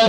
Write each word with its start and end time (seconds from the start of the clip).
From 0.00 0.08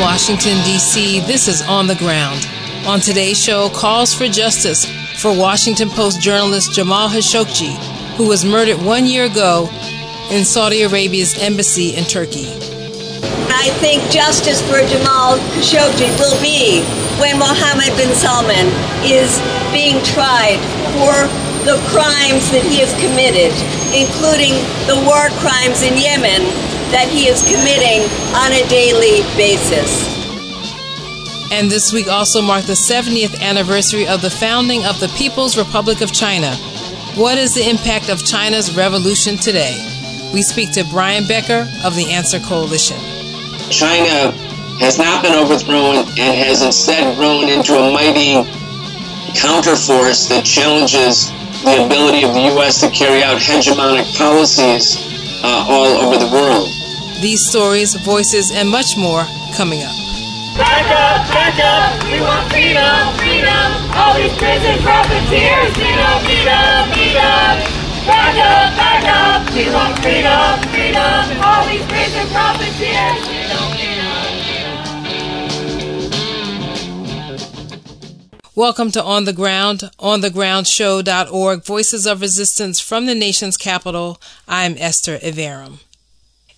Washington, 0.00 0.56
D.C., 0.64 1.20
this 1.20 1.46
is 1.46 1.62
On 1.68 1.86
the 1.86 1.94
Ground. 2.00 2.48
On 2.84 2.98
today's 2.98 3.40
show, 3.40 3.68
calls 3.68 4.12
for 4.12 4.26
justice 4.26 4.86
for 5.20 5.32
Washington 5.32 5.88
Post 5.88 6.20
journalist 6.20 6.72
Jamal 6.72 7.08
Khashoggi, 7.08 7.76
who 8.16 8.26
was 8.26 8.44
murdered 8.44 8.82
one 8.82 9.06
year 9.06 9.26
ago 9.26 9.68
in 10.32 10.44
Saudi 10.44 10.82
Arabia's 10.82 11.38
embassy 11.38 11.94
in 11.94 12.02
Turkey. 12.02 12.65
I 13.66 13.70
think 13.82 14.12
justice 14.12 14.62
for 14.62 14.78
Jamal 14.86 15.42
Khashoggi 15.58 16.06
will 16.22 16.38
be 16.40 16.86
when 17.18 17.36
Mohammed 17.36 17.98
bin 17.98 18.14
Salman 18.14 18.70
is 19.02 19.42
being 19.74 19.98
tried 20.06 20.62
for 20.94 21.26
the 21.66 21.74
crimes 21.90 22.46
that 22.54 22.62
he 22.62 22.78
has 22.78 22.94
committed, 23.02 23.50
including 23.90 24.54
the 24.86 24.94
war 25.02 25.34
crimes 25.42 25.82
in 25.82 25.98
Yemen 25.98 26.46
that 26.94 27.10
he 27.10 27.26
is 27.26 27.42
committing 27.42 28.06
on 28.38 28.54
a 28.54 28.62
daily 28.70 29.26
basis. 29.34 30.06
And 31.50 31.68
this 31.68 31.92
week 31.92 32.06
also 32.06 32.40
marked 32.40 32.68
the 32.68 32.78
70th 32.78 33.40
anniversary 33.42 34.06
of 34.06 34.22
the 34.22 34.30
founding 34.30 34.86
of 34.86 35.00
the 35.00 35.08
People's 35.18 35.58
Republic 35.58 36.02
of 36.02 36.12
China. 36.12 36.54
What 37.18 37.36
is 37.36 37.52
the 37.52 37.68
impact 37.68 38.10
of 38.10 38.24
China's 38.24 38.76
revolution 38.76 39.36
today? 39.36 39.74
We 40.32 40.42
speak 40.42 40.70
to 40.78 40.84
Brian 40.84 41.26
Becker 41.26 41.66
of 41.82 41.96
the 41.96 42.12
Answer 42.12 42.38
Coalition. 42.38 43.15
China 43.70 44.30
has 44.78 44.98
not 44.98 45.22
been 45.22 45.34
overthrown 45.34 45.96
and 46.18 46.32
has 46.36 46.62
instead 46.62 47.16
grown 47.16 47.48
into 47.48 47.74
a 47.74 47.92
mighty 47.92 48.44
counterforce 49.34 50.28
that 50.28 50.44
challenges 50.44 51.32
the 51.64 51.84
ability 51.84 52.24
of 52.24 52.32
the 52.32 52.52
U.S. 52.56 52.80
to 52.80 52.90
carry 52.90 53.22
out 53.22 53.40
hegemonic 53.40 54.06
policies 54.16 54.96
uh, 55.42 55.66
all 55.68 55.98
over 56.04 56.16
the 56.16 56.30
world. 56.30 56.68
These 57.20 57.48
stories, 57.48 57.94
voices, 58.04 58.52
and 58.52 58.68
much 58.68 58.96
more 58.96 59.24
coming 59.56 59.82
up. 59.82 59.96
Back 60.56 60.88
up, 60.88 61.20
back 61.32 61.56
up, 61.60 62.00
we 62.08 62.20
want 62.20 62.48
freedom, 62.48 63.12
freedom. 63.20 63.68
All 63.92 64.16
these 64.16 64.32
prison 64.40 64.76
profiteers, 64.80 65.68
freedom, 65.76 66.16
freedom, 66.24 66.80
freedom. 66.96 67.52
Back 68.08 68.36
up, 68.40 68.68
back 68.78 69.04
up, 69.04 69.40
we 69.52 69.68
want 69.68 69.98
freedom, 70.00 70.56
freedom. 70.72 71.44
All 71.44 71.66
these 71.68 71.84
prison 71.92 72.24
profiteers, 72.32 73.35
Welcome 78.56 78.90
to 78.92 79.04
On 79.04 79.26
the 79.26 79.34
Ground, 79.34 79.80
onthegroundshow.org, 79.98 81.62
Voices 81.62 82.06
of 82.06 82.22
Resistance 82.22 82.80
from 82.80 83.04
the 83.04 83.14
nation's 83.14 83.58
capital. 83.58 84.18
I'm 84.48 84.76
Esther 84.78 85.18
Iverem. 85.18 85.80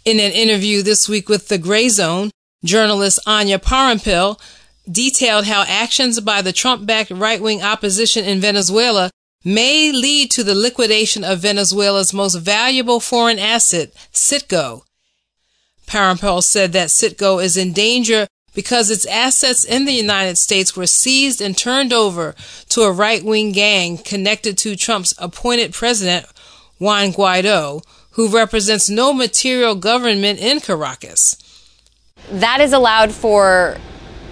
In 0.05 0.21
an 0.21 0.31
interview 0.31 0.83
this 0.83 1.09
week 1.09 1.29
with 1.29 1.49
The 1.49 1.59
Gray 1.59 1.89
Zone, 1.89 2.31
journalist 2.65 3.19
Anya 3.27 3.59
Parampil 3.59 4.41
detailed 4.89 5.47
how 5.47 5.65
actions 5.67 6.21
by 6.21 6.41
the 6.41 6.53
Trump-backed 6.53 7.11
right-wing 7.11 7.65
opposition 7.65 8.25
in 8.25 8.39
Venezuela 8.39 9.11
may 9.45 9.91
lead 9.91 10.31
to 10.31 10.45
the 10.45 10.55
liquidation 10.55 11.25
of 11.25 11.41
Venezuela's 11.41 12.15
most 12.15 12.37
valuable 12.37 13.01
foreign 13.01 13.41
asset, 13.41 13.93
Citgo. 14.13 14.83
Parampil 15.89 16.45
said 16.45 16.73
that 16.75 16.91
Citgo 16.91 17.43
is 17.43 17.57
in 17.57 17.73
danger 17.73 18.29
because 18.59 18.91
its 18.91 19.07
assets 19.07 19.65
in 19.65 19.85
the 19.85 19.93
United 19.93 20.37
States 20.37 20.77
were 20.77 20.85
seized 20.85 21.41
and 21.41 21.57
turned 21.57 21.93
over 21.93 22.35
to 22.69 22.81
a 22.81 22.91
right 22.91 23.23
wing 23.23 23.53
gang 23.53 23.97
connected 23.97 24.59
to 24.59 24.75
Trump's 24.75 25.15
appointed 25.19 25.73
president, 25.73 26.27
Juan 26.81 27.13
Guaido, 27.13 27.85
who 28.15 28.27
represents 28.27 28.91
no 28.91 29.13
material 29.13 29.77
government 29.77 30.41
in 30.41 30.59
Caracas. 30.59 31.37
That 32.33 32.61
is 32.61 32.73
allowed 32.73 33.13
for, 33.13 33.77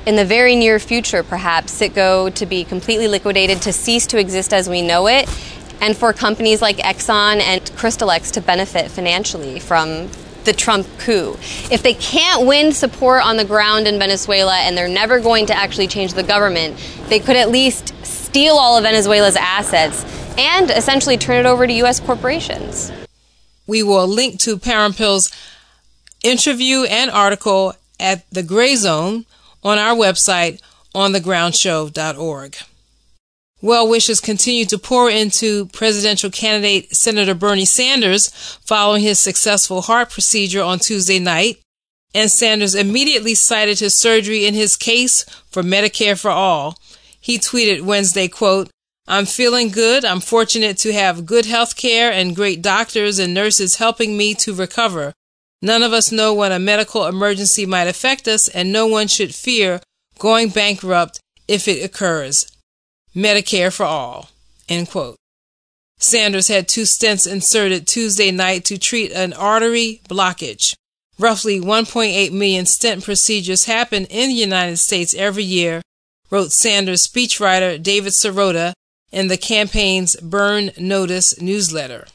in 0.07 0.17
the 0.17 0.25
very 0.25 0.57
near 0.57 0.81
future, 0.81 1.23
perhaps, 1.23 1.81
Citgo 1.81 2.35
to 2.35 2.47
be 2.47 2.65
completely 2.65 3.07
liquidated, 3.07 3.63
to 3.63 3.73
cease 3.73 4.09
to 4.09 4.19
exist 4.19 4.53
as 4.53 4.69
we 4.69 4.83
know 4.83 5.07
it, 5.07 5.29
and 5.81 5.97
for 5.97 6.13
companies 6.13 6.61
like 6.61 6.79
Exxon 6.79 7.41
and 7.41 7.71
Crystallex 7.77 8.33
to 8.33 8.41
benefit 8.41 8.91
financially 8.91 9.61
from 9.61 10.11
the 10.47 10.55
Trump 10.55 10.87
coup. 10.99 11.35
If 11.71 11.83
they 11.83 11.93
can't 11.93 12.47
win 12.47 12.73
support 12.73 13.23
on 13.23 13.37
the 13.37 13.45
ground 13.45 13.87
in 13.87 13.99
Venezuela 13.99 14.57
and 14.57 14.77
they're 14.77 14.89
never 14.89 15.21
going 15.21 15.45
to 15.47 15.55
actually 15.55 15.89
change 15.89 16.15
the 16.15 16.23
government, 16.23 16.77
they 17.09 17.21
could 17.21 17.37
at 17.37 17.51
least 17.51 17.95
steal 18.05 18.55
all 18.55 18.79
of 18.79 18.85
Venezuela's 18.85 19.37
assets 19.37 20.05
and 20.39 20.71
essentially 20.71 21.19
turn 21.19 21.45
it 21.45 21.47
over 21.47 21.67
to 21.67 21.73
U.S. 21.75 22.01
corporations. 22.01 22.91
We 23.67 23.83
will 23.83 24.07
link 24.07 24.41
to 24.41 24.57
Parampil's 24.57 25.31
interview 26.23 26.85
and 26.85 27.11
article 27.11 27.75
at 28.01 28.29
the 28.31 28.43
Gray 28.43 28.77
Zone 28.77 29.27
on 29.63 29.79
our 29.79 29.95
website 29.95 30.61
onthegroundshow.org. 30.95 32.57
Well 33.63 33.89
wishes 33.89 34.21
continue 34.21 34.67
to 34.67 34.79
pour 34.79 35.11
into 35.11 35.67
presidential 35.67 36.31
candidate 36.31 36.95
Senator 36.95 37.35
Bernie 37.35 37.65
Sanders 37.65 38.29
following 38.65 39.03
his 39.03 39.19
successful 39.19 39.83
heart 39.83 40.11
procedure 40.11 40.63
on 40.63 40.79
Tuesday 40.79 41.19
night. 41.19 41.59
And 42.15 42.31
Sanders 42.31 42.75
immediately 42.75 43.35
cited 43.35 43.79
his 43.79 43.95
surgery 43.95 44.47
in 44.47 44.55
his 44.55 44.77
case 44.77 45.25
for 45.51 45.63
Medicare 45.63 46.21
for 46.21 46.31
All. 46.31 46.79
He 47.19 47.39
tweeted 47.39 47.83
Wednesday, 47.83 48.29
quote, 48.29 48.71
I'm 49.09 49.25
feeling 49.25 49.71
good. 49.71 50.05
I'm 50.05 50.21
fortunate 50.21 50.77
to 50.79 50.93
have 50.93 51.27
good 51.27 51.47
health 51.47 51.77
care 51.77 52.11
and 52.13 52.37
great 52.37 52.61
doctors 52.61 53.19
and 53.19 53.33
nurses 53.33 53.77
helping 53.77 54.17
me 54.17 54.35
to 54.35 54.55
recover. 54.55 55.13
None 55.63 55.83
of 55.83 55.93
us 55.93 56.13
know 56.13 56.35
when 56.35 56.53
a 56.53 56.59
medical 56.59 57.07
emergency 57.07 57.65
might 57.67 57.89
affect 57.89 58.29
us, 58.29 58.49
and 58.49 58.73
no 58.73 58.87
one 58.87 59.09
should 59.09 59.35
fear 59.35 59.81
going 60.19 60.51
bankrupt 60.51 61.21
if 61.49 61.69
it 61.69 61.85
occurs. 61.85 62.47
Medicare 63.17 63.73
for 63.73 63.87
all. 63.87 64.31
End 64.69 64.91
quote. 64.91 65.17
Sanders 65.99 66.49
had 66.49 66.69
two 66.69 66.83
stents 66.83 67.31
inserted 67.31 67.87
Tuesday 67.87 68.31
night 68.31 68.65
to 68.67 68.77
treat 68.77 69.11
an 69.13 69.33
artery 69.33 70.03
blockage. 70.09 70.75
Roughly 71.19 71.59
1.8 71.59 72.31
million 72.33 72.67
stent 72.67 73.03
procedures 73.03 73.65
happen 73.65 74.05
in 74.07 74.29
the 74.29 74.35
United 74.35 74.77
States 74.77 75.15
every 75.15 75.45
year, 75.45 75.81
wrote 76.31 76.53
Sanders 76.53 77.07
speechwriter 77.07 77.83
David 77.83 78.13
Sirota 78.13 78.75
in 79.11 79.29
the 79.29 79.39
campaign's 79.39 80.17
Bern 80.17 80.71
Notice 80.77 81.41
newsletter. 81.41 82.07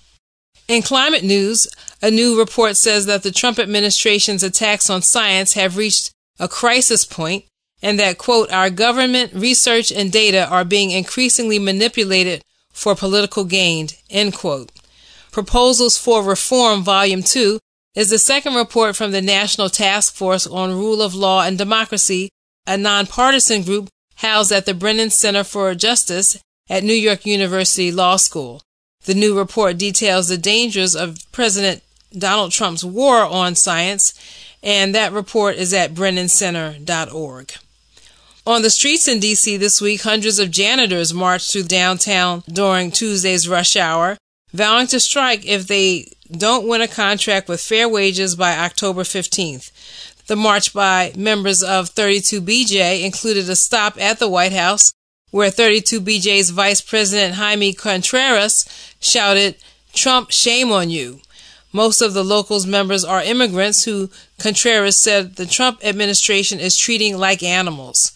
In 0.68 0.84
climate 0.84 1.24
news, 1.24 1.68
a 2.04 2.12
new 2.12 2.38
report 2.38 2.78
says 2.78 3.08
that 3.08 3.24
the 3.24 3.32
Trump 3.32 3.58
administration's 3.58 4.44
attacks 4.44 4.90
on 4.90 5.02
science 5.02 5.54
have 5.54 5.78
reached 5.78 6.12
a 6.40 6.48
crisis 6.48 7.04
point 7.04 7.46
and 7.82 8.00
that, 8.00 8.18
quote, 8.18 8.52
our 8.52 8.70
government, 8.70 9.34
research, 9.34 9.92
and 9.92 10.12
data 10.12 10.48
are 10.48 10.64
being 10.64 10.92
increasingly 10.92 11.60
manipulated 11.60 12.44
for 12.72 12.96
political 12.96 13.44
gain, 13.44 13.88
end 14.10 14.34
quote. 14.34 14.72
Proposals 15.32 15.98
for 15.98 16.24
Reform, 16.24 16.84
Volume 16.84 17.24
2, 17.24 17.60
is 17.96 18.10
the 18.10 18.20
second 18.20 18.56
report 18.56 18.96
from 18.96 19.12
the 19.12 19.22
National 19.22 19.70
Task 19.70 20.14
Force 20.14 20.48
on 20.48 20.78
Rule 20.78 21.02
of 21.02 21.16
Law 21.16 21.44
and 21.44 21.58
Democracy, 21.58 22.30
a 22.66 22.78
nonpartisan 22.78 23.64
group 23.64 23.90
housed 24.16 24.52
at 24.52 24.66
the 24.66 24.74
Brennan 24.74 25.10
Center 25.10 25.44
for 25.44 25.74
Justice 25.76 26.42
at 26.70 26.84
New 26.84 26.94
York 26.94 27.26
University 27.26 27.92
Law 27.92 28.16
School. 28.18 28.62
The 29.06 29.16
new 29.16 29.38
report 29.38 29.78
details 29.78 30.28
the 30.28 30.38
dangers 30.38 30.96
of 30.96 31.18
President 31.32 31.82
Donald 32.18 32.52
Trump's 32.52 32.84
war 32.84 33.26
on 33.26 33.56
science, 33.56 34.14
and 34.62 34.94
that 34.94 35.12
report 35.12 35.56
is 35.56 35.74
at 35.74 35.94
brennancenter.org. 35.94 37.54
On 38.44 38.64
the 38.64 38.72
streets 38.72 39.08
in 39.08 39.20
D.C. 39.20 39.58
this 39.58 39.80
week, 39.80 40.02
hundreds 40.02 40.40
of 40.40 40.50
janitors 40.50 41.14
marched 41.14 41.52
through 41.52 41.66
downtown 41.66 42.44
during 42.48 42.90
Tuesday's 42.90 43.48
rush 43.48 43.76
hour, 43.76 44.18
vowing 44.52 44.88
to 44.88 45.00
strike 45.00 45.46
if 45.46 45.68
they 45.68 46.12
don't 46.32 46.68
win 46.68 46.82
a 46.82 46.88
contract 46.88 47.48
with 47.48 47.62
fair 47.62 47.88
wages 47.88 48.36
by 48.36 48.58
October 48.58 49.04
15th. 49.04 49.70
The 50.26 50.36
march 50.36 50.74
by 50.74 51.14
members 51.16 51.62
of 51.62 51.94
32BJ 51.94 53.04
included 53.04 53.48
a 53.48 53.56
stop 53.56 54.02
at 54.02 54.18
the 54.18 54.28
White 54.28 54.54
House, 54.54 54.92
where 55.30 55.52
32BJ's 55.52 56.50
Vice 56.50 56.82
President 56.82 57.36
Jaime 57.36 57.74
Contreras 57.74 58.66
shouted, 59.00 59.56
Trump, 59.94 60.32
shame 60.32 60.72
on 60.72 60.90
you. 60.90 61.22
Most 61.72 62.02
of 62.02 62.16
the 62.16 62.24
locals' 62.24 62.66
members 62.66 63.06
are 63.06 63.22
immigrants 63.22 63.84
who 63.84 64.10
Contreras 64.40 64.98
said 64.98 65.36
the 65.36 65.46
Trump 65.46 65.80
administration 65.84 66.60
is 66.60 66.76
treating 66.76 67.20
like 67.20 67.44
animals. 67.44 68.14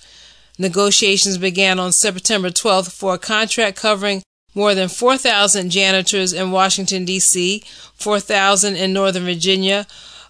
Negotiations 0.58 1.38
began 1.38 1.80
on 1.80 1.92
September 1.92 2.50
12th 2.50 2.92
for 2.92 3.16
a 3.16 3.20
contract 3.20 3.78
covering 3.78 4.24
more 4.54 4.74
than 4.74 4.88
4,000 4.88 5.70
janitors 5.70 6.32
in 6.32 6.52
Washington, 6.52 7.04
D.C., 7.04 7.62
4,000 7.96 8.76
in 8.78 8.94
Northern 8.94 9.26
Virginia, 9.26 9.86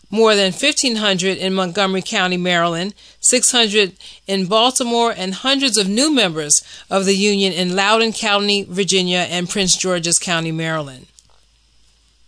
more 0.10 0.36
than 0.36 0.52
1,500 0.52 1.38
in 1.38 1.54
Montgomery 1.54 2.02
County, 2.02 2.38
Maryland, 2.38 2.96
600 3.20 3.94
in 4.26 4.48
Baltimore, 4.48 5.14
and 5.16 5.36
hundreds 5.36 5.78
of 5.78 5.88
new 5.88 6.12
members 6.12 6.64
of 6.90 7.06
the 7.06 7.16
union 7.16 7.54
in 7.54 7.76
Loudoun 7.76 8.14
County, 8.14 8.64
Virginia, 8.64 9.28
and 9.30 9.50
Prince 9.50 9.78
George's 9.78 10.18
County, 10.18 10.52
Maryland. 10.52 11.08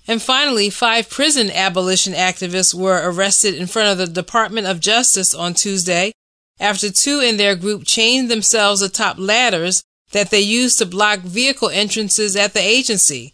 And 0.08 0.22
finally, 0.22 0.70
five 0.70 1.10
prison 1.10 1.50
abolition 1.50 2.14
activists 2.14 2.74
were 2.74 3.02
arrested 3.04 3.56
in 3.56 3.68
front 3.68 3.90
of 3.90 3.98
the 3.98 4.08
Department 4.08 4.68
of 4.68 4.80
Justice 4.80 5.34
on 5.34 5.54
Tuesday 5.54 6.12
after 6.60 6.92
two 6.92 7.20
in 7.20 7.38
their 7.38 7.56
group 7.56 7.84
chained 7.86 8.30
themselves 8.30 8.82
atop 8.82 9.18
ladders 9.20 9.84
that 10.12 10.30
they 10.30 10.40
used 10.40 10.78
to 10.80 10.86
block 10.86 11.20
vehicle 11.20 11.70
entrances 11.70 12.36
at 12.36 12.54
the 12.54 12.62
agency. 12.62 13.34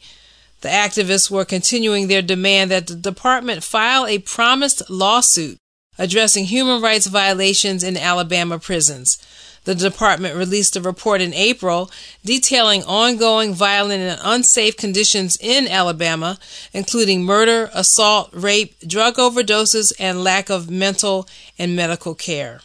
The 0.62 0.70
activists 0.70 1.30
were 1.30 1.46
continuing 1.46 2.08
their 2.08 2.22
demand 2.22 2.72
that 2.72 2.88
the 2.88 2.96
department 2.96 3.64
file 3.64 4.06
a 4.06 4.20
promised 4.20 4.90
lawsuit 4.90 5.58
addressing 5.98 6.46
human 6.46 6.82
rights 6.82 7.08
violations 7.08 7.84
in 7.84 7.98
Alabama 7.98 8.60
prisons. 8.60 9.18
The 9.66 9.76
department 9.76 10.36
released 10.36 10.76
a 10.76 10.82
report 10.82 11.22
in 11.22 11.34
April 11.34 11.90
detailing 12.26 12.84
ongoing 12.84 13.54
violent 13.54 14.02
and 14.02 14.20
unsafe 14.24 14.76
conditions 14.76 15.38
in 15.40 15.68
Alabama, 15.68 16.38
including 16.74 17.24
murder, 17.24 17.70
assault, 17.74 18.30
rape, 18.34 18.76
drug 18.86 19.16
overdoses, 19.16 19.94
and 20.00 20.24
lack 20.24 20.50
of 20.50 20.70
mental 20.70 21.28
and 21.58 21.76
medical 21.76 22.14
care. 22.14 22.60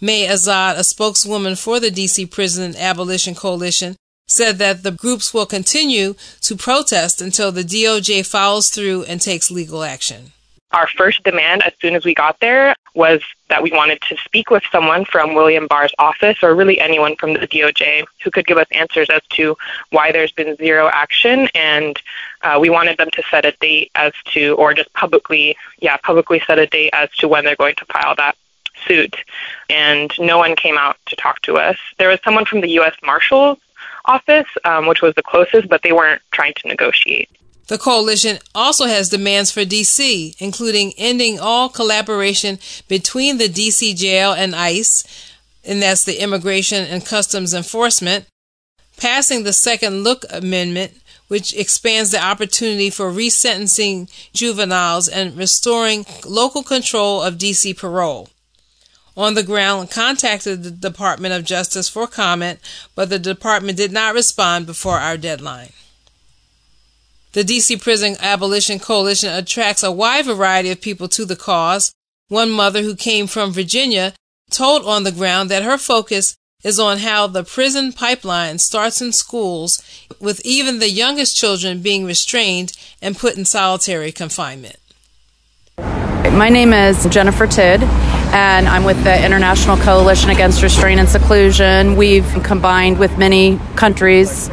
May 0.00 0.28
Azad, 0.28 0.78
a 0.78 0.84
spokeswoman 0.84 1.56
for 1.56 1.80
the 1.80 1.90
DC 1.90 2.30
Prison 2.30 2.76
Abolition 2.76 3.34
Coalition, 3.34 3.96
said 4.28 4.58
that 4.58 4.84
the 4.84 4.92
groups 4.92 5.34
will 5.34 5.46
continue 5.46 6.14
to 6.42 6.54
protest 6.54 7.20
until 7.20 7.50
the 7.50 7.64
DOJ 7.64 8.24
follows 8.24 8.68
through 8.70 9.02
and 9.04 9.20
takes 9.20 9.50
legal 9.50 9.82
action. 9.82 10.32
Our 10.70 10.86
first 10.86 11.24
demand 11.24 11.62
as 11.64 11.72
soon 11.80 11.96
as 11.96 12.04
we 12.04 12.14
got 12.14 12.38
there 12.40 12.74
was 12.94 13.22
that 13.48 13.62
we 13.62 13.72
wanted 13.72 14.00
to 14.02 14.16
speak 14.18 14.50
with 14.50 14.62
someone 14.70 15.04
from 15.06 15.34
William 15.34 15.66
Barr's 15.66 15.94
office 15.98 16.42
or 16.42 16.54
really 16.54 16.78
anyone 16.78 17.16
from 17.16 17.32
the 17.32 17.48
DOJ 17.48 18.04
who 18.22 18.30
could 18.30 18.46
give 18.46 18.58
us 18.58 18.66
answers 18.70 19.08
as 19.08 19.22
to 19.30 19.56
why 19.90 20.12
there's 20.12 20.32
been 20.32 20.56
zero 20.56 20.90
action 20.92 21.48
and 21.54 22.00
uh, 22.42 22.58
we 22.60 22.68
wanted 22.68 22.98
them 22.98 23.08
to 23.12 23.22
set 23.30 23.46
a 23.46 23.52
date 23.60 23.90
as 23.94 24.12
to 24.26 24.54
or 24.56 24.74
just 24.74 24.92
publicly 24.92 25.56
yeah 25.80 25.96
publicly 25.96 26.40
set 26.46 26.58
a 26.58 26.66
date 26.66 26.90
as 26.92 27.10
to 27.16 27.28
when 27.28 27.44
they're 27.44 27.56
going 27.56 27.74
to 27.76 27.86
file 27.86 28.14
that 28.16 28.36
suit 28.88 29.16
and 29.70 30.12
no 30.18 30.38
one 30.38 30.56
came 30.56 30.76
out 30.76 30.96
to 31.06 31.14
talk 31.14 31.40
to 31.42 31.56
us 31.56 31.76
there 31.98 32.08
was 32.08 32.18
someone 32.24 32.44
from 32.44 32.60
the 32.60 32.70
US 32.80 32.96
Marshals 33.04 33.58
office 34.06 34.48
um, 34.64 34.86
which 34.86 35.02
was 35.02 35.14
the 35.14 35.22
closest 35.22 35.68
but 35.68 35.82
they 35.82 35.92
weren't 35.92 36.22
trying 36.32 36.54
to 36.54 36.66
negotiate 36.66 37.28
the 37.68 37.78
coalition 37.78 38.38
also 38.54 38.86
has 38.86 39.10
demands 39.10 39.50
for 39.50 39.60
DC, 39.60 40.34
including 40.40 40.94
ending 40.96 41.38
all 41.38 41.68
collaboration 41.68 42.58
between 42.88 43.36
the 43.36 43.48
DC 43.48 43.94
jail 43.94 44.32
and 44.32 44.56
ICE, 44.56 45.04
and 45.64 45.82
that's 45.82 46.02
the 46.04 46.22
Immigration 46.22 46.86
and 46.86 47.04
Customs 47.04 47.52
Enforcement, 47.52 48.24
passing 48.96 49.42
the 49.42 49.52
Second 49.52 50.02
Look 50.02 50.24
Amendment, 50.30 50.92
which 51.28 51.54
expands 51.54 52.10
the 52.10 52.24
opportunity 52.24 52.88
for 52.88 53.12
resentencing 53.12 54.10
juveniles 54.32 55.06
and 55.06 55.36
restoring 55.36 56.06
local 56.26 56.62
control 56.62 57.20
of 57.22 57.36
DC 57.36 57.76
parole. 57.76 58.30
On 59.18 59.34
the 59.34 59.42
ground, 59.42 59.90
contacted 59.90 60.62
the 60.62 60.70
Department 60.70 61.34
of 61.34 61.44
Justice 61.44 61.88
for 61.88 62.06
comment, 62.06 62.60
but 62.94 63.10
the 63.10 63.18
department 63.18 63.76
did 63.76 63.90
not 63.90 64.14
respond 64.14 64.64
before 64.64 65.00
our 65.00 65.16
deadline. 65.16 65.72
The 67.32 67.42
DC 67.42 67.82
Prison 67.82 68.16
Abolition 68.20 68.78
Coalition 68.78 69.32
attracts 69.32 69.82
a 69.82 69.90
wide 69.90 70.26
variety 70.26 70.70
of 70.70 70.80
people 70.80 71.08
to 71.08 71.24
the 71.24 71.34
cause. 71.34 71.92
One 72.28 72.52
mother 72.52 72.82
who 72.82 72.94
came 72.94 73.26
from 73.26 73.50
Virginia 73.50 74.14
told 74.52 74.86
On 74.86 75.02
the 75.02 75.10
Ground 75.10 75.50
that 75.50 75.64
her 75.64 75.78
focus 75.78 76.36
is 76.62 76.78
on 76.78 76.98
how 76.98 77.26
the 77.26 77.42
prison 77.42 77.92
pipeline 77.92 78.58
starts 78.58 79.02
in 79.02 79.10
schools, 79.10 79.82
with 80.20 80.40
even 80.44 80.78
the 80.78 80.90
youngest 80.90 81.36
children 81.36 81.82
being 81.82 82.04
restrained 82.04 82.72
and 83.02 83.18
put 83.18 83.36
in 83.36 83.44
solitary 83.44 84.12
confinement. 84.12 84.76
My 86.38 86.50
name 86.50 86.72
is 86.72 87.04
Jennifer 87.06 87.48
Tidd, 87.48 87.82
and 88.32 88.68
I'm 88.68 88.84
with 88.84 89.02
the 89.02 89.26
International 89.26 89.76
Coalition 89.76 90.30
Against 90.30 90.62
Restraint 90.62 91.00
and 91.00 91.08
Seclusion. 91.08 91.96
We've 91.96 92.24
combined 92.44 93.00
with 93.00 93.18
many 93.18 93.58
countries 93.74 94.48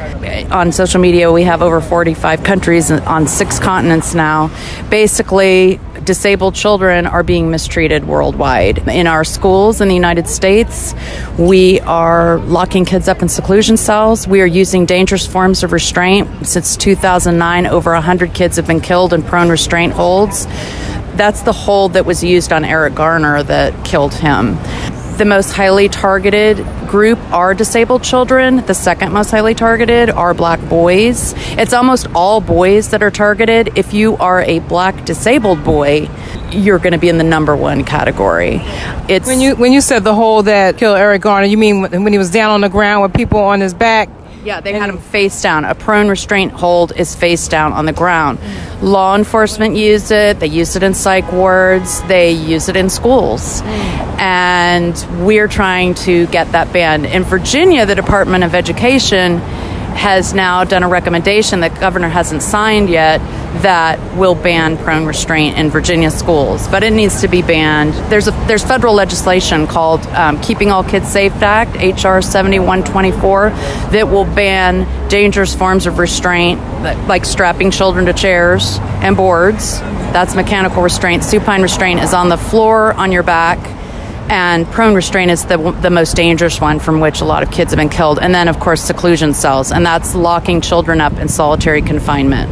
on 0.49 0.71
social 0.71 0.99
media. 0.99 1.31
We 1.31 1.43
have 1.43 1.61
over 1.61 1.81
45 1.81 2.43
countries 2.43 2.89
on 2.89 3.27
six 3.27 3.59
continents 3.59 4.15
now. 4.15 4.49
Basically, 4.89 5.79
disabled 6.03 6.55
children 6.55 7.05
are 7.05 7.21
being 7.21 7.51
mistreated 7.51 8.07
worldwide. 8.07 8.87
In 8.87 9.05
our 9.05 9.23
schools 9.23 9.79
in 9.79 9.87
the 9.87 9.93
United 9.93 10.27
States, 10.27 10.95
we 11.37 11.81
are 11.81 12.39
locking 12.39 12.85
kids 12.85 13.07
up 13.07 13.21
in 13.21 13.29
seclusion 13.29 13.77
cells. 13.77 14.27
We 14.27 14.41
are 14.41 14.47
using 14.47 14.87
dangerous 14.87 15.27
forms 15.27 15.61
of 15.61 15.71
restraint. 15.71 16.47
Since 16.47 16.77
2009, 16.77 17.67
over 17.67 17.93
100 17.93 18.33
kids 18.33 18.55
have 18.55 18.65
been 18.65 18.81
killed 18.81 19.13
in 19.13 19.21
prone 19.21 19.49
restraint 19.49 19.93
holds. 19.93 20.47
That's 21.15 21.41
the 21.43 21.53
hold 21.53 21.93
that 21.93 22.05
was 22.05 22.23
used 22.23 22.51
on 22.51 22.65
Eric 22.65 22.95
Garner 22.95 23.41
that 23.43 23.85
killed 23.85 24.13
him. 24.13 24.57
The 25.17 25.23
most 25.25 25.53
highly 25.53 25.87
targeted 25.87 26.57
group 26.87 27.17
are 27.31 27.53
disabled 27.53 28.03
children. 28.03 28.65
The 28.65 28.73
second 28.73 29.13
most 29.13 29.31
highly 29.31 29.55
targeted 29.55 30.09
are 30.09 30.33
black 30.33 30.59
boys. 30.67 31.33
It's 31.57 31.71
almost 31.71 32.07
all 32.13 32.41
boys 32.41 32.89
that 32.89 33.01
are 33.01 33.11
targeted. 33.11 33.77
If 33.77 33.93
you 33.93 34.17
are 34.17 34.41
a 34.41 34.59
black 34.59 35.05
disabled 35.05 35.63
boy, 35.63 36.09
you're 36.51 36.79
going 36.79 36.91
to 36.91 36.99
be 36.99 37.07
in 37.07 37.17
the 37.17 37.23
number 37.23 37.55
one 37.55 37.85
category. 37.85 38.59
It's 39.07 39.25
when 39.25 39.39
you 39.39 39.55
when 39.55 39.71
you 39.71 39.79
said 39.79 40.03
the 40.03 40.13
hold 40.13 40.47
that 40.47 40.77
killed 40.77 40.97
Eric 40.97 41.21
Garner, 41.21 41.47
you 41.47 41.57
mean 41.57 41.81
when 41.81 42.11
he 42.11 42.17
was 42.17 42.29
down 42.29 42.51
on 42.51 42.59
the 42.59 42.69
ground 42.69 43.03
with 43.03 43.13
people 43.13 43.39
on 43.39 43.61
his 43.61 43.73
back? 43.73 44.09
Yeah, 44.45 44.61
they 44.61 44.73
had 44.73 44.91
him 44.91 44.99
face 44.99 45.41
down. 45.41 45.65
A 45.65 45.73
prone 45.73 46.07
restraint 46.07 46.51
hold 46.51 46.91
is 46.95 47.15
face 47.15 47.47
down 47.47 47.73
on 47.73 47.87
the 47.87 47.93
ground. 47.93 48.37
Law 48.79 49.15
enforcement 49.15 49.75
used 49.75 50.11
it. 50.11 50.39
They 50.39 50.45
used 50.45 50.75
it 50.75 50.83
in 50.83 50.93
psych 50.93 51.31
wards. 51.31 52.03
They 52.03 52.29
use 52.29 52.69
it 52.69 52.75
in 52.75 52.91
schools. 52.91 53.63
And 54.19 54.95
we're 55.25 55.47
trying 55.47 55.95
to 55.95 56.27
get 56.27 56.51
that 56.51 56.71
banned. 56.71 57.07
In 57.07 57.23
Virginia, 57.23 57.87
the 57.87 57.95
Department 57.95 58.43
of 58.43 58.53
Education 58.53 59.41
has 59.95 60.33
now 60.33 60.63
done 60.63 60.83
a 60.83 60.87
recommendation 60.87 61.61
that 61.61 61.79
governor 61.79 62.09
hasn't 62.09 62.43
signed 62.43 62.89
yet 62.89 63.19
that 63.61 63.97
will 64.17 64.35
ban 64.35 64.77
prone 64.77 65.05
restraint 65.05 65.57
in 65.57 65.69
Virginia 65.69 66.11
schools, 66.11 66.67
but 66.67 66.83
it 66.83 66.91
needs 66.91 67.21
to 67.21 67.27
be 67.27 67.41
banned. 67.41 67.93
There's 68.11 68.27
a 68.27 68.31
there's 68.47 68.63
federal 68.63 68.93
legislation 68.93 69.65
called 69.65 70.01
um, 70.07 70.39
Keeping 70.41 70.69
All 70.69 70.83
Kids 70.83 71.07
Safe 71.07 71.33
Act 71.41 71.75
HR 71.75 72.21
7124 72.21 73.49
that 73.91 74.07
will 74.09 74.25
ban 74.25 75.07
dangerous 75.07 75.55
forms 75.55 75.87
of 75.87 75.97
restraint 75.97 76.59
like 77.07 77.25
strapping 77.25 77.71
children 77.71 78.05
to 78.05 78.13
chairs 78.13 78.77
and 79.01 79.15
boards. 79.15 79.79
That's 79.79 80.35
mechanical 80.35 80.83
restraint. 80.83 81.23
Supine 81.23 81.61
restraint 81.61 82.01
is 82.01 82.13
on 82.13 82.29
the 82.29 82.37
floor 82.37 82.93
on 82.93 83.11
your 83.11 83.23
back 83.23 83.59
and 84.29 84.65
prone 84.67 84.95
restraint 84.95 85.29
is 85.29 85.45
the, 85.45 85.57
the 85.81 85.89
most 85.89 86.15
dangerous 86.15 86.59
one 86.59 86.79
from 86.79 86.99
which 86.99 87.21
a 87.21 87.25
lot 87.25 87.43
of 87.43 87.51
kids 87.51 87.71
have 87.71 87.77
been 87.77 87.89
killed 87.89 88.17
and 88.19 88.33
then 88.33 88.47
of 88.47 88.59
course 88.59 88.81
seclusion 88.81 89.33
cells 89.33 89.71
and 89.71 89.85
that's 89.85 90.15
locking 90.15 90.61
children 90.61 90.99
up 90.99 91.13
in 91.13 91.27
solitary 91.27 91.81
confinement 91.81 92.49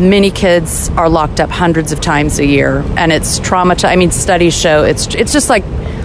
many 0.00 0.30
kids 0.30 0.88
are 0.90 1.08
locked 1.08 1.40
up 1.40 1.50
hundreds 1.50 1.92
of 1.92 2.00
times 2.00 2.38
a 2.38 2.46
year 2.46 2.82
and 2.96 3.12
it's 3.12 3.38
traumatizing 3.40 3.90
i 3.90 3.96
mean 3.96 4.10
studies 4.10 4.56
show 4.56 4.82
it's 4.82 5.14
it's 5.14 5.32
just 5.32 5.50
like 5.50 5.64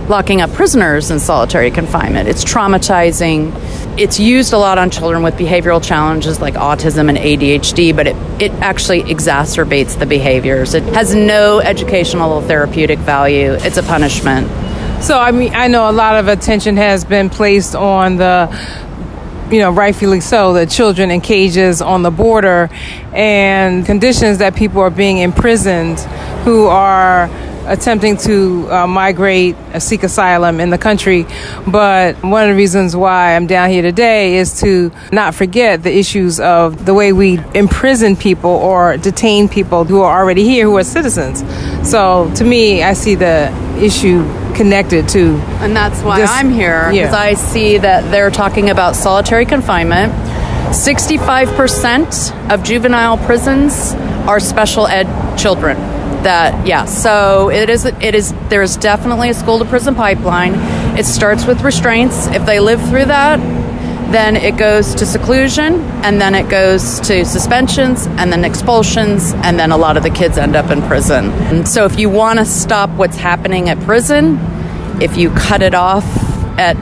locking 0.09 0.41
up 0.41 0.51
prisoners 0.51 1.09
in 1.09 1.19
solitary 1.19 1.71
confinement 1.71 2.27
it's 2.27 2.43
traumatizing 2.43 3.53
it's 3.97 4.19
used 4.19 4.51
a 4.51 4.57
lot 4.57 4.77
on 4.77 4.89
children 4.89 5.23
with 5.23 5.35
behavioral 5.35 5.81
challenges 5.81 6.41
like 6.41 6.55
autism 6.55 7.07
and 7.07 7.17
ADHD, 7.17 7.95
but 7.95 8.07
it, 8.07 8.15
it 8.41 8.51
actually 8.55 9.03
exacerbates 9.03 9.97
the 9.97 10.05
behaviors. 10.05 10.73
It 10.73 10.83
has 10.93 11.15
no 11.15 11.61
educational 11.61 12.33
or 12.33 12.41
therapeutic 12.41 12.99
value. 12.99 13.53
It's 13.53 13.77
a 13.77 13.83
punishment. 13.83 14.49
So 15.05 15.19
I 15.19 15.29
mean, 15.29 15.53
I 15.53 15.67
know 15.67 15.87
a 15.87 15.91
lot 15.91 16.15
of 16.15 16.27
attention 16.27 16.77
has 16.77 17.05
been 17.05 17.29
placed 17.29 17.75
on 17.75 18.17
the 18.17 18.49
you 19.51 19.59
know, 19.59 19.69
rightfully 19.69 20.19
so, 20.19 20.53
the 20.53 20.65
children 20.65 21.11
in 21.11 21.21
cages 21.21 21.79
on 21.79 22.01
the 22.01 22.09
border 22.09 22.71
and 23.13 23.85
conditions 23.85 24.39
that 24.39 24.55
people 24.55 24.81
are 24.81 24.89
being 24.89 25.19
imprisoned 25.19 25.99
who 26.43 26.65
are 26.65 27.29
attempting 27.67 28.17
to 28.17 28.67
uh, 28.71 28.87
migrate, 28.87 29.55
uh, 29.75 29.79
seek 29.79 30.01
asylum 30.01 30.59
in 30.59 30.71
the 30.71 30.77
country. 30.79 31.27
But 31.67 32.15
one 32.23 32.41
of 32.41 32.49
the 32.49 32.55
reasons 32.55 32.95
why 32.95 33.35
I'm 33.35 33.45
down 33.45 33.69
here 33.69 33.83
today 33.83 34.37
is 34.37 34.59
to 34.61 34.91
not 35.11 35.35
forget 35.35 35.83
the 35.83 35.95
issues 35.95 36.39
of 36.39 36.83
the 36.83 36.95
way 36.95 37.13
we 37.13 37.39
imprison 37.53 38.15
people 38.15 38.49
or 38.49 38.97
detain 38.97 39.49
people 39.49 39.83
who 39.83 40.01
are 40.01 40.19
already 40.19 40.43
here 40.43 40.65
who 40.65 40.77
are 40.77 40.83
citizens. 40.83 41.43
So 41.87 42.33
to 42.37 42.43
me, 42.43 42.81
I 42.81 42.93
see 42.93 43.13
the 43.13 43.53
issue 43.79 44.23
connected 44.55 45.07
to. 45.09 45.35
And 45.61 45.75
that's 45.75 46.01
why 46.01 46.21
this, 46.21 46.29
I'm 46.31 46.49
here, 46.49 46.89
because 46.89 47.11
yeah. 47.11 47.15
I 47.15 47.33
see 47.33 47.77
that 47.77 48.09
they're 48.11 48.31
talking 48.31 48.69
about 48.69 48.95
solitary 48.95 49.45
confinement. 49.45 50.13
65% 50.71 52.51
of 52.51 52.63
juvenile 52.63 53.17
prisons 53.17 53.93
are 54.27 54.39
special 54.39 54.87
ed 54.87 55.37
children. 55.37 55.77
that 56.25 56.65
yeah 56.65 56.85
so 56.85 57.51
it 57.51 57.69
is 57.69 57.85
it 57.85 58.15
is 58.15 58.33
there 58.49 58.63
is 58.63 58.77
definitely 58.77 59.29
a 59.29 59.33
school 59.33 59.59
to 59.59 59.65
prison 59.65 59.93
pipeline 59.93 60.55
it 60.97 61.05
starts 61.05 61.45
with 61.45 61.61
restraints 61.61 62.25
if 62.27 62.43
they 62.47 62.59
live 62.59 62.81
through 62.89 63.05
that 63.05 63.37
then 64.11 64.35
it 64.35 64.57
goes 64.57 64.93
to 64.95 65.05
seclusion 65.05 65.75
and 66.03 66.21
then 66.21 66.35
it 66.35 66.49
goes 66.49 66.99
to 67.01 67.25
suspensions 67.25 68.05
and 68.07 68.31
then 68.31 68.45
expulsions 68.45 69.33
and 69.43 69.59
then 69.59 69.71
a 69.71 69.77
lot 69.77 69.97
of 69.97 70.03
the 70.03 70.09
kids 70.09 70.37
end 70.37 70.55
up 70.55 70.69
in 70.71 70.81
prison 70.83 71.25
and 71.49 71.67
so 71.67 71.85
if 71.85 71.97
you 71.99 72.09
want 72.09 72.39
to 72.39 72.45
stop 72.45 72.89
what's 72.91 73.17
happening 73.17 73.69
at 73.69 73.79
prison 73.81 74.37
if 75.01 75.17
you 75.17 75.29
cut 75.31 75.61
it 75.61 75.73
off 75.73 76.05
at 76.57 76.77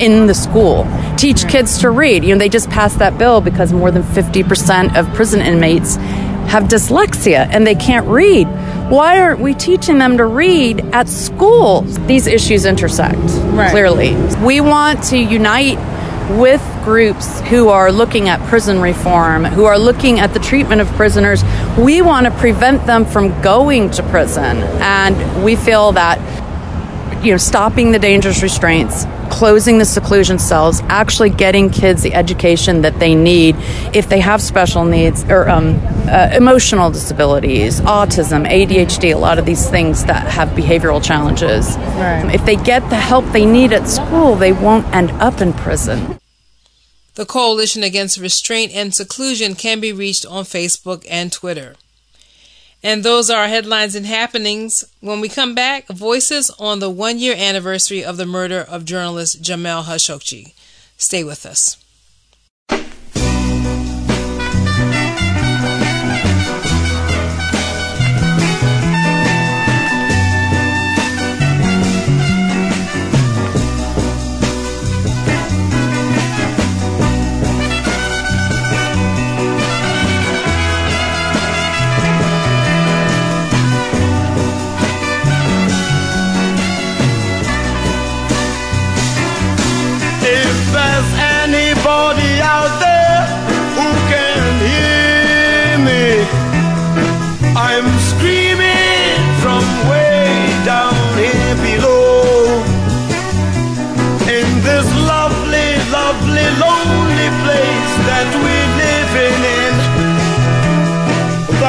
in 0.00 0.26
the 0.26 0.34
school 0.34 0.86
teach 1.16 1.46
kids 1.48 1.78
to 1.78 1.90
read 1.90 2.24
you 2.24 2.34
know 2.34 2.38
they 2.38 2.48
just 2.48 2.68
passed 2.70 2.98
that 2.98 3.16
bill 3.16 3.40
because 3.40 3.72
more 3.72 3.90
than 3.90 4.02
50% 4.02 4.96
of 4.96 5.06
prison 5.14 5.40
inmates 5.40 5.96
have 6.46 6.64
dyslexia 6.64 7.48
and 7.50 7.66
they 7.66 7.74
can't 7.74 8.06
read. 8.06 8.46
Why 8.90 9.18
aren't 9.18 9.40
we 9.40 9.54
teaching 9.54 9.96
them 9.98 10.18
to 10.18 10.26
read 10.26 10.80
at 10.92 11.08
school? 11.08 11.80
These 12.06 12.26
issues 12.26 12.66
intersect 12.66 13.16
Right. 13.16 13.70
clearly. 13.70 14.14
We 14.44 14.60
want 14.60 15.02
to 15.04 15.16
unite 15.18 15.78
with 16.30 16.62
groups 16.84 17.40
who 17.42 17.68
are 17.68 17.92
looking 17.92 18.28
at 18.28 18.40
prison 18.48 18.80
reform, 18.80 19.44
who 19.44 19.64
are 19.64 19.78
looking 19.78 20.20
at 20.20 20.32
the 20.32 20.40
treatment 20.40 20.80
of 20.80 20.88
prisoners. 20.92 21.44
We 21.78 22.02
want 22.02 22.26
to 22.26 22.32
prevent 22.32 22.86
them 22.86 23.04
from 23.04 23.40
going 23.42 23.90
to 23.92 24.02
prison. 24.04 24.58
And 24.80 25.44
we 25.44 25.56
feel 25.56 25.92
that 25.92 26.18
you 27.24 27.32
know, 27.32 27.38
stopping 27.38 27.92
the 27.92 27.98
dangerous 27.98 28.42
restraints, 28.42 29.04
closing 29.34 29.78
the 29.78 29.84
seclusion 29.84 30.38
cells, 30.38 30.80
actually 30.82 31.28
getting 31.28 31.68
kids 31.68 32.02
the 32.02 32.14
education 32.14 32.82
that 32.82 33.00
they 33.00 33.16
need 33.16 33.56
if 33.92 34.08
they 34.08 34.20
have 34.20 34.40
special 34.40 34.84
needs 34.84 35.24
or 35.24 35.48
um, 35.48 35.80
uh, 36.08 36.30
emotional 36.32 36.88
disabilities, 36.88 37.80
autism, 37.80 38.48
ADHD, 38.48 39.12
a 39.12 39.18
lot 39.18 39.40
of 39.40 39.44
these 39.44 39.68
things 39.68 40.04
that 40.04 40.28
have 40.28 40.50
behavioral 40.50 41.02
challenges. 41.02 41.76
Right. 41.76 42.30
If 42.32 42.44
they 42.46 42.54
get 42.54 42.88
the 42.90 42.96
help 42.96 43.24
they 43.32 43.44
need 43.44 43.72
at 43.72 43.88
school, 43.88 44.36
they 44.36 44.52
won't 44.52 44.86
end 44.94 45.10
up 45.12 45.40
in 45.40 45.52
prison. 45.52 46.20
The 47.16 47.26
Coalition 47.26 47.82
Against 47.82 48.18
Restraint 48.18 48.72
and 48.72 48.94
Seclusion 48.94 49.56
can 49.56 49.80
be 49.80 49.92
reached 49.92 50.24
on 50.26 50.44
Facebook 50.44 51.04
and 51.10 51.32
Twitter. 51.32 51.74
And 52.84 53.02
those 53.02 53.30
are 53.30 53.40
our 53.40 53.48
headlines 53.48 53.94
and 53.94 54.04
happenings. 54.04 54.84
When 55.00 55.20
we 55.20 55.30
come 55.30 55.54
back, 55.54 55.88
voices 55.88 56.50
on 56.58 56.80
the 56.80 56.90
one 56.90 57.18
year 57.18 57.34
anniversary 57.34 58.04
of 58.04 58.18
the 58.18 58.26
murder 58.26 58.60
of 58.60 58.84
journalist 58.84 59.40
Jamal 59.40 59.84
Khashoggi. 59.84 60.52
Stay 60.98 61.24
with 61.24 61.46
us. 61.46 61.83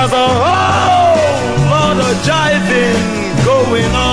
There's 0.07 0.13
oh, 0.13 0.25
a 0.25 0.55
whole 0.85 1.69
lot 1.71 1.97
of 1.97 2.15
jiving 2.17 3.43
going 3.43 3.95
on. 3.95 4.04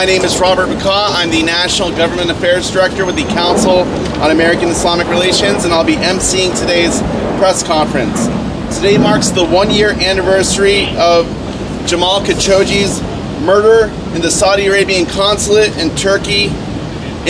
My 0.00 0.06
name 0.06 0.24
is 0.24 0.40
Robert 0.40 0.70
McCaw. 0.70 1.10
I'm 1.10 1.28
the 1.28 1.42
National 1.42 1.90
Government 1.90 2.30
Affairs 2.30 2.70
Director 2.70 3.04
with 3.04 3.16
the 3.16 3.24
Council 3.34 3.80
on 4.22 4.30
American 4.30 4.70
Islamic 4.70 5.06
Relations, 5.08 5.64
and 5.66 5.74
I'll 5.74 5.84
be 5.84 5.96
emceeing 5.96 6.58
today's 6.58 7.00
press 7.38 7.62
conference. 7.62 8.24
Today 8.74 8.96
marks 8.96 9.28
the 9.28 9.44
one 9.44 9.70
year 9.70 9.90
anniversary 9.90 10.86
of 10.96 11.26
Jamal 11.86 12.22
Khashoggi's 12.22 13.02
murder 13.44 13.92
in 14.14 14.22
the 14.22 14.30
Saudi 14.30 14.68
Arabian 14.68 15.04
consulate 15.04 15.76
in 15.76 15.94
Turkey 15.96 16.46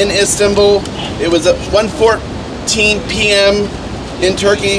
in 0.00 0.08
Istanbul. 0.08 0.80
It 1.20 1.28
was 1.28 1.48
at 1.48 1.56
1:14 1.74 3.10
p.m. 3.10 3.66
in 4.22 4.36
Turkey 4.36 4.78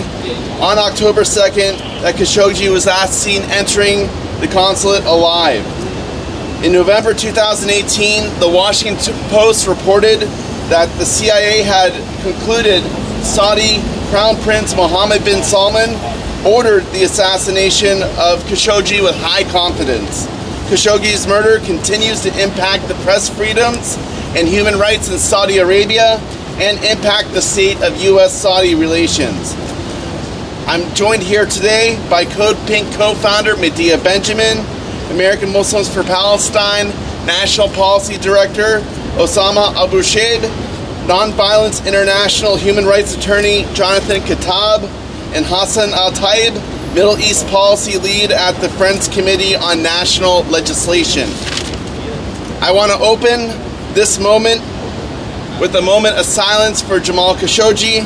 on 0.61 0.79
October 0.79 1.23
2nd 1.23 1.77
that 2.03 2.15
Khashoggi 2.15 2.71
was 2.71 2.85
last 2.85 3.21
seen 3.21 3.41
entering 3.51 4.07
the 4.39 4.47
consulate 4.49 5.03
alive. 5.03 5.65
In 6.63 6.71
November 6.73 7.15
2018, 7.15 8.39
the 8.39 8.47
Washington 8.47 9.15
Post 9.29 9.65
reported 9.65 10.19
that 10.69 10.85
the 10.99 11.05
CIA 11.05 11.63
had 11.63 11.91
concluded 12.21 12.83
Saudi 13.25 13.81
Crown 14.11 14.35
Prince 14.43 14.75
Mohammed 14.75 15.25
bin 15.25 15.41
Salman 15.41 15.89
ordered 16.45 16.85
the 16.93 17.01
assassination 17.01 18.03
of 18.21 18.43
Khashoggi 18.45 19.01
with 19.01 19.15
high 19.17 19.43
confidence. 19.49 20.27
Khashoggi's 20.69 21.25
murder 21.25 21.57
continues 21.65 22.21
to 22.21 22.29
impact 22.39 22.87
the 22.87 22.93
press 23.01 23.27
freedoms 23.27 23.97
and 24.37 24.47
human 24.47 24.77
rights 24.77 25.09
in 25.09 25.17
Saudi 25.17 25.57
Arabia 25.57 26.19
and 26.61 26.77
impact 26.85 27.33
the 27.33 27.41
state 27.41 27.81
of 27.81 27.99
U.S. 28.03 28.39
Saudi 28.39 28.75
relations. 28.75 29.55
I'm 30.67 30.93
joined 30.93 31.23
here 31.23 31.47
today 31.47 31.97
by 32.07 32.23
Code 32.23 32.55
Pink 32.67 32.93
co 32.93 33.15
founder 33.15 33.57
Medea 33.57 33.97
Benjamin, 33.97 34.63
American 35.11 35.51
Muslims 35.51 35.93
for 35.93 36.03
Palestine 36.03 36.87
National 37.25 37.67
Policy 37.69 38.17
Director 38.17 38.79
Osama 39.19 39.73
Abuirshaid, 39.75 40.39
Nonviolence 41.05 41.85
International 41.85 42.55
Human 42.55 42.85
Rights 42.85 43.15
Attorney 43.15 43.65
Jonathan 43.73 44.21
Kuttab, 44.21 44.83
and 45.35 45.45
Hassan 45.45 45.89
El-Tayyab, 45.89 46.95
Middle 46.95 47.17
East 47.19 47.45
Policy 47.47 47.97
Lead 47.99 48.31
at 48.31 48.53
the 48.61 48.69
Friends 48.69 49.07
Committee 49.07 49.55
on 49.55 49.83
National 49.83 50.43
Legislation. 50.43 51.29
I 52.61 52.71
want 52.71 52.91
to 52.91 52.99
open 52.99 53.47
this 53.93 54.19
moment 54.19 54.61
with 55.59 55.75
a 55.75 55.81
moment 55.81 56.17
of 56.17 56.25
silence 56.25 56.81
for 56.81 56.99
Jamal 56.99 57.35
Khashoggi. 57.35 58.01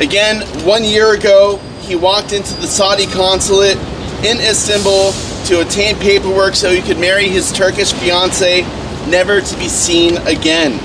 Again, 0.00 0.40
one 0.64 0.82
year 0.82 1.12
ago, 1.12 1.58
he 1.82 1.94
walked 1.94 2.32
into 2.32 2.54
the 2.54 2.66
Saudi 2.66 3.04
consulate 3.06 3.76
in 4.24 4.38
Istanbul 4.38 5.12
to 5.44 5.60
obtain 5.60 5.94
paperwork 5.96 6.54
so 6.54 6.70
he 6.70 6.80
could 6.80 6.98
marry 6.98 7.28
his 7.28 7.52
Turkish 7.52 7.92
fiancee, 7.92 8.62
never 9.10 9.42
to 9.42 9.56
be 9.58 9.68
seen 9.68 10.16
again. 10.26 10.80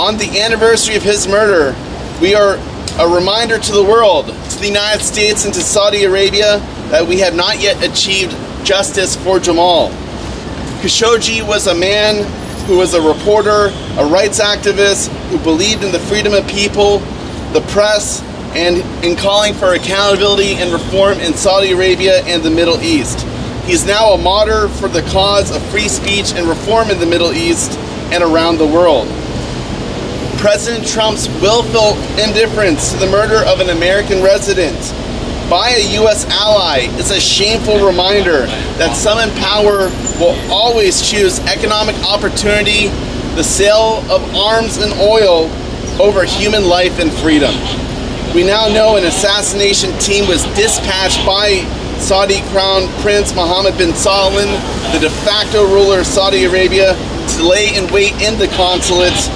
On 0.00 0.18
the 0.18 0.40
anniversary 0.40 0.96
of 0.96 1.04
his 1.04 1.28
murder, 1.28 1.76
we 2.20 2.34
are 2.34 2.58
a 2.98 3.08
reminder 3.08 3.56
to 3.56 3.72
the 3.72 3.84
world, 3.84 4.26
to 4.26 4.58
the 4.58 4.66
United 4.66 5.04
States 5.04 5.44
and 5.44 5.54
to 5.54 5.60
Saudi 5.60 6.02
Arabia, 6.02 6.58
that 6.90 7.06
we 7.06 7.20
have 7.20 7.36
not 7.36 7.60
yet 7.60 7.80
achieved 7.84 8.36
justice 8.64 9.14
for 9.14 9.38
Jamal. 9.38 9.90
Khashoggi 10.80 11.46
was 11.46 11.68
a 11.68 11.74
man 11.74 12.24
who 12.66 12.78
was 12.78 12.94
a 12.94 13.00
reporter, 13.00 13.72
a 13.96 14.04
rights 14.06 14.40
activist, 14.40 15.06
who 15.30 15.38
believed 15.38 15.84
in 15.84 15.92
the 15.92 16.00
freedom 16.00 16.34
of 16.34 16.46
people, 16.48 17.00
the 17.52 17.60
press, 17.72 18.22
and 18.54 18.78
in 19.04 19.16
calling 19.16 19.54
for 19.54 19.74
accountability 19.74 20.54
and 20.54 20.72
reform 20.72 21.18
in 21.20 21.34
Saudi 21.34 21.72
Arabia 21.72 22.22
and 22.24 22.42
the 22.42 22.50
Middle 22.50 22.80
East. 22.80 23.26
He's 23.66 23.84
now 23.84 24.12
a 24.12 24.18
martyr 24.18 24.68
for 24.68 24.88
the 24.88 25.02
cause 25.10 25.54
of 25.54 25.62
free 25.70 25.88
speech 25.88 26.32
and 26.32 26.48
reform 26.48 26.90
in 26.90 26.98
the 26.98 27.06
Middle 27.06 27.32
East 27.32 27.78
and 28.12 28.22
around 28.22 28.58
the 28.58 28.66
world. 28.66 29.06
President 30.38 30.86
Trump's 30.86 31.28
willful 31.42 31.98
indifference 32.22 32.92
to 32.92 32.98
the 32.98 33.10
murder 33.10 33.44
of 33.46 33.60
an 33.60 33.70
American 33.70 34.22
resident 34.22 34.78
by 35.50 35.70
a 35.70 35.94
U.S. 36.00 36.26
ally 36.30 36.88
is 36.98 37.10
a 37.10 37.18
shameful 37.18 37.84
reminder 37.84 38.46
that 38.76 38.94
some 38.94 39.18
in 39.18 39.34
power 39.40 39.88
will 40.20 40.36
always 40.52 41.02
choose 41.02 41.40
economic 41.40 41.96
opportunity, 42.04 42.88
the 43.34 43.42
sale 43.42 44.04
of 44.10 44.22
arms 44.34 44.76
and 44.76 44.92
oil, 45.00 45.48
over 46.00 46.24
human 46.24 46.64
life 46.64 47.00
and 47.00 47.12
freedom. 47.12 47.54
We 48.34 48.44
now 48.44 48.68
know 48.68 48.96
an 48.96 49.04
assassination 49.04 49.96
team 49.98 50.28
was 50.28 50.44
dispatched 50.54 51.24
by 51.26 51.64
Saudi 51.98 52.40
Crown 52.52 52.86
Prince 53.02 53.34
Mohammed 53.34 53.76
bin 53.76 53.94
Salman, 53.94 54.48
the 54.92 55.00
de 55.00 55.10
facto 55.10 55.64
ruler 55.66 56.00
of 56.00 56.06
Saudi 56.06 56.44
Arabia, 56.44 56.94
to 56.94 57.42
lay 57.42 57.74
in 57.74 57.92
wait 57.92 58.12
in 58.22 58.38
the 58.38 58.46
consulates 58.54 59.28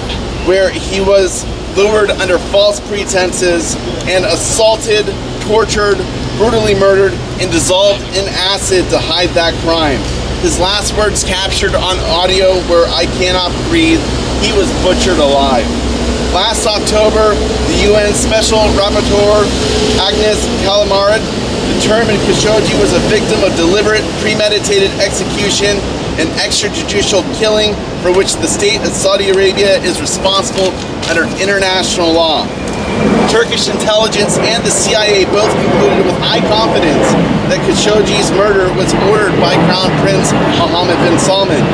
where 0.46 0.70
he 0.70 1.00
was 1.00 1.44
lured 1.76 2.10
under 2.10 2.38
false 2.38 2.80
pretenses 2.80 3.74
and 4.06 4.24
assaulted, 4.24 5.06
tortured, 5.42 5.96
brutally 6.36 6.74
murdered, 6.74 7.12
and 7.40 7.50
dissolved 7.50 8.02
in 8.16 8.28
acid 8.28 8.88
to 8.90 8.98
hide 8.98 9.30
that 9.30 9.54
crime. 9.64 10.00
His 10.42 10.60
last 10.60 10.96
words 10.96 11.24
captured 11.24 11.74
on 11.74 11.98
audio 11.98 12.54
were, 12.68 12.86
I 12.88 13.06
cannot 13.18 13.50
breathe. 13.68 14.02
He 14.42 14.52
was 14.52 14.70
butchered 14.82 15.18
alive. 15.18 15.81
Last 16.32 16.64
October, 16.66 17.36
the 17.68 17.92
UN 17.92 18.14
Special 18.14 18.56
Rapporteur 18.72 19.44
Agnes 20.00 20.40
Callamard 20.64 21.20
determined 21.76 22.16
Khashoggi 22.24 22.72
was 22.80 22.94
a 22.94 23.00
victim 23.12 23.44
of 23.44 23.54
deliberate, 23.54 24.00
premeditated 24.24 24.90
execution 24.92 25.76
and 26.16 26.30
extrajudicial 26.40 27.20
killing 27.36 27.74
for 28.00 28.16
which 28.16 28.32
the 28.36 28.46
state 28.46 28.80
of 28.80 28.96
Saudi 28.96 29.28
Arabia 29.28 29.76
is 29.84 30.00
responsible 30.00 30.72
under 31.12 31.24
international 31.36 32.10
law. 32.10 32.48
Turkish 33.32 33.68
intelligence 33.68 34.36
and 34.38 34.62
the 34.62 34.70
CIA 34.70 35.24
both 35.32 35.48
concluded 35.48 36.04
with 36.04 36.18
high 36.20 36.44
confidence 36.52 37.08
that 37.48 37.60
Khashoggi's 37.64 38.28
murder 38.36 38.68
was 38.76 38.92
ordered 39.08 39.32
by 39.40 39.56
Crown 39.68 39.88
Prince 40.04 40.32
Mohammed 40.60 41.00
bin 41.00 41.16
Salman. 41.16 41.64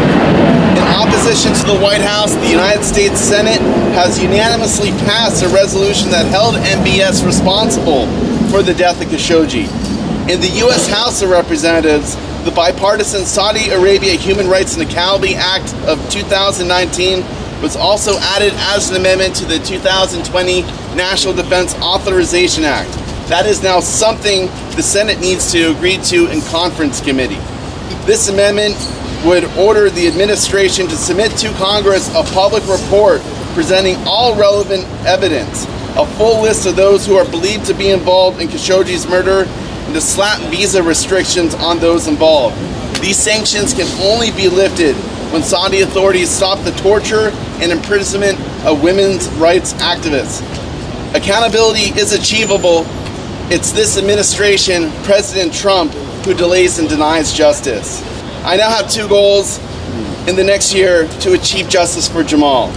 In 0.78 0.86
opposition 0.94 1.50
to 1.54 1.64
the 1.66 1.78
White 1.82 2.00
House, 2.00 2.34
the 2.38 2.50
United 2.50 2.84
States 2.84 3.18
Senate 3.18 3.60
has 3.98 4.22
unanimously 4.22 4.90
passed 5.06 5.42
a 5.42 5.48
resolution 5.48 6.10
that 6.10 6.26
held 6.26 6.54
MBS 6.54 7.26
responsible 7.26 8.06
for 8.50 8.62
the 8.62 8.74
death 8.74 9.02
of 9.02 9.08
Khashoggi. 9.08 9.66
In 10.30 10.40
the 10.40 10.52
U.S. 10.66 10.86
House 10.88 11.22
of 11.22 11.30
Representatives, 11.30 12.14
the 12.44 12.52
bipartisan 12.52 13.24
Saudi 13.24 13.70
Arabia 13.70 14.14
Human 14.14 14.46
Rights 14.46 14.76
and 14.76 14.88
Accountability 14.88 15.34
Act 15.34 15.74
of 15.90 15.98
2019 16.10 17.24
was 17.62 17.76
also 17.76 18.16
added 18.18 18.52
as 18.72 18.90
an 18.90 18.96
amendment 18.96 19.34
to 19.36 19.44
the 19.44 19.58
2020 19.58 20.62
National 20.98 21.32
Defense 21.32 21.76
Authorization 21.76 22.64
Act. 22.64 22.90
That 23.28 23.46
is 23.46 23.62
now 23.62 23.78
something 23.78 24.46
the 24.74 24.82
Senate 24.82 25.20
needs 25.20 25.52
to 25.52 25.70
agree 25.70 25.96
to 26.10 26.26
in 26.26 26.40
conference 26.50 27.00
committee. 27.00 27.38
This 28.04 28.28
amendment 28.28 28.74
would 29.24 29.44
order 29.56 29.90
the 29.90 30.08
administration 30.08 30.88
to 30.88 30.96
submit 30.96 31.30
to 31.38 31.52
Congress 31.52 32.08
a 32.16 32.24
public 32.34 32.66
report 32.66 33.20
presenting 33.54 33.94
all 34.06 34.36
relevant 34.36 34.84
evidence, 35.06 35.66
a 35.96 36.04
full 36.18 36.42
list 36.42 36.66
of 36.66 36.74
those 36.74 37.06
who 37.06 37.14
are 37.14 37.28
believed 37.30 37.64
to 37.66 37.74
be 37.74 37.90
involved 37.90 38.40
in 38.40 38.48
Khashoggi's 38.48 39.08
murder, 39.08 39.44
and 39.46 39.94
to 39.94 40.00
slap 40.00 40.40
visa 40.50 40.82
restrictions 40.82 41.54
on 41.54 41.78
those 41.78 42.08
involved. 42.08 42.56
These 43.00 43.18
sanctions 43.18 43.72
can 43.72 43.86
only 44.02 44.32
be 44.32 44.48
lifted 44.48 44.96
when 45.32 45.44
Saudi 45.44 45.82
authorities 45.82 46.28
stop 46.28 46.58
the 46.64 46.72
torture 46.72 47.30
and 47.62 47.70
imprisonment 47.70 48.36
of 48.66 48.82
women's 48.82 49.28
rights 49.34 49.74
activists. 49.74 50.42
Accountability 51.14 51.98
is 51.98 52.12
achievable. 52.12 52.84
It's 53.50 53.72
this 53.72 53.96
administration, 53.96 54.92
President 55.04 55.54
Trump, 55.54 55.90
who 56.26 56.34
delays 56.34 56.78
and 56.78 56.86
denies 56.86 57.32
justice. 57.32 58.02
I 58.44 58.56
now 58.56 58.68
have 58.68 58.90
two 58.90 59.08
goals 59.08 59.58
in 60.28 60.36
the 60.36 60.44
next 60.44 60.74
year 60.74 61.08
to 61.20 61.32
achieve 61.32 61.70
justice 61.70 62.06
for 62.06 62.22
Jamal. 62.22 62.68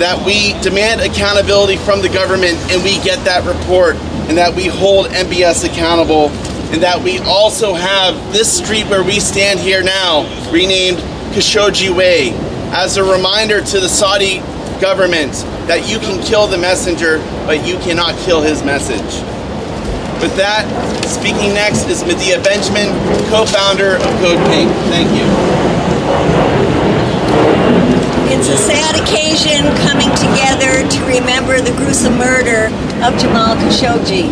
That 0.00 0.26
we 0.26 0.60
demand 0.62 1.00
accountability 1.00 1.76
from 1.76 2.02
the 2.02 2.08
government 2.08 2.58
and 2.72 2.82
we 2.82 2.98
get 3.04 3.24
that 3.24 3.46
report, 3.46 3.94
and 4.28 4.36
that 4.36 4.52
we 4.52 4.66
hold 4.66 5.06
MBS 5.06 5.64
accountable, 5.64 6.30
and 6.72 6.82
that 6.82 7.00
we 7.00 7.20
also 7.20 7.72
have 7.72 8.16
this 8.32 8.58
street 8.58 8.86
where 8.86 9.04
we 9.04 9.20
stand 9.20 9.60
here 9.60 9.84
now 9.84 10.24
renamed 10.50 10.98
Khashoggi 11.34 11.96
Way 11.96 12.32
as 12.74 12.96
a 12.96 13.04
reminder 13.04 13.62
to 13.62 13.78
the 13.78 13.88
Saudi 13.88 14.40
government 14.80 15.46
that 15.66 15.88
you 15.90 15.98
can 15.98 16.22
kill 16.22 16.46
the 16.46 16.58
messenger, 16.58 17.18
but 17.44 17.66
you 17.66 17.76
cannot 17.78 18.16
kill 18.22 18.40
his 18.40 18.62
message. 18.62 19.22
With 20.22 20.34
that, 20.38 20.64
speaking 21.04 21.52
next 21.52 21.90
is 21.90 22.06
Medea 22.06 22.40
Benjamin, 22.40 22.94
co-founder 23.28 23.98
of 23.98 24.10
Code 24.22 24.40
Pink. 24.48 24.70
Thank 24.88 25.10
you. 25.12 25.26
It's 28.30 28.48
a 28.48 28.56
sad 28.56 28.94
occasion 28.94 29.66
coming 29.82 30.08
together 30.14 30.86
to 30.86 30.98
remember 31.04 31.60
the 31.60 31.74
gruesome 31.76 32.16
murder 32.16 32.70
of 33.02 33.18
Jamal 33.18 33.58
Khashoggi. 33.58 34.30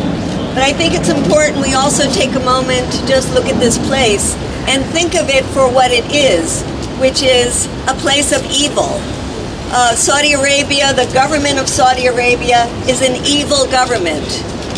But 0.55 0.63
I 0.63 0.73
think 0.73 0.95
it's 0.95 1.11
important 1.11 1.59
we 1.61 1.75
also 1.75 2.07
take 2.15 2.35
a 2.35 2.45
moment 2.47 2.87
to 2.95 3.07
just 3.07 3.35
look 3.35 3.47
at 3.47 3.59
this 3.59 3.77
place 3.91 4.35
and 4.71 4.85
think 4.87 5.15
of 5.15 5.29
it 5.29 5.45
for 5.51 5.67
what 5.67 5.91
it 5.91 6.07
is, 6.15 6.63
which 7.03 7.23
is 7.23 7.67
a 7.91 7.95
place 7.99 8.31
of 8.31 8.41
evil. 8.51 9.03
Uh, 9.77 9.91
Saudi 9.97 10.35
Arabia, 10.35 10.95
the 10.95 11.11
government 11.11 11.59
of 11.59 11.67
Saudi 11.69 12.07
Arabia, 12.07 12.71
is 12.87 13.03
an 13.03 13.19
evil 13.27 13.67
government. 13.75 14.23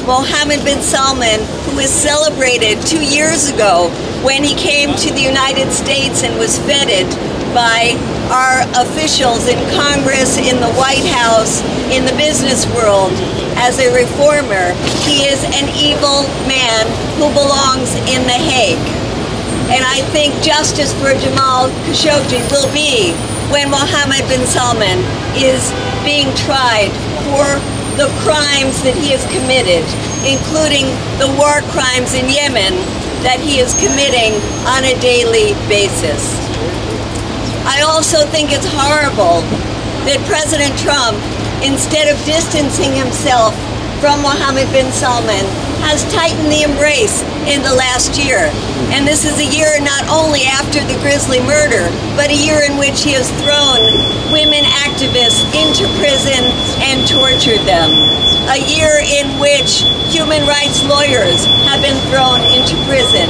Mohammed 0.08 0.64
bin 0.64 0.80
Salman, 0.80 1.36
who 1.68 1.76
was 1.76 1.92
celebrated 1.92 2.80
two 2.80 3.04
years 3.04 3.52
ago 3.52 3.92
when 4.24 4.40
he 4.40 4.56
came 4.56 4.96
to 4.96 5.12
the 5.12 5.20
United 5.20 5.68
States 5.68 6.24
and 6.24 6.32
was 6.40 6.56
feted 6.64 7.04
by 7.52 7.92
our 8.32 8.64
officials 8.80 9.44
in 9.52 9.60
Congress, 9.76 10.40
in 10.40 10.56
the 10.64 10.72
White 10.80 11.04
House, 11.12 11.60
in 11.92 12.08
the 12.08 12.16
business 12.16 12.64
world 12.72 13.12
as 13.60 13.76
a 13.76 13.92
reformer. 13.92 14.72
He 15.04 15.28
is 15.28 15.44
an 15.52 15.68
evil 15.76 16.24
man 16.48 16.88
who 17.20 17.28
belongs 17.36 17.92
in 18.08 18.24
The 18.24 18.40
Hague. 18.40 18.80
And 19.68 19.84
I 19.84 20.00
think 20.16 20.32
justice 20.40 20.96
for 20.96 21.12
Jamal 21.20 21.68
Khashoggi 21.84 22.40
will 22.48 22.72
be 22.72 23.12
when 23.50 23.70
Mohammed 23.70 24.26
bin 24.26 24.42
Salman 24.46 24.98
is 25.38 25.70
being 26.02 26.30
tried 26.34 26.90
for 27.30 27.46
the 27.94 28.10
crimes 28.26 28.82
that 28.82 28.92
he 28.98 29.14
has 29.14 29.24
committed, 29.32 29.86
including 30.26 30.90
the 31.16 31.30
war 31.38 31.62
crimes 31.72 32.12
in 32.12 32.28
Yemen 32.28 32.74
that 33.24 33.40
he 33.40 33.58
is 33.58 33.72
committing 33.80 34.36
on 34.68 34.84
a 34.84 34.94
daily 35.00 35.56
basis. 35.70 36.20
I 37.64 37.82
also 37.82 38.26
think 38.28 38.52
it's 38.52 38.68
horrible 38.68 39.42
that 40.06 40.20
President 40.28 40.74
Trump, 40.78 41.18
instead 41.64 42.06
of 42.06 42.14
distancing 42.22 42.94
himself 42.94 43.56
from 43.98 44.22
Mohammed 44.22 44.70
bin 44.70 44.92
Salman, 44.92 45.46
has 45.84 46.04
tightened 46.12 46.48
the 46.48 46.62
embrace 46.62 47.22
in 47.50 47.62
the 47.62 47.74
last 47.74 48.16
year. 48.16 48.48
And 48.94 49.06
this 49.06 49.26
is 49.26 49.36
a 49.38 49.48
year 49.50 49.76
not 49.82 50.06
only 50.08 50.46
after 50.46 50.80
the 50.84 50.96
grisly 51.02 51.40
murder, 51.42 51.90
but 52.14 52.30
a 52.30 52.38
year 52.38 52.62
in 52.64 52.78
which 52.78 53.02
he 53.02 53.12
has 53.18 53.28
thrown 53.42 53.82
women 54.32 54.64
activists 54.86 55.42
into 55.52 55.84
prison 55.98 56.40
and 56.86 57.02
tortured 57.06 57.62
them. 57.66 57.90
A 58.48 58.62
year 58.62 59.02
in 59.02 59.38
which 59.42 59.82
human 60.08 60.46
rights 60.46 60.82
lawyers 60.86 61.44
have 61.66 61.82
been 61.82 61.98
thrown 62.08 62.40
into 62.54 62.78
prison. 62.86 63.26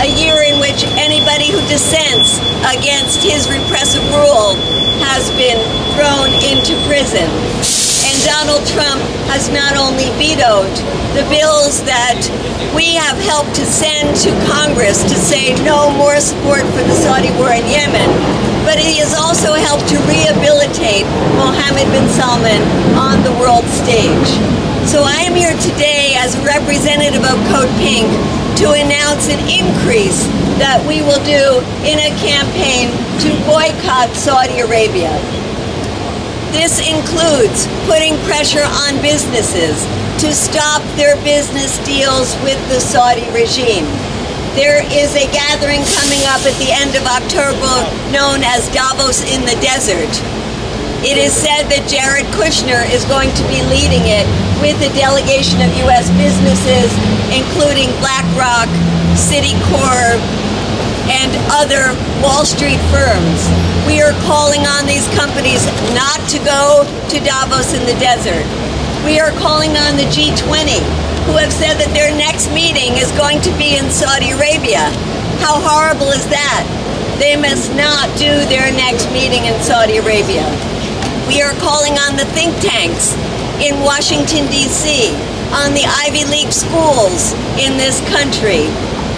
A 0.00 0.08
year 0.16 0.40
in 0.42 0.58
which 0.58 0.84
anybody 0.96 1.52
who 1.52 1.60
dissents 1.68 2.40
against 2.64 3.20
his 3.20 3.48
repressive 3.48 4.04
rule 4.16 4.56
has 5.04 5.28
been 5.36 5.60
thrown 5.92 6.32
into 6.42 6.72
prison. 6.88 7.28
Donald 8.24 8.64
Trump 8.72 9.04
has 9.28 9.52
not 9.52 9.76
only 9.76 10.08
vetoed 10.16 10.72
the 11.12 11.28
bills 11.28 11.84
that 11.84 12.16
we 12.72 12.96
have 12.96 13.20
helped 13.20 13.52
to 13.52 13.68
send 13.68 14.16
to 14.16 14.32
Congress 14.48 15.04
to 15.04 15.12
say 15.12 15.52
no 15.60 15.92
more 15.92 16.16
support 16.24 16.64
for 16.72 16.80
the 16.88 16.96
Saudi 17.04 17.28
war 17.36 17.52
in 17.52 17.60
Yemen, 17.68 18.08
but 18.64 18.80
he 18.80 18.96
has 18.96 19.12
also 19.12 19.52
helped 19.52 19.84
to 19.92 20.00
rehabilitate 20.08 21.04
Mohammed 21.36 21.84
bin 21.92 22.08
Salman 22.16 22.64
on 22.96 23.20
the 23.28 23.34
world 23.36 23.68
stage. 23.68 24.30
So 24.88 25.04
I 25.04 25.28
am 25.28 25.36
here 25.36 25.52
today 25.60 26.16
as 26.16 26.32
a 26.32 26.42
representative 26.48 27.28
of 27.28 27.36
Code 27.52 27.72
Pink 27.76 28.08
to 28.64 28.72
announce 28.72 29.28
an 29.28 29.40
increase 29.52 30.24
that 30.56 30.80
we 30.88 31.04
will 31.04 31.20
do 31.28 31.60
in 31.84 32.00
a 32.00 32.08
campaign 32.24 32.88
to 33.20 33.28
boycott 33.44 34.16
Saudi 34.16 34.64
Arabia. 34.64 35.12
This 36.54 36.78
includes 36.78 37.66
putting 37.90 38.14
pressure 38.30 38.62
on 38.62 39.02
businesses 39.02 39.74
to 40.22 40.30
stop 40.30 40.80
their 40.94 41.18
business 41.26 41.82
deals 41.82 42.30
with 42.46 42.56
the 42.70 42.78
Saudi 42.78 43.26
regime. 43.34 43.82
There 44.54 44.86
is 44.86 45.18
a 45.18 45.26
gathering 45.34 45.82
coming 45.98 46.22
up 46.30 46.46
at 46.46 46.54
the 46.62 46.70
end 46.70 46.94
of 46.94 47.02
October 47.10 47.74
known 48.14 48.46
as 48.46 48.70
Davos 48.70 49.26
in 49.34 49.42
the 49.42 49.58
Desert. 49.58 50.14
It 51.02 51.18
is 51.18 51.34
said 51.34 51.66
that 51.74 51.90
Jared 51.90 52.30
Kushner 52.30 52.86
is 52.86 53.02
going 53.10 53.34
to 53.34 53.44
be 53.50 53.58
leading 53.66 54.06
it 54.06 54.24
with 54.62 54.78
a 54.78 54.94
delegation 54.94 55.58
of 55.58 55.74
U.S. 55.90 56.06
businesses, 56.14 56.86
including 57.34 57.90
BlackRock, 57.98 58.70
Citicorp, 59.18 60.22
and 61.08 61.30
other 61.52 61.92
Wall 62.24 62.44
Street 62.44 62.80
firms. 62.88 63.40
We 63.84 64.00
are 64.00 64.16
calling 64.24 64.64
on 64.64 64.88
these 64.88 65.04
companies 65.12 65.60
not 65.92 66.20
to 66.32 66.38
go 66.40 66.88
to 67.12 67.16
Davos 67.20 67.76
in 67.76 67.84
the 67.84 67.96
desert. 68.00 68.44
We 69.04 69.20
are 69.20 69.32
calling 69.36 69.76
on 69.76 70.00
the 70.00 70.08
G20, 70.08 70.80
who 71.28 71.36
have 71.36 71.52
said 71.52 71.76
that 71.76 71.92
their 71.92 72.08
next 72.16 72.48
meeting 72.56 72.96
is 72.96 73.12
going 73.20 73.44
to 73.44 73.52
be 73.60 73.76
in 73.76 73.92
Saudi 73.92 74.32
Arabia. 74.32 74.88
How 75.44 75.60
horrible 75.60 76.08
is 76.08 76.24
that? 76.32 76.64
They 77.20 77.36
must 77.36 77.68
not 77.76 78.08
do 78.16 78.32
their 78.48 78.72
next 78.72 79.04
meeting 79.12 79.44
in 79.44 79.56
Saudi 79.60 80.00
Arabia. 80.00 80.48
We 81.28 81.44
are 81.44 81.52
calling 81.60 82.00
on 82.00 82.16
the 82.16 82.24
think 82.32 82.56
tanks 82.64 83.12
in 83.60 83.76
Washington, 83.84 84.48
D.C., 84.48 85.12
on 85.52 85.76
the 85.76 85.84
Ivy 85.84 86.24
League 86.32 86.50
schools 86.50 87.36
in 87.60 87.76
this 87.76 88.00
country 88.10 88.66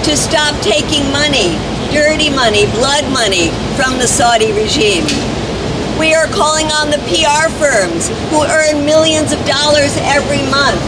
to 0.05 0.13
stop 0.19 0.53
taking 0.61 1.07
money 1.15 1.55
dirty 1.93 2.31
money, 2.31 2.67
blood 2.77 3.05
money 3.13 3.51
from 3.77 3.99
the 3.99 4.07
Saudi 4.07 4.53
regime. 4.53 5.05
We 5.99 6.15
are 6.15 6.27
calling 6.29 6.67
on 6.73 6.91
the 6.91 7.01
PR 7.09 7.49
firms 7.57 8.09
who 8.29 8.45
earn 8.45 8.85
millions 8.85 9.33
of 9.33 9.41
dollars 9.47 9.97
every 10.05 10.43
month 10.53 10.81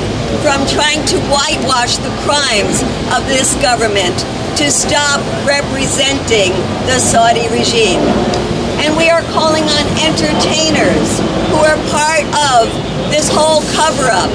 from 0.44 0.66
trying 0.68 1.04
to 1.08 1.16
whitewash 1.32 1.96
the 1.98 2.12
crimes 2.22 2.84
of 3.16 3.24
this 3.26 3.54
government 3.62 4.14
to 4.60 4.70
stop 4.70 5.20
representing 5.46 6.52
the 6.86 6.98
Saudi 6.98 7.48
regime. 7.48 8.00
And 8.84 8.96
we 8.96 9.08
are 9.08 9.22
calling 9.32 9.64
on 9.64 9.84
entertainers 9.98 11.08
who 11.50 11.58
are 11.64 11.78
part 11.90 12.26
of 12.54 12.68
this 13.10 13.28
whole 13.32 13.62
cover 13.74 14.10
up 14.10 14.30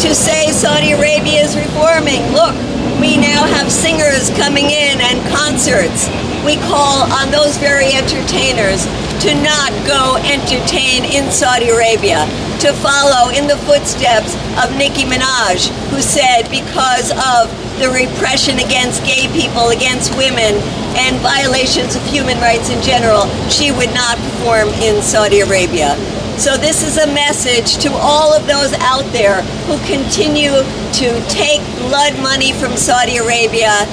to 0.00 0.14
say 0.14 0.52
Saudi 0.52 0.92
Arabia 0.92 1.42
is 1.42 1.56
reforming. 1.56 2.22
Look, 2.32 2.54
we 3.00 3.16
now 3.16 3.48
have 3.48 3.72
singers 3.72 4.28
coming 4.36 4.68
in 4.68 5.00
and 5.00 5.16
concerts. 5.32 6.06
We 6.44 6.60
call 6.68 7.08
on 7.08 7.32
those 7.32 7.56
very 7.56 7.96
entertainers 7.96 8.84
to 9.24 9.32
not 9.40 9.72
go 9.88 10.20
entertain 10.20 11.08
in 11.08 11.32
Saudi 11.32 11.70
Arabia, 11.70 12.28
to 12.60 12.72
follow 12.76 13.32
in 13.32 13.48
the 13.48 13.56
footsteps 13.64 14.36
of 14.60 14.76
Nicki 14.76 15.08
Minaj, 15.08 15.72
who 15.88 16.00
said 16.00 16.44
because 16.52 17.10
of 17.12 17.48
the 17.80 17.88
repression 17.88 18.60
against 18.60 19.04
gay 19.04 19.28
people, 19.32 19.72
against 19.72 20.12
women, 20.16 20.60
and 21.00 21.16
violations 21.24 21.96
of 21.96 22.04
human 22.04 22.36
rights 22.38 22.68
in 22.68 22.80
general, 22.82 23.24
she 23.48 23.72
would 23.72 23.92
not 23.94 24.16
perform 24.18 24.68
in 24.84 25.00
Saudi 25.00 25.40
Arabia. 25.40 25.96
So 26.40 26.56
this 26.56 26.82
is 26.82 26.96
a 26.96 27.06
message 27.12 27.76
to 27.84 27.92
all 27.92 28.32
of 28.32 28.46
those 28.46 28.72
out 28.80 29.04
there 29.12 29.42
who 29.68 29.76
continue 29.84 30.56
to 30.96 31.08
take 31.28 31.60
blood 31.84 32.16
money 32.22 32.54
from 32.54 32.78
Saudi 32.78 33.18
Arabia. 33.18 33.84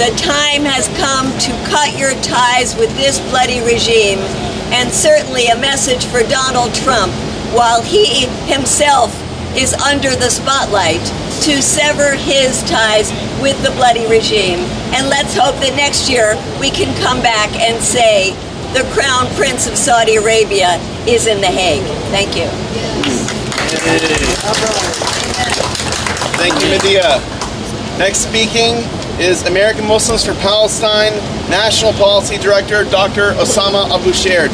The 0.00 0.08
time 0.16 0.64
has 0.64 0.88
come 0.96 1.28
to 1.36 1.52
cut 1.68 1.92
your 1.98 2.16
ties 2.24 2.74
with 2.76 2.88
this 2.96 3.20
bloody 3.28 3.60
regime, 3.60 4.20
and 4.72 4.88
certainly 4.88 5.48
a 5.48 5.60
message 5.60 6.06
for 6.06 6.22
Donald 6.22 6.72
Trump 6.72 7.12
while 7.52 7.82
he 7.82 8.24
himself 8.48 9.12
is 9.52 9.74
under 9.74 10.16
the 10.16 10.32
spotlight 10.32 11.04
to 11.44 11.60
sever 11.60 12.16
his 12.16 12.64
ties 12.64 13.12
with 13.44 13.60
the 13.62 13.70
bloody 13.76 14.08
regime. 14.08 14.64
And 14.96 15.12
let's 15.12 15.36
hope 15.36 15.60
that 15.60 15.76
next 15.76 16.08
year 16.08 16.40
we 16.56 16.70
can 16.70 16.88
come 17.04 17.20
back 17.20 17.52
and 17.60 17.84
say 17.84 18.32
the 18.72 18.88
Crown 18.96 19.28
Prince 19.36 19.68
of 19.68 19.76
Saudi 19.76 20.16
Arabia 20.16 20.80
is 21.08 21.26
in 21.28 21.40
The 21.40 21.46
Hague. 21.46 21.84
Thank 22.10 22.36
you. 22.36 22.46
Thank 26.36 26.60
you, 26.60 26.68
Medea. 26.68 27.20
Next 27.98 28.18
speaking 28.18 28.76
is 29.20 29.46
American 29.46 29.86
Muslims 29.86 30.24
for 30.24 30.34
Palestine 30.34 31.12
National 31.48 31.92
Policy 31.92 32.38
Director 32.38 32.84
Dr. 32.84 33.32
Osama 33.34 33.88
Abuirshaid. 33.88 34.50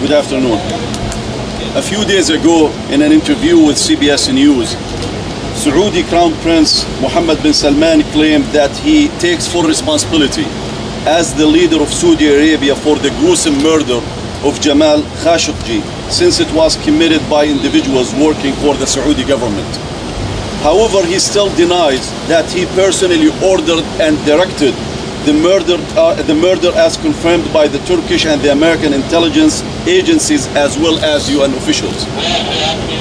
Good 0.00 0.12
afternoon. 0.12 0.60
A 1.74 1.82
few 1.82 2.04
days 2.04 2.28
ago, 2.28 2.70
in 2.90 3.00
an 3.00 3.12
interview 3.12 3.58
with 3.58 3.76
CBS 3.76 4.32
News, 4.32 4.76
Saudi 5.56 6.02
Crown 6.04 6.34
Prince 6.42 6.84
Mohammed 7.00 7.42
bin 7.42 7.54
Salman 7.54 8.02
claimed 8.12 8.44
that 8.46 8.70
he 8.76 9.08
takes 9.18 9.48
full 9.48 9.62
responsibility 9.62 10.44
as 11.06 11.32
the 11.34 11.46
leader 11.46 11.80
of 11.80 11.88
Saudi 11.92 12.26
Arabia 12.26 12.74
for 12.74 12.96
the 12.96 13.10
gruesome 13.20 13.56
murder 13.62 14.00
of 14.42 14.60
Jamal 14.60 15.02
Khashoggi 15.22 15.80
since 16.10 16.40
it 16.40 16.52
was 16.52 16.76
committed 16.84 17.22
by 17.30 17.46
individuals 17.46 18.12
working 18.14 18.52
for 18.54 18.74
the 18.74 18.86
Saudi 18.86 19.24
government. 19.24 19.70
However, 20.66 21.06
he 21.06 21.20
still 21.20 21.48
denies 21.54 22.10
that 22.26 22.50
he 22.50 22.66
personally 22.74 23.30
ordered 23.44 23.84
and 24.02 24.18
directed 24.26 24.74
the 25.26 25.32
murder, 25.32 25.78
uh, 25.96 26.20
the 26.22 26.34
murder 26.34 26.70
as 26.74 26.96
confirmed 26.96 27.52
by 27.52 27.68
the 27.68 27.78
Turkish 27.86 28.26
and 28.26 28.40
the 28.42 28.50
American 28.50 28.92
intelligence 28.92 29.62
agencies 29.86 30.48
as 30.56 30.76
well 30.76 30.98
as 31.04 31.30
UN 31.30 31.54
officials. 31.54 32.04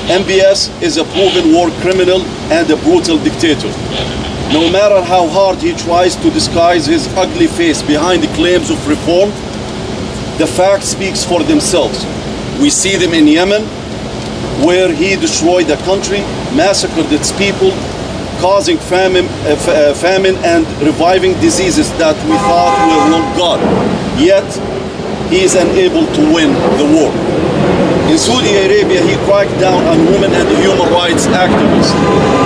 MBS 0.09 0.69
is 0.81 0.97
a 0.97 1.03
proven 1.05 1.53
war 1.53 1.69
criminal 1.81 2.21
and 2.53 2.69
a 2.69 2.77
brutal 2.77 3.17
dictator. 3.17 3.71
No 4.55 4.71
matter 4.71 5.01
how 5.03 5.27
hard 5.27 5.57
he 5.57 5.73
tries 5.73 6.15
to 6.15 6.29
disguise 6.31 6.85
his 6.85 7.13
ugly 7.17 7.45
face 7.45 7.81
behind 7.81 8.23
the 8.23 8.33
claims 8.35 8.69
of 8.69 8.87
reform, 8.87 9.29
the 10.37 10.47
facts 10.47 10.85
speaks 10.85 11.25
for 11.25 11.43
themselves. 11.43 12.05
We 12.61 12.69
see 12.69 12.95
them 12.95 13.13
in 13.13 13.27
Yemen, 13.27 13.63
where 14.65 14.93
he 14.93 15.17
destroyed 15.17 15.67
the 15.67 15.75
country, 15.83 16.19
massacred 16.55 17.11
its 17.11 17.33
people, 17.33 17.71
causing 18.39 18.77
famine, 18.77 19.25
uh, 19.43 19.59
uh, 19.67 19.93
famine 19.93 20.37
and 20.37 20.65
reviving 20.81 21.33
diseases 21.41 21.91
that 21.97 22.15
we 22.23 22.37
thought 22.47 22.79
were 22.87 23.11
long 23.11 23.27
gone. 23.35 23.59
Yet, 24.17 24.47
he 25.29 25.43
is 25.43 25.55
unable 25.55 26.07
to 26.15 26.21
win 26.33 26.53
the 26.79 26.87
war. 26.95 27.34
In 28.05 28.19
Saudi 28.19 28.53
Arabia, 28.53 29.01
he 29.01 29.15
cracked 29.25 29.57
down 29.59 29.83
on 29.87 30.05
women 30.05 30.31
and 30.31 30.47
human 30.61 30.93
rights 30.93 31.25
activists, 31.25 31.89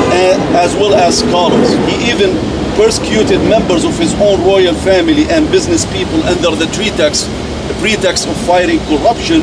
uh, 0.07 0.63
as 0.63 0.73
well 0.75 0.95
as 0.95 1.19
scholars. 1.19 1.69
He 1.83 2.09
even 2.09 2.31
persecuted 2.79 3.41
members 3.43 3.83
of 3.83 3.91
his 3.99 4.13
own 4.21 4.39
royal 4.47 4.73
family 4.73 5.27
and 5.29 5.51
business 5.51 5.83
people 5.91 6.23
under 6.23 6.55
the 6.55 6.65
pretext, 6.71 7.27
the 7.67 7.75
pretext 7.81 8.25
of 8.25 8.37
fighting 8.47 8.79
corruption, 8.87 9.41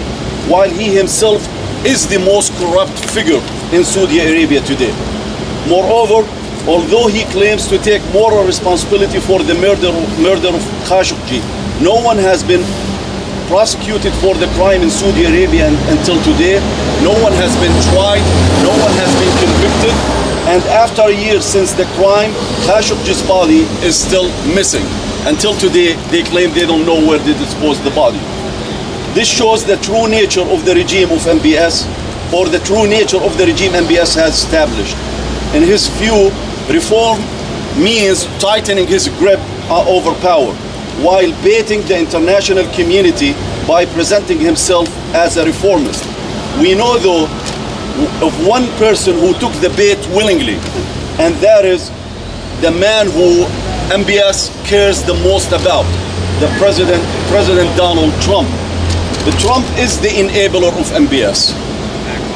while 0.49 0.71
he 0.71 0.89
himself 0.97 1.45
is 1.85 2.07
the 2.09 2.19
most 2.19 2.51
corrupt 2.57 2.97
figure 3.13 3.43
in 3.77 3.85
Saudi 3.85 4.21
Arabia 4.21 4.63
today. 4.63 4.95
Moreover, 5.69 6.27
although 6.67 7.09
he 7.09 7.25
claims 7.25 7.69
to 7.69 7.77
take 7.77 8.01
moral 8.15 8.43
responsibility 8.47 9.21
for 9.21 9.43
the 9.43 9.55
murder, 9.55 9.93
murder 10.19 10.49
of 10.49 10.65
Khashoggi, 10.89 11.45
no 11.83 12.01
one 12.01 12.17
has 12.17 12.43
been 12.43 12.65
prosecuted 13.47 14.13
for 14.15 14.35
the 14.35 14.47
crime 14.59 14.83
in 14.83 14.91
Saudi 14.91 15.25
Arabia 15.25 15.67
and, 15.69 15.77
until 15.99 16.19
today. 16.23 16.59
No 17.03 17.15
one 17.23 17.33
has 17.39 17.55
been 17.63 17.75
tried, 17.91 18.23
no 18.63 18.71
one 18.75 18.95
has 18.99 19.11
been 19.23 19.35
convicted, 19.39 19.95
and 20.51 20.63
after 20.71 21.11
years 21.11 21.45
since 21.45 21.73
the 21.73 21.85
crime, 21.99 22.33
Khashoggi's 22.67 23.23
body 23.27 23.63
is 23.87 23.99
still 23.99 24.29
missing. 24.55 24.85
Until 25.27 25.55
today, 25.55 25.95
they 26.11 26.23
claim 26.23 26.53
they 26.55 26.67
don't 26.67 26.87
know 26.87 26.99
where 27.07 27.19
they 27.19 27.33
disposed 27.35 27.83
the 27.85 27.91
body. 27.91 28.21
This 29.15 29.29
shows 29.29 29.65
the 29.65 29.77
true 29.79 30.09
nature 30.09 30.43
of 30.47 30.65
the 30.65 30.75
regime 30.75 31.11
of 31.11 31.21
MBS, 31.21 31.87
or 32.33 32.47
the 32.49 32.61
true 32.61 32.87
nature 32.87 33.19
of 33.23 33.39
the 33.39 33.47
regime 33.47 33.73
MBS 33.73 34.15
has 34.17 34.35
established. 34.43 34.97
In 35.55 35.63
his 35.63 35.89
view, 35.99 36.31
reform 36.69 37.19
means 37.83 38.27
tightening 38.41 38.87
his 38.87 39.09
grip 39.19 39.41
uh, 39.71 39.85
over 39.89 40.15
power 40.21 40.55
while 41.03 41.31
baiting 41.43 41.83
the 41.83 41.99
international 41.99 42.65
community 42.73 43.33
by 43.67 43.85
presenting 43.85 44.39
himself 44.41 44.89
as 45.15 45.37
a 45.37 45.45
reformist. 45.45 46.05
We 46.61 46.75
know, 46.75 46.99
though, 46.99 47.25
of 48.25 48.47
one 48.47 48.67
person 48.79 49.15
who 49.15 49.33
took 49.35 49.53
the 49.61 49.71
bait 49.77 49.99
willingly, 50.09 50.57
and 51.21 51.35
that 51.37 51.65
is 51.65 51.91
the 52.61 52.71
man 52.71 53.07
who 53.11 53.45
MBS 53.93 54.49
cares 54.65 55.03
the 55.03 55.15
most 55.23 55.53
about, 55.53 55.85
the 56.41 56.49
President, 56.59 57.03
President 57.29 57.69
Donald 57.77 58.13
Trump. 58.23 58.49
The 59.25 59.37
Trump 59.39 59.67
is 59.79 60.01
the 60.01 60.09
enabler 60.09 60.73
of 60.81 60.87
MBS. 60.97 61.53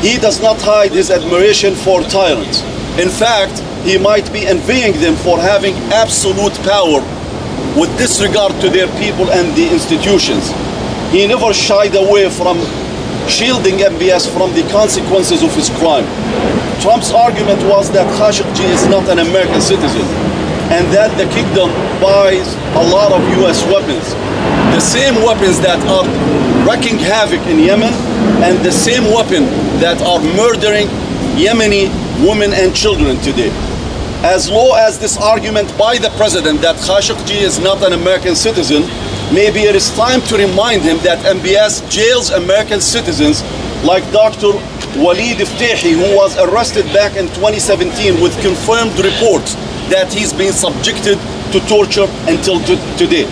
He 0.03 0.19
does 0.19 0.41
not 0.41 0.61
hide 0.61 0.93
his 0.93 1.11
admiration 1.11 1.75
for 1.75 2.03
tyrants. 2.03 2.63
In 2.99 3.09
fact, 3.09 3.59
he 3.85 3.97
might 3.97 4.31
be 4.33 4.47
envying 4.47 5.01
them 5.01 5.17
for 5.17 5.39
having 5.39 5.75
absolute 5.93 6.55
power 6.65 7.01
with 7.77 7.91
disregard 7.99 8.53
to 8.61 8.69
their 8.69 8.89
people 8.99 9.31
and 9.31 9.55
the 9.57 9.67
institutions. 9.71 10.51
He 11.13 11.27
never 11.27 11.53
shied 11.53 11.95
away 11.95 12.31
from 12.31 12.59
shielding 13.29 13.79
MBS 13.79 14.27
from 14.33 14.53
the 14.55 14.63
consequences 14.71 15.43
of 15.43 15.55
his 15.55 15.71
crime. 15.79 16.07
Trump's 16.81 17.13
argument 17.13 17.63
was 17.69 17.91
that 17.93 18.07
Khashoggi 18.19 18.65
is 18.65 18.87
not 18.89 19.09
an 19.09 19.19
American 19.19 19.61
citizen 19.61 20.07
and 20.71 20.87
that 20.95 21.11
the 21.19 21.27
kingdom 21.35 21.69
buys 22.01 22.55
a 22.79 22.85
lot 22.95 23.13
of 23.13 23.21
US 23.43 23.63
weapons. 23.67 24.15
The 24.75 24.81
same 24.81 25.17
weapons 25.23 25.59
that 25.61 25.79
are 25.91 26.07
wreaking 26.67 26.99
havoc 26.99 27.43
in 27.47 27.59
Yemen 27.59 27.93
and 28.43 28.59
the 28.65 28.73
same 28.73 29.05
weapon 29.13 29.45
that 29.83 30.01
are 30.03 30.21
murdering 30.39 30.87
Yemeni 31.37 31.91
women 32.27 32.53
and 32.53 32.75
children 32.75 33.19
today. 33.21 33.51
As 34.23 34.51
low 34.51 34.75
as 34.75 34.99
this 34.99 35.17
argument 35.17 35.73
by 35.79 35.97
the 35.97 36.11
president 36.11 36.61
that 36.61 36.77
Khashoggi 36.77 37.41
is 37.41 37.59
not 37.59 37.83
an 37.83 37.95
American 37.95 38.37
citizen, 38.37 38.83
maybe 39.33 39.61
it 39.61 39.75
is 39.75 39.89
time 39.97 40.21
to 40.29 40.37
remind 40.37 40.83
him 40.83 40.99
that 40.99 41.25
MBS 41.25 41.89
jails 41.91 42.29
American 42.29 42.83
citizens 42.83 43.43
like 43.83 44.05
Dr. 44.13 44.53
Walid 45.01 45.41
Fitaihi, 45.41 45.97
who 45.97 46.15
was 46.15 46.37
arrested 46.37 46.85
back 46.93 47.17
in 47.17 47.29
2017 47.33 48.21
with 48.21 48.37
confirmed 48.43 48.93
reports 49.01 49.55
that 49.89 50.13
he's 50.13 50.35
been 50.35 50.53
subjected 50.53 51.17
to 51.53 51.61
torture 51.65 52.05
until 52.29 52.61
to 52.69 52.77
today. 53.01 53.25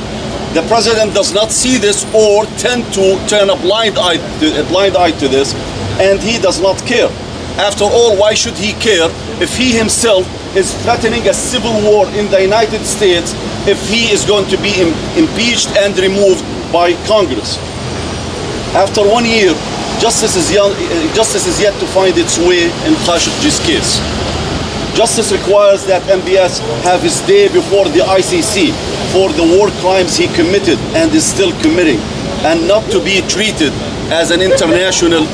The 0.56 0.64
president 0.72 1.12
does 1.12 1.34
not 1.34 1.52
see 1.52 1.76
this 1.76 2.08
or 2.14 2.46
tend 2.56 2.88
to 2.94 3.20
turn 3.28 3.50
a 3.50 3.56
blind 3.56 3.98
eye 3.98 4.16
to, 4.40 4.64
a 4.64 4.64
blind 4.64 4.96
eye 4.96 5.12
to 5.20 5.28
this, 5.28 5.52
and 6.00 6.18
he 6.18 6.38
does 6.40 6.62
not 6.62 6.80
care. 6.86 7.12
After 7.60 7.84
all, 7.84 8.16
why 8.16 8.32
should 8.32 8.56
he 8.56 8.72
care 8.80 9.10
if 9.42 9.54
he 9.54 9.76
himself 9.76 10.24
is 10.56 10.72
threatening 10.82 11.28
a 11.28 11.34
civil 11.34 11.72
war 11.82 12.06
in 12.16 12.30
the 12.30 12.40
United 12.40 12.84
States 12.84 13.34
if 13.66 13.78
he 13.88 14.12
is 14.12 14.24
going 14.24 14.48
to 14.48 14.56
be 14.58 14.72
Im- 14.80 14.96
impeached 15.16 15.68
and 15.76 15.96
removed 15.98 16.44
by 16.72 16.92
Congress? 17.06 17.58
After 18.74 19.02
one 19.02 19.24
year, 19.24 19.52
justice 20.00 20.36
is, 20.36 20.52
young, 20.52 20.72
uh, 20.72 21.14
justice 21.14 21.46
is 21.46 21.60
yet 21.60 21.74
to 21.80 21.86
find 21.88 22.16
its 22.16 22.38
way 22.38 22.64
in 22.86 22.94
Khashoggi's 23.04 23.60
case. 23.60 24.00
Justice 24.96 25.32
requires 25.32 25.84
that 25.86 26.02
MBS 26.10 26.60
have 26.82 27.02
his 27.02 27.20
day 27.22 27.48
before 27.52 27.84
the 27.88 28.00
ICC 28.00 28.72
for 29.12 29.30
the 29.32 29.46
war 29.56 29.68
crimes 29.80 30.16
he 30.16 30.26
committed 30.34 30.78
and 30.96 31.12
is 31.14 31.24
still 31.24 31.52
committing, 31.60 31.98
and 32.44 32.66
not 32.66 32.82
to 32.90 33.02
be 33.04 33.20
treated 33.28 33.72
as 34.10 34.30
an 34.30 34.40
international, 34.40 35.24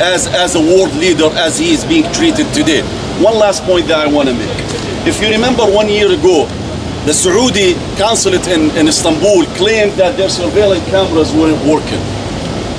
as, 0.00 0.26
as 0.28 0.56
a 0.56 0.60
world 0.60 0.92
leader 0.96 1.30
as 1.36 1.58
he 1.58 1.72
is 1.72 1.84
being 1.84 2.04
treated 2.12 2.46
today. 2.52 2.82
One 3.22 3.38
last 3.38 3.62
point 3.62 3.86
that 3.86 4.00
I 4.00 4.06
want 4.10 4.28
to 4.28 4.34
make. 4.34 4.50
If 5.06 5.22
you 5.22 5.30
remember 5.30 5.62
one 5.62 5.88
year 5.88 6.10
ago, 6.10 6.46
the 7.06 7.12
Saudi 7.14 7.74
consulate 7.96 8.48
in, 8.48 8.74
in 8.76 8.88
Istanbul 8.88 9.44
claimed 9.54 9.92
that 10.00 10.16
their 10.16 10.28
surveillance 10.28 10.84
cameras 10.90 11.32
weren't 11.32 11.62
working. 11.62 12.00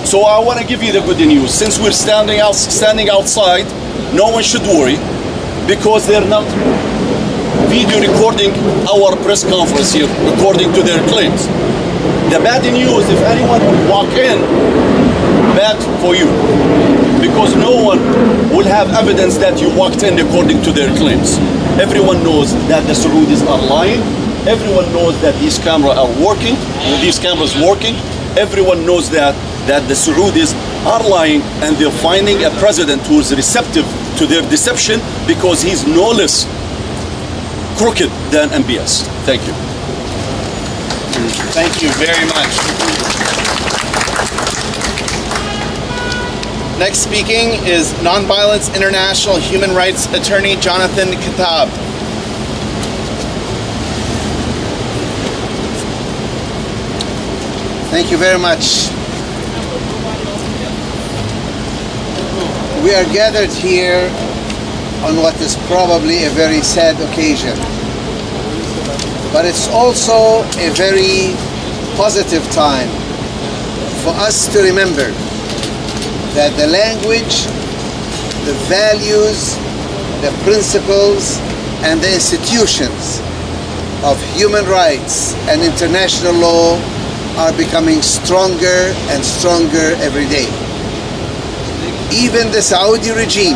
So 0.03 0.23
I 0.27 0.39
want 0.43 0.59
to 0.59 0.65
give 0.65 0.83
you 0.83 0.91
the 0.91 0.99
good 1.01 1.17
news. 1.17 1.53
Since 1.53 1.79
we're 1.79 1.95
standing 1.95 2.39
out, 2.39 2.55
standing 2.55 3.09
outside, 3.09 3.63
no 4.13 4.29
one 4.29 4.43
should 4.43 4.63
worry 4.63 4.97
because 5.67 6.05
they're 6.05 6.27
not 6.27 6.43
video 7.71 7.99
recording 8.03 8.51
our 8.91 9.15
press 9.23 9.43
conference 9.43 9.93
here 9.93 10.09
according 10.35 10.73
to 10.73 10.83
their 10.83 10.99
claims. 11.07 11.47
The 12.33 12.43
bad 12.43 12.67
news, 12.73 13.07
if 13.07 13.21
anyone 13.23 13.61
would 13.63 13.89
walk 13.89 14.11
in, 14.19 14.41
bad 15.55 15.79
for 16.01 16.13
you. 16.13 17.04
Because 17.25 17.55
no 17.55 17.73
one 17.83 17.99
will 18.53 18.67
have 18.69 18.93
evidence 18.93 19.35
that 19.37 19.59
you 19.59 19.75
walked 19.75 20.03
in 20.03 20.19
according 20.19 20.61
to 20.61 20.71
their 20.71 20.95
claims. 20.95 21.39
Everyone 21.81 22.21
knows 22.21 22.53
that 22.69 22.85
the 22.85 22.93
Saudis 22.93 23.41
are 23.49 23.61
lying. 23.65 23.99
Everyone 24.45 24.85
knows 24.93 25.19
that 25.21 25.33
these 25.41 25.57
cameras 25.57 25.97
are 25.97 26.11
working, 26.21 26.53
these 27.01 27.17
cameras 27.17 27.55
working. 27.57 27.95
Everyone 28.37 28.85
knows 28.85 29.09
that 29.09 29.33
that 29.65 29.87
the 29.87 29.95
Saudis 29.95 30.53
are 30.85 31.01
lying 31.09 31.41
and 31.65 31.75
they're 31.77 31.89
finding 31.89 32.45
a 32.45 32.51
president 32.61 33.01
who 33.07 33.17
is 33.19 33.33
receptive 33.33 33.85
to 34.21 34.27
their 34.27 34.43
deception 34.47 35.01
because 35.25 35.63
he's 35.63 35.81
no 35.87 36.11
less 36.11 36.45
crooked 37.81 38.11
than 38.29 38.49
MBS. 38.49 39.01
Thank 39.25 39.47
you. 39.47 39.53
Thank 41.57 41.81
you 41.81 41.89
very 41.97 42.25
much. 42.37 42.53
Next 46.77 46.99
speaking 46.99 47.63
is 47.65 47.93
Nonviolence 48.03 48.75
International 48.75 49.37
human 49.37 49.73
rights 49.73 50.07
attorney 50.07 50.57
Jonathan 50.57 51.07
Kuttab. 51.07 51.69
Thank 57.91 58.11
you 58.11 58.17
very 58.17 58.37
much. 58.37 58.89
We 62.83 62.93
are 62.93 63.05
gathered 63.05 63.51
here 63.51 64.09
on 65.05 65.15
what 65.15 65.39
is 65.39 65.55
probably 65.67 66.25
a 66.25 66.29
very 66.31 66.59
sad 66.59 66.99
occasion. 67.09 67.55
But 69.31 69.45
it's 69.45 69.69
also 69.69 70.43
a 70.59 70.71
very 70.71 71.35
positive 71.95 72.43
time 72.51 72.89
for 74.03 74.09
us 74.19 74.51
to 74.51 74.61
remember 74.61 75.13
that 76.35 76.51
the 76.59 76.67
language, 76.67 77.47
the 78.43 78.51
values, 78.67 79.55
the 80.19 80.35
principles, 80.43 81.39
and 81.87 82.01
the 82.03 82.11
institutions 82.13 83.23
of 84.03 84.19
human 84.35 84.65
rights 84.65 85.33
and 85.47 85.63
international 85.63 86.35
law 86.35 86.75
are 87.39 87.55
becoming 87.55 88.01
stronger 88.01 88.91
and 89.15 89.23
stronger 89.23 89.95
every 90.03 90.27
day. 90.27 90.51
Even 92.11 92.51
the 92.51 92.61
Saudi 92.61 93.11
regime 93.11 93.55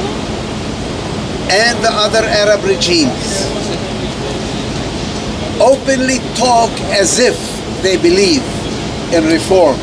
and 1.52 1.84
the 1.84 1.92
other 1.92 2.24
Arab 2.24 2.63
regimes 2.63 3.44
openly 5.60 6.20
talk 6.39 6.72
as 6.96 7.20
if 7.20 7.36
they 7.84 7.98
believe 7.98 8.44
in 9.12 9.26
reform, 9.26 9.76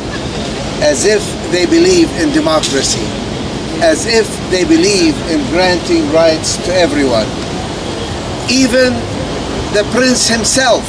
as 0.81 1.05
if 1.05 1.21
they 1.51 1.67
believe 1.67 2.11
in 2.21 2.33
democracy, 2.33 3.05
as 3.83 4.07
if 4.07 4.27
they 4.51 4.65
believe 4.65 5.15
in 5.31 5.41
granting 5.51 6.11
rights 6.13 6.57
to 6.67 6.73
everyone. 6.75 7.27
Even 8.51 8.93
the 9.75 9.87
prince 9.93 10.29
himself, 10.29 10.85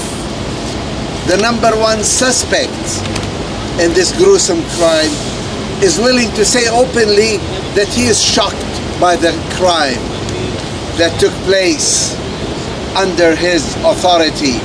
the 1.27 1.37
number 1.41 1.71
one 1.77 2.03
suspect 2.03 2.77
in 3.79 3.93
this 3.93 4.15
gruesome 4.17 4.61
crime, 4.77 5.11
is 5.83 5.99
willing 5.99 6.29
to 6.31 6.43
say 6.45 6.67
openly 6.69 7.37
that 7.75 7.87
he 7.89 8.07
is 8.07 8.21
shocked 8.21 8.55
by 8.99 9.15
the 9.15 9.31
crime 9.53 10.01
that 10.97 11.13
took 11.19 11.33
place 11.45 12.15
under 12.95 13.35
his 13.35 13.75
authority 13.85 14.57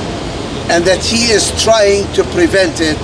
and 0.71 0.83
that 0.85 1.03
he 1.03 1.29
is 1.29 1.51
trying 1.61 2.11
to 2.13 2.23
prevent 2.31 2.81
it 2.81 2.97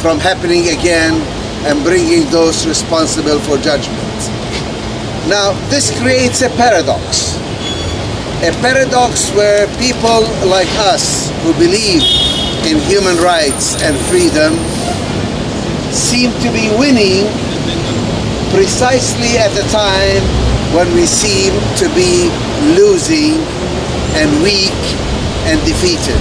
from 0.00 0.18
happening 0.18 0.68
again 0.68 1.20
and 1.66 1.82
bringing 1.84 2.28
those 2.30 2.66
responsible 2.66 3.38
for 3.40 3.56
judgment. 3.58 4.18
Now, 5.28 5.52
this 5.70 5.96
creates 6.00 6.42
a 6.42 6.50
paradox. 6.50 7.36
A 8.42 8.50
paradox 8.58 9.30
where 9.38 9.68
people 9.78 10.26
like 10.50 10.70
us 10.90 11.30
who 11.42 11.52
believe 11.54 12.02
in 12.66 12.78
human 12.90 13.16
rights 13.22 13.80
and 13.82 13.94
freedom 14.10 14.58
seem 15.94 16.32
to 16.42 16.50
be 16.50 16.70
winning 16.74 17.30
precisely 18.50 19.38
at 19.38 19.52
a 19.54 19.66
time 19.70 20.22
when 20.74 20.92
we 20.94 21.06
seem 21.06 21.52
to 21.78 21.86
be 21.94 22.28
losing 22.74 23.38
and 24.18 24.28
weak 24.42 24.74
and 25.46 25.60
defeated. 25.64 26.18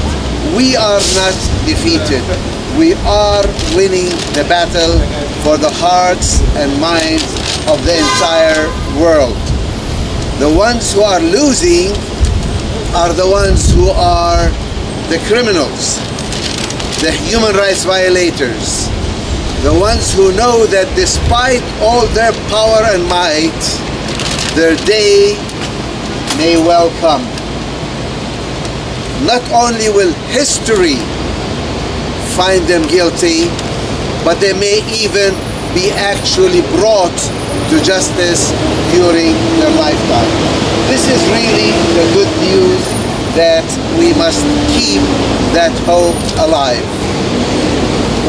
We 0.55 0.75
are 0.75 1.01
not 1.17 1.35
defeated. 1.65 2.23
We 2.77 2.93
are 3.03 3.43
winning 3.75 4.09
the 4.37 4.45
battle 4.47 4.99
for 5.43 5.57
the 5.57 5.69
hearts 5.81 6.39
and 6.61 6.69
minds 6.79 7.25
of 7.65 7.81
the 7.85 7.97
entire 7.97 8.69
world. 9.01 9.37
The 10.37 10.49
ones 10.49 10.93
who 10.93 11.01
are 11.01 11.19
losing 11.19 11.89
are 12.93 13.13
the 13.13 13.25
ones 13.25 13.73
who 13.73 13.89
are 13.89 14.49
the 15.09 15.17
criminals, 15.25 15.97
the 17.01 17.11
human 17.25 17.55
rights 17.55 17.85
violators, 17.85 18.85
the 19.63 19.73
ones 19.73 20.13
who 20.13 20.31
know 20.33 20.65
that 20.67 20.85
despite 20.95 21.61
all 21.81 22.05
their 22.13 22.33
power 22.53 22.85
and 22.93 23.01
might, 23.09 23.61
their 24.53 24.75
day 24.85 25.33
may 26.37 26.57
well 26.57 26.89
come. 27.01 27.25
Not 29.25 29.41
only 29.53 29.89
will 29.89 30.13
history 30.29 30.97
find 32.37 32.65
them 32.65 32.87
guilty, 32.87 33.49
but 34.23 34.39
they 34.39 34.53
may 34.53 34.85
even 34.93 35.33
be 35.73 35.89
actually 35.95 36.61
brought 36.77 37.15
to 37.71 37.75
justice 37.81 38.51
during 38.93 39.33
their 39.57 39.71
lifetime. 39.79 40.31
This 40.91 41.07
is 41.07 41.21
really 41.31 41.71
the 41.95 42.05
good 42.13 42.31
news 42.43 42.81
that 43.33 43.63
we 43.97 44.11
must 44.19 44.43
keep 44.75 45.01
that 45.55 45.71
hope 45.87 46.19
alive. 46.43 46.83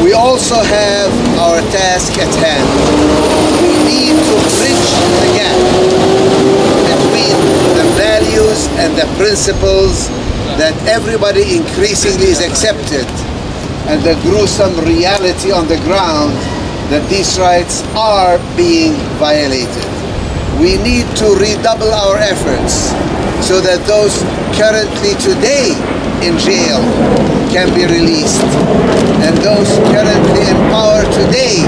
We 0.01 0.13
also 0.13 0.55
have 0.55 1.11
our 1.39 1.59
task 1.71 2.17
at 2.17 2.31
hand. 2.39 2.67
We 3.59 3.75
need 3.83 4.15
to 4.15 4.35
bridge 4.55 4.89
the 5.19 5.29
gap 5.35 5.59
between 6.87 7.35
the 7.75 7.87
values 7.99 8.67
and 8.79 8.95
the 8.95 9.07
principles 9.19 10.07
that 10.55 10.75
everybody 10.87 11.57
increasingly 11.57 12.27
is 12.27 12.39
accepted 12.39 13.07
and 13.87 14.01
the 14.01 14.15
gruesome 14.23 14.75
reality 14.85 15.51
on 15.51 15.67
the 15.67 15.77
ground 15.83 16.31
that 16.87 17.03
these 17.09 17.39
rights 17.39 17.83
are 17.95 18.39
being 18.55 18.93
violated. 19.19 19.83
We 20.59 20.77
need 20.79 21.03
to 21.19 21.35
redouble 21.35 21.91
our 21.91 22.15
efforts 22.17 22.95
so 23.43 23.59
that 23.59 23.83
those 23.83 24.15
currently 24.55 25.17
today 25.19 25.75
in 26.23 26.39
jail 26.39 26.79
can 27.51 27.67
be 27.75 27.83
released 27.83 28.39
and 29.27 29.35
those 29.43 29.67
currently 29.91 30.41
in 30.47 30.57
power 30.71 31.03
today 31.11 31.59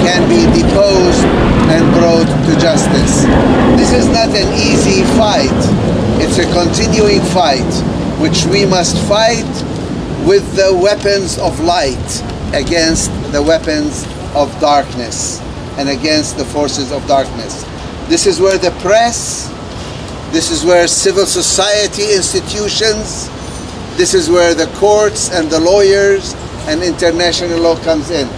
can 0.00 0.24
be 0.32 0.48
deposed 0.56 1.24
and 1.68 1.84
brought 1.92 2.28
to 2.48 2.52
justice. 2.56 3.28
This 3.76 3.92
is 3.92 4.08
not 4.08 4.32
an 4.32 4.48
easy 4.56 5.04
fight. 5.20 5.52
It's 6.16 6.38
a 6.38 6.48
continuing 6.52 7.20
fight 7.36 7.68
which 8.20 8.46
we 8.46 8.64
must 8.64 8.96
fight 9.08 9.48
with 10.26 10.54
the 10.54 10.72
weapons 10.74 11.38
of 11.38 11.58
light 11.60 12.22
against 12.54 13.10
the 13.32 13.42
weapons 13.42 14.04
of 14.34 14.48
darkness 14.60 15.40
and 15.78 15.88
against 15.88 16.36
the 16.36 16.44
forces 16.44 16.92
of 16.92 17.06
darkness. 17.06 17.64
This 18.08 18.26
is 18.26 18.40
where 18.40 18.58
the 18.58 18.70
press, 18.80 19.48
this 20.32 20.50
is 20.50 20.64
where 20.64 20.86
civil 20.86 21.26
society 21.26 22.14
institutions, 22.14 23.28
this 23.96 24.14
is 24.14 24.30
where 24.30 24.54
the 24.54 24.66
courts 24.76 25.30
and 25.30 25.50
the 25.50 25.60
lawyers 25.60 26.34
and 26.66 26.82
international 26.82 27.60
law 27.60 27.76
comes 27.82 28.10
in. 28.10 28.28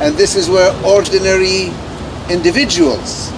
And 0.00 0.14
this 0.16 0.36
is 0.36 0.48
where 0.48 0.72
ordinary 0.84 1.72
individuals 2.30 3.32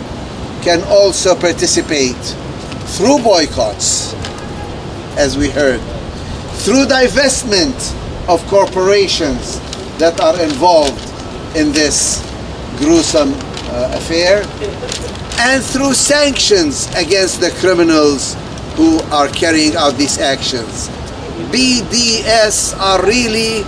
can 0.62 0.82
also 0.88 1.34
participate 1.34 2.16
through 2.96 3.22
boycotts, 3.22 4.14
as 5.16 5.38
we 5.38 5.48
heard, 5.50 5.80
through 6.58 6.86
divestment 6.86 7.76
of 8.28 8.44
corporations 8.48 9.60
that 9.98 10.20
are 10.20 10.40
involved 10.42 10.98
in 11.56 11.72
this 11.72 12.20
gruesome 12.78 13.32
uh, 13.70 13.92
affair, 13.94 14.42
and 15.40 15.62
through 15.62 15.94
sanctions 15.94 16.88
against 16.94 17.40
the 17.40 17.50
criminals 17.60 18.34
who 18.74 18.98
are 19.10 19.28
carrying 19.28 19.76
out 19.76 19.94
these 19.94 20.18
actions. 20.18 20.88
BDS 21.50 22.78
are 22.78 23.04
really 23.06 23.62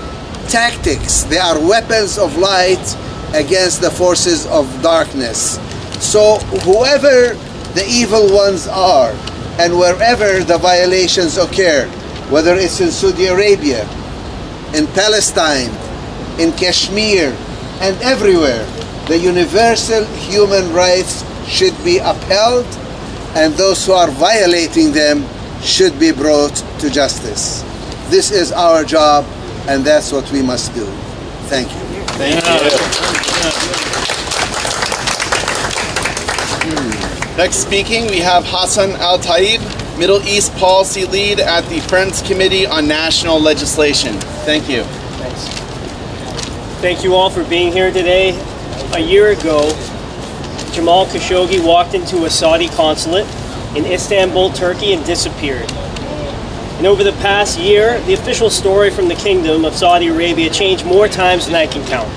tactics, 0.49 1.23
they 1.25 1.39
are 1.39 1.59
weapons 1.59 2.19
of 2.19 2.37
light 2.39 2.97
against 3.35 3.81
the 3.81 3.91
forces 3.91 4.47
of 4.49 4.67
darkness. 4.83 5.59
So, 6.01 6.39
whoever 6.65 7.35
the 7.75 7.85
evil 7.89 8.33
ones 8.33 8.67
are, 8.67 9.13
and 9.59 9.79
wherever 9.79 10.43
the 10.43 10.59
violations 10.59 11.39
occur, 11.39 11.89
whether 12.31 12.55
it's 12.55 12.81
in 12.81 12.91
Saudi 12.91 13.27
Arabia, 13.27 13.83
in 14.75 14.87
Palestine, 14.89 15.71
in 16.39 16.53
Kashmir, 16.53 17.37
and 17.81 18.01
everywhere, 18.03 18.65
the 19.09 19.19
universal 19.19 20.05
human 20.15 20.73
rights 20.73 21.25
should 21.49 21.75
be 21.85 21.99
upheld, 21.99 22.67
and 23.35 23.55
those 23.55 23.85
who 23.85 23.93
are 23.93 24.11
violating 24.11 24.93
them 24.93 25.27
should 25.61 25.99
be 25.99 26.13
brought 26.13 26.55
to 26.79 26.89
justice. 26.89 27.63
This 28.09 28.31
is 28.31 28.53
our 28.53 28.85
job, 28.85 29.25
and 29.69 29.85
that's 29.85 30.13
what 30.13 30.31
we 30.31 30.43
must 30.43 30.73
do. 30.75 30.87
Thank 31.51 31.69
you. 31.69 31.81
Thank 32.15 32.45
you. 32.45 32.51
Next 37.37 37.57
speaking, 37.57 38.07
we 38.07 38.19
have 38.19 38.45
Hassan 38.47 38.93
El-Tayyab, 39.01 39.61
Middle 39.99 40.23
East 40.23 40.55
Policy 40.55 41.05
Lead 41.05 41.41
at 41.41 41.65
the 41.69 41.81
Friends 41.81 42.23
Committee 42.23 42.67
on 42.67 42.89
National 42.89 43.39
Legislation. 43.39 44.15
Thank 44.45 44.69
you. 44.69 44.85
Thanks. 44.85 45.49
Thank 46.81 47.05
you 47.05 47.15
all 47.15 47.29
for 47.29 47.45
being 47.45 47.73
here 47.73 47.93
today. 47.93 48.31
A 48.95 48.99
year 48.99 49.31
ago, 49.31 49.71
Jamal 50.73 51.07
Khashoggi 51.07 51.65
walked 51.65 51.95
into 51.95 52.25
a 52.25 52.31
Saudi 52.31 52.69
consulate 52.69 53.27
in 53.77 53.85
Istanbul, 53.85 54.51
Turkey, 54.51 54.95
and 54.95 55.05
disappeared. 55.05 55.71
And 56.79 56.87
over 56.87 57.05
the 57.05 57.13
past 57.21 57.59
year, 57.59 58.01
the 58.03 58.15
official 58.15 58.49
story 58.49 58.91
from 58.91 59.09
the 59.09 59.15
Kingdom 59.15 59.67
of 59.67 59.75
Saudi 59.75 60.09
Arabia 60.09 60.49
changed 60.49 60.87
more 60.87 61.09
times 61.09 61.45
than 61.45 61.55
I 61.55 61.67
can 61.67 61.87
count. 61.87 62.09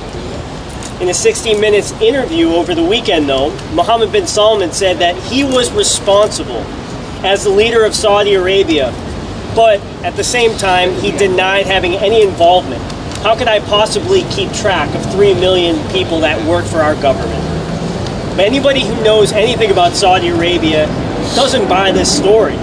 In 1.01 1.09
a 1.09 1.13
60 1.13 1.59
Minutes 1.59 1.91
interview 1.93 2.49
over 2.51 2.73
the 2.73 2.83
weekend, 2.83 3.27
though, 3.27 3.49
Mohammed 3.73 4.13
bin 4.13 4.25
Salman 4.25 4.71
said 4.71 4.99
that 4.99 5.17
he 5.23 5.43
was 5.43 5.69
responsible 5.73 6.63
as 7.23 7.45
the 7.45 7.49
leader 7.49 7.85
of 7.85 7.95
Saudi 7.95 8.33
Arabia, 8.33 8.91
but 9.55 9.79
at 10.03 10.15
the 10.15 10.23
same 10.23 10.57
time, 10.57 10.91
he 11.01 11.11
denied 11.11 11.65
having 11.65 11.93
any 11.95 12.21
involvement. 12.21 12.81
How 13.23 13.35
could 13.37 13.47
I 13.47 13.59
possibly 13.61 14.23
keep 14.23 14.51
track 14.51 14.93
of 14.93 15.11
3 15.13 15.33
million 15.35 15.75
people 15.93 16.19
that 16.19 16.45
work 16.47 16.65
for 16.65 16.79
our 16.79 16.95
government? 16.95 17.41
But 18.35 18.45
anybody 18.45 18.81
who 18.81 19.01
knows 19.03 19.31
anything 19.31 19.71
about 19.71 19.93
Saudi 19.93 20.29
Arabia 20.29 20.87
doesn't 21.33 21.69
buy 21.69 21.93
this 21.93 22.13
story. 22.13 22.57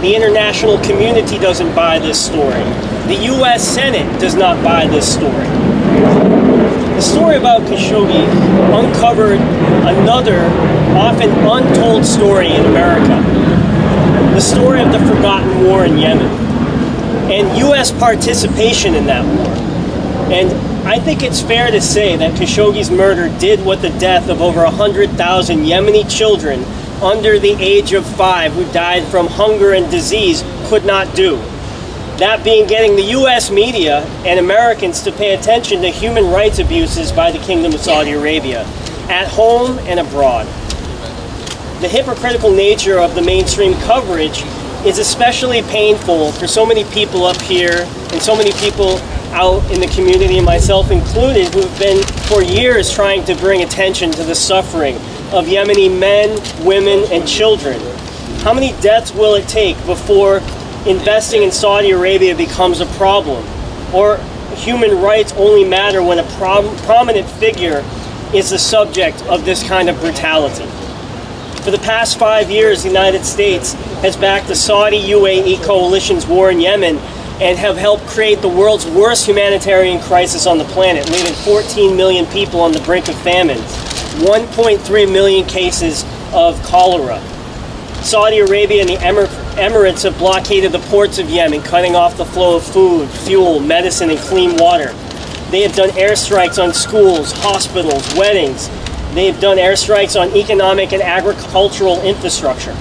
The 0.00 0.14
international 0.14 0.78
community 0.78 1.38
doesn't 1.38 1.74
buy 1.74 1.98
this 1.98 2.24
story. 2.24 2.62
The 3.08 3.18
US 3.36 3.62
Senate 3.62 4.18
does 4.18 4.34
not 4.34 4.62
buy 4.64 4.86
this 4.86 5.12
story. 5.12 5.46
The 6.96 7.02
story 7.02 7.36
about 7.36 7.60
Khashoggi 7.62 8.24
uncovered 8.72 9.40
another, 9.86 10.40
often 10.96 11.28
untold 11.30 12.06
story 12.06 12.48
in 12.48 12.64
America. 12.64 13.45
The 14.36 14.42
story 14.42 14.82
of 14.82 14.92
the 14.92 14.98
forgotten 14.98 15.64
war 15.64 15.86
in 15.86 15.96
Yemen 15.96 16.26
and 17.32 17.56
US 17.56 17.90
participation 17.90 18.94
in 18.94 19.06
that 19.06 19.24
war. 19.24 19.46
And 20.30 20.52
I 20.86 20.98
think 20.98 21.22
it's 21.22 21.40
fair 21.40 21.70
to 21.70 21.80
say 21.80 22.16
that 22.18 22.34
Khashoggi's 22.34 22.90
murder 22.90 23.30
did 23.38 23.64
what 23.64 23.80
the 23.80 23.88
death 23.98 24.28
of 24.28 24.42
over 24.42 24.62
100,000 24.64 25.58
Yemeni 25.60 26.04
children 26.14 26.62
under 27.02 27.38
the 27.38 27.54
age 27.54 27.94
of 27.94 28.04
five 28.04 28.52
who 28.52 28.70
died 28.74 29.04
from 29.04 29.26
hunger 29.26 29.72
and 29.72 29.90
disease 29.90 30.44
could 30.64 30.84
not 30.84 31.16
do. 31.16 31.36
That 32.18 32.44
being 32.44 32.66
getting 32.66 32.94
the 32.94 33.16
US 33.22 33.50
media 33.50 34.02
and 34.26 34.38
Americans 34.38 35.00
to 35.04 35.12
pay 35.12 35.32
attention 35.32 35.80
to 35.80 35.88
human 35.88 36.30
rights 36.30 36.58
abuses 36.58 37.10
by 37.10 37.32
the 37.32 37.38
Kingdom 37.38 37.72
of 37.72 37.80
Saudi 37.80 38.12
Arabia, 38.12 38.64
at 39.08 39.28
home 39.28 39.78
and 39.86 39.98
abroad. 39.98 40.46
The 41.86 41.92
hypocritical 41.92 42.50
nature 42.50 42.98
of 42.98 43.14
the 43.14 43.22
mainstream 43.22 43.72
coverage 43.74 44.42
is 44.84 44.98
especially 44.98 45.62
painful 45.62 46.32
for 46.32 46.48
so 46.48 46.66
many 46.66 46.82
people 46.82 47.24
up 47.24 47.40
here 47.40 47.86
and 48.10 48.20
so 48.20 48.34
many 48.34 48.50
people 48.54 48.98
out 49.30 49.62
in 49.70 49.78
the 49.78 49.86
community, 49.94 50.40
myself 50.40 50.90
included, 50.90 51.54
who 51.54 51.60
have 51.60 51.78
been 51.78 52.02
for 52.26 52.42
years 52.42 52.92
trying 52.92 53.24
to 53.26 53.36
bring 53.36 53.62
attention 53.62 54.10
to 54.10 54.24
the 54.24 54.34
suffering 54.34 54.96
of 55.30 55.46
Yemeni 55.46 55.96
men, 55.96 56.30
women, 56.66 57.04
and 57.12 57.24
children. 57.24 57.80
How 58.40 58.52
many 58.52 58.72
deaths 58.80 59.14
will 59.14 59.36
it 59.36 59.46
take 59.46 59.76
before 59.86 60.38
investing 60.88 61.44
in 61.44 61.52
Saudi 61.52 61.92
Arabia 61.92 62.34
becomes 62.34 62.80
a 62.80 62.86
problem? 62.96 63.46
Or 63.94 64.16
human 64.56 65.00
rights 65.00 65.32
only 65.34 65.62
matter 65.62 66.02
when 66.02 66.18
a 66.18 66.24
prom- 66.36 66.76
prominent 66.78 67.30
figure 67.30 67.84
is 68.34 68.50
the 68.50 68.58
subject 68.58 69.22
of 69.26 69.44
this 69.44 69.62
kind 69.62 69.88
of 69.88 70.00
brutality? 70.00 70.68
For 71.66 71.72
the 71.72 71.78
past 71.78 72.16
five 72.16 72.48
years, 72.48 72.84
the 72.84 72.88
United 72.88 73.24
States 73.24 73.72
has 74.02 74.16
backed 74.16 74.46
the 74.46 74.54
Saudi 74.54 75.00
UAE 75.00 75.64
coalition's 75.64 76.24
war 76.24 76.48
in 76.48 76.60
Yemen 76.60 76.96
and 77.40 77.58
have 77.58 77.76
helped 77.76 78.06
create 78.06 78.40
the 78.40 78.48
world's 78.48 78.86
worst 78.86 79.26
humanitarian 79.26 80.00
crisis 80.00 80.46
on 80.46 80.58
the 80.58 80.64
planet, 80.66 81.10
leaving 81.10 81.32
14 81.32 81.96
million 81.96 82.24
people 82.26 82.60
on 82.60 82.70
the 82.70 82.78
brink 82.82 83.08
of 83.08 83.20
famine, 83.22 83.58
1.3 83.58 85.12
million 85.12 85.44
cases 85.48 86.04
of 86.32 86.62
cholera. 86.62 87.20
Saudi 88.00 88.38
Arabia 88.38 88.82
and 88.82 88.88
the 88.88 89.04
Emir- 89.04 89.26
Emirates 89.56 90.04
have 90.04 90.16
blockaded 90.18 90.70
the 90.70 90.78
ports 90.78 91.18
of 91.18 91.28
Yemen, 91.28 91.62
cutting 91.62 91.96
off 91.96 92.16
the 92.16 92.26
flow 92.26 92.58
of 92.58 92.62
food, 92.62 93.08
fuel, 93.08 93.58
medicine, 93.58 94.10
and 94.10 94.20
clean 94.20 94.56
water. 94.56 94.92
They 95.50 95.62
have 95.62 95.74
done 95.74 95.88
airstrikes 95.90 96.62
on 96.62 96.72
schools, 96.72 97.32
hospitals, 97.32 98.14
weddings. 98.14 98.68
They 99.16 99.26
have 99.26 99.40
done 99.40 99.56
airstrikes 99.56 100.20
on 100.20 100.36
economic 100.36 100.92
and 100.92 101.02
agricultural 101.02 102.02
infrastructure. 102.02 102.76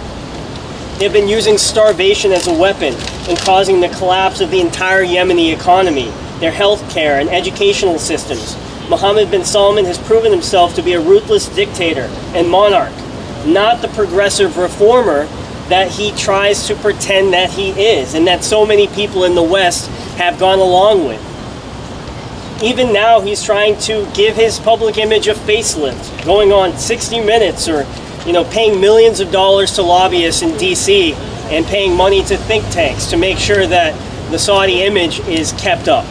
They've 1.00 1.12
been 1.12 1.28
using 1.28 1.58
starvation 1.58 2.32
as 2.32 2.48
a 2.48 2.54
weapon 2.54 2.94
and 3.28 3.38
causing 3.40 3.82
the 3.82 3.90
collapse 3.90 4.42
of 4.42 4.52
the 4.52 4.62
entire 4.62 5.04
Yemeni 5.04 5.52
economy, 5.52 6.12
their 6.40 6.52
health 6.52 6.88
care 6.94 7.20
and 7.20 7.30
educational 7.30 7.98
systems, 7.98 8.56
Mohammed 8.90 9.32
bin 9.32 9.44
Salman 9.44 9.86
has 9.86 9.98
proven 9.98 10.32
himself 10.32 10.76
to 10.76 10.84
be 10.84 10.94
a 10.94 11.00
ruthless 11.00 11.50
dictator 11.50 12.08
and 12.36 12.48
monarch, 12.48 12.94
not 13.46 13.82
the 13.82 13.88
progressive 13.90 14.58
reformer 14.58 15.26
that 15.70 15.90
he 15.90 16.12
tries 16.12 16.68
to 16.68 16.76
pretend 16.76 17.34
that 17.34 17.50
he 17.50 17.72
is, 17.72 18.14
and 18.14 18.28
that 18.28 18.44
so 18.44 18.64
many 18.64 18.88
people 18.88 19.24
in 19.24 19.34
the 19.34 19.42
West 19.42 19.90
have 20.18 20.40
gone 20.40 20.60
along 20.60 21.08
with. 21.08 21.35
Even 22.64 22.94
now, 22.94 23.20
he's 23.20 23.44
trying 23.44 23.78
to 23.80 24.10
give 24.14 24.36
his 24.36 24.60
public 24.60 24.98
image 24.98 25.28
a 25.28 25.34
facelift, 25.34 26.24
going 26.26 26.54
on 26.54 26.78
60 26.78 27.20
Minutes 27.20 27.68
or, 27.68 27.86
you 28.26 28.32
know, 28.32 28.46
paying 28.46 28.80
millions 28.80 29.20
of 29.20 29.30
dollars 29.32 29.74
to 29.74 29.82
lobbyists 29.82 30.42
in 30.42 30.58
D.C. 30.58 31.14
and 31.52 31.66
paying 31.66 31.96
money 31.96 32.24
to 32.24 32.38
think 32.38 32.64
tanks 32.70 33.08
to 33.08 33.18
make 33.18 33.38
sure 33.38 33.68
that 33.68 33.94
the 34.32 34.40
Saudi 34.40 34.84
image 34.84 35.20
is 35.28 35.52
kept 35.54 35.90
up. 35.90 36.06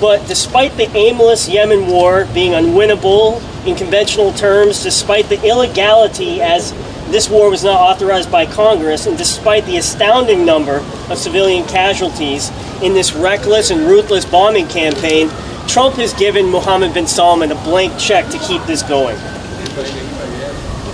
But 0.00 0.26
despite 0.26 0.76
the 0.76 0.90
aimless 0.96 1.48
Yemen 1.48 1.86
war 1.86 2.26
being 2.34 2.52
unwinnable 2.52 3.40
in 3.66 3.76
conventional 3.76 4.32
terms, 4.32 4.82
despite 4.82 5.28
the 5.28 5.42
illegality 5.46 6.42
as 6.42 6.72
this 7.12 7.28
war 7.28 7.50
was 7.50 7.62
not 7.62 7.80
authorized 7.80 8.30
by 8.30 8.46
Congress, 8.46 9.06
and 9.06 9.16
despite 9.16 9.64
the 9.66 9.76
astounding 9.76 10.44
number 10.44 10.78
of 11.10 11.18
civilian 11.18 11.64
casualties 11.66 12.50
in 12.82 12.94
this 12.94 13.12
reckless 13.12 13.70
and 13.70 13.82
ruthless 13.82 14.24
bombing 14.24 14.66
campaign, 14.68 15.28
Trump 15.68 15.96
has 15.96 16.12
given 16.14 16.50
Mohammed 16.50 16.94
bin 16.94 17.06
Salman 17.06 17.52
a 17.52 17.54
blank 17.56 17.98
check 17.98 18.28
to 18.30 18.38
keep 18.38 18.62
this 18.64 18.82
going. 18.82 19.16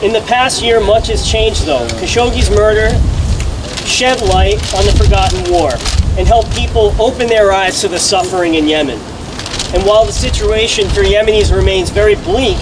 In 0.03 0.13
the 0.13 0.25
past 0.27 0.63
year, 0.63 0.81
much 0.81 1.09
has 1.09 1.31
changed 1.31 1.65
though. 1.67 1.87
Khashoggi's 2.01 2.51
murder 2.51 2.91
shed 3.87 4.21
light 4.23 4.57
on 4.75 4.85
the 4.85 4.93
forgotten 4.93 5.53
war 5.53 5.73
and 6.19 6.27
helped 6.27 6.55
people 6.55 6.95
open 7.01 7.29
their 7.29 7.53
eyes 7.53 7.81
to 7.81 7.89
the 7.89 7.99
suffering 7.99 8.55
in 8.55 8.67
Yemen. 8.67 8.99
And 9.75 9.85
while 9.85 10.05
the 10.05 10.13
situation 10.13 10.89
for 10.89 11.03
Yemenis 11.03 11.55
remains 11.55 11.91
very 11.91 12.17
bleak, 12.17 12.57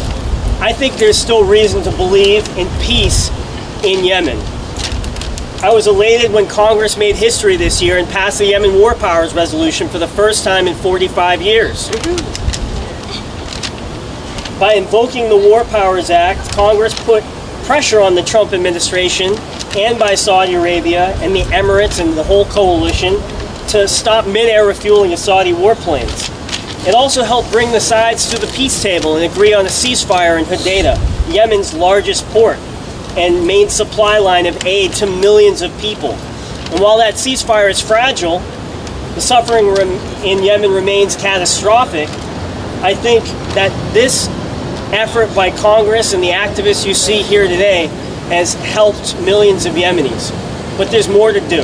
I 0.60 0.72
think 0.72 0.94
there's 0.94 1.16
still 1.16 1.44
reason 1.44 1.82
to 1.84 1.90
believe 1.92 2.46
in 2.58 2.68
peace 2.80 3.30
in 3.84 4.04
Yemen. 4.04 4.38
I 5.60 5.70
was 5.72 5.88
elated 5.88 6.32
when 6.32 6.46
Congress 6.46 6.96
made 6.96 7.16
history 7.16 7.56
this 7.56 7.82
year 7.82 7.98
and 7.98 8.08
passed 8.08 8.38
the 8.38 8.46
Yemen 8.46 8.74
War 8.74 8.94
Powers 8.94 9.34
Resolution 9.34 9.88
for 9.88 9.98
the 9.98 10.06
first 10.06 10.44
time 10.44 10.68
in 10.68 10.74
45 10.76 11.42
years. 11.42 11.88
By 14.60 14.74
invoking 14.74 15.28
the 15.28 15.36
War 15.36 15.64
Powers 15.64 16.10
Act, 16.10 16.52
Congress 16.52 16.94
put 17.04 17.24
pressure 17.64 18.00
on 18.00 18.14
the 18.14 18.22
Trump 18.22 18.52
administration 18.52 19.34
and 19.76 19.98
by 19.98 20.14
Saudi 20.14 20.54
Arabia 20.54 21.14
and 21.16 21.34
the 21.34 21.42
Emirates 21.50 22.00
and 22.00 22.16
the 22.16 22.24
whole 22.24 22.44
coalition 22.44 23.14
to 23.68 23.88
stop 23.88 24.26
mid-air 24.26 24.64
refueling 24.64 25.12
of 25.12 25.18
Saudi 25.18 25.52
warplanes. 25.52 26.34
It 26.86 26.94
also 26.94 27.24
helped 27.24 27.50
bring 27.50 27.72
the 27.72 27.80
sides 27.80 28.30
to 28.30 28.38
the 28.38 28.46
peace 28.52 28.80
table 28.80 29.16
and 29.16 29.30
agree 29.30 29.54
on 29.54 29.66
a 29.66 29.68
ceasefire 29.68 30.38
in 30.38 30.44
Hodeidah, 30.44 31.34
Yemen's 31.34 31.74
largest 31.74 32.24
port 32.26 32.58
and 33.16 33.46
main 33.46 33.68
supply 33.68 34.18
line 34.18 34.46
of 34.46 34.64
aid 34.64 34.92
to 34.94 35.06
millions 35.06 35.62
of 35.62 35.76
people. 35.78 36.12
And 36.12 36.80
while 36.80 36.98
that 36.98 37.14
ceasefire 37.14 37.70
is 37.70 37.80
fragile, 37.80 38.40
the 39.14 39.20
suffering 39.20 39.66
in 40.24 40.42
Yemen 40.42 40.70
remains 40.70 41.16
catastrophic. 41.16 42.08
I 42.82 42.94
think 42.94 43.24
that 43.54 43.70
this 43.92 44.28
effort 44.92 45.34
by 45.34 45.50
Congress 45.50 46.12
and 46.12 46.22
the 46.22 46.28
activists 46.28 46.86
you 46.86 46.94
see 46.94 47.22
here 47.22 47.48
today 47.48 47.86
has 48.28 48.54
helped 48.54 49.18
millions 49.20 49.66
of 49.66 49.74
Yemenis. 49.74 50.30
But 50.76 50.90
there's 50.90 51.08
more 51.08 51.32
to 51.32 51.40
do. 51.48 51.62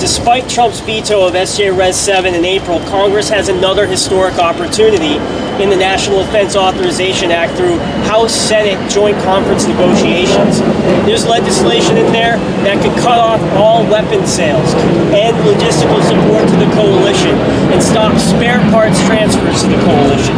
Despite 0.00 0.48
Trump's 0.48 0.78
veto 0.78 1.26
of 1.26 1.34
SJ 1.34 1.76
Res 1.76 1.96
7 1.96 2.32
in 2.32 2.44
April, 2.44 2.78
Congress 2.86 3.28
has 3.30 3.48
another 3.48 3.84
historic 3.84 4.38
opportunity 4.38 5.18
in 5.60 5.70
the 5.70 5.76
National 5.76 6.22
Defense 6.22 6.54
Authorization 6.54 7.32
Act 7.32 7.56
through 7.58 7.78
House 8.06 8.32
Senate 8.32 8.78
joint 8.88 9.18
conference 9.24 9.66
negotiations. 9.66 10.60
There's 11.02 11.26
legislation 11.26 11.96
in 11.98 12.12
there 12.12 12.38
that 12.62 12.78
could 12.78 12.94
cut 13.02 13.18
off 13.18 13.42
all 13.58 13.82
weapons 13.90 14.30
sales, 14.30 14.72
end 15.10 15.34
logistical 15.42 15.98
support 16.06 16.46
to 16.46 16.56
the 16.62 16.70
coalition, 16.78 17.34
and 17.74 17.82
stop 17.82 18.16
spare 18.20 18.60
parts 18.70 19.02
transfers 19.06 19.62
to 19.62 19.68
the 19.68 19.82
coalition. 19.82 20.36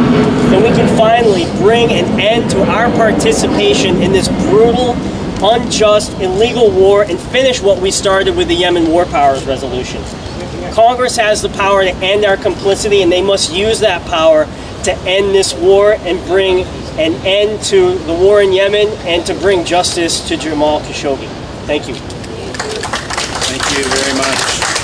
And 0.57 0.63
we 0.63 0.73
can 0.73 0.89
finally 0.97 1.45
bring 1.61 1.91
an 1.93 2.19
end 2.19 2.49
to 2.51 2.63
our 2.65 2.89
participation 2.97 4.01
in 4.01 4.11
this 4.11 4.27
brutal 4.49 4.97
unjust, 5.43 6.11
illegal 6.19 6.69
war 6.71 7.03
and 7.03 7.19
finish 7.19 7.61
what 7.61 7.81
we 7.81 7.91
started 7.91 8.35
with 8.35 8.47
the 8.47 8.55
Yemen 8.55 8.89
War 8.89 9.05
Powers 9.05 9.43
Resolution. 9.45 10.03
Congress 10.73 11.17
has 11.17 11.41
the 11.41 11.49
power 11.49 11.83
to 11.83 11.93
end 11.97 12.23
our 12.25 12.37
complicity, 12.37 13.01
and 13.01 13.11
they 13.11 13.21
must 13.21 13.51
use 13.51 13.79
that 13.81 14.05
power 14.07 14.45
to 14.83 14.93
end 15.05 15.35
this 15.35 15.53
war 15.53 15.93
and 15.93 16.19
bring 16.25 16.63
an 16.97 17.13
end 17.25 17.61
to 17.63 17.97
the 17.99 18.13
war 18.13 18.41
in 18.41 18.53
Yemen 18.53 18.87
and 19.05 19.25
to 19.25 19.33
bring 19.35 19.65
justice 19.65 20.27
to 20.27 20.37
Jamal 20.37 20.79
Khashoggi. 20.81 21.27
Thank 21.65 21.87
you. 21.87 21.95
Thank 21.95 23.77
you 23.77 23.83
very 23.83 24.17
much. 24.17 24.80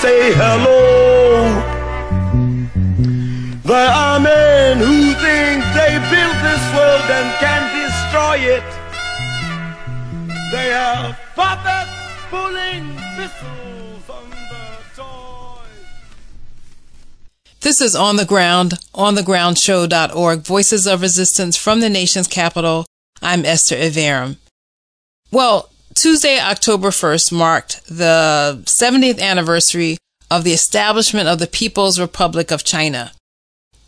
Say 0.00 0.32
hello. 0.32 1.44
There 3.64 3.90
are 3.90 4.18
men 4.18 4.78
who 4.78 5.12
think 5.12 5.62
they 5.76 5.98
built 6.08 6.38
this 6.40 6.64
world 6.74 7.04
and 7.10 7.28
can 7.38 7.62
destroy 7.76 8.38
it. 8.56 8.64
They 10.52 10.70
have 10.70 11.18
puppets 11.36 11.90
pulling 12.30 12.96
whistles 13.18 14.08
on 14.08 14.30
the 14.30 14.66
toys. 14.96 15.86
This 17.60 17.82
is 17.82 17.94
On 17.94 18.16
the 18.16 18.24
Ground, 18.24 18.78
onthegroundshow.org, 18.94 20.40
Voices 20.40 20.86
of 20.86 21.02
Resistance 21.02 21.58
from 21.58 21.80
the 21.80 21.90
nation's 21.90 22.26
capital. 22.26 22.86
I'm 23.20 23.44
Esther 23.44 23.76
Iverem. 23.76 24.38
Well, 25.30 25.69
Tuesday, 26.00 26.40
October 26.40 26.88
1st 26.88 27.30
marked 27.30 27.86
the 27.86 28.62
70th 28.64 29.20
anniversary 29.20 29.98
of 30.30 30.44
the 30.44 30.52
establishment 30.52 31.28
of 31.28 31.38
the 31.38 31.46
People's 31.46 32.00
Republic 32.00 32.50
of 32.50 32.64
China. 32.64 33.12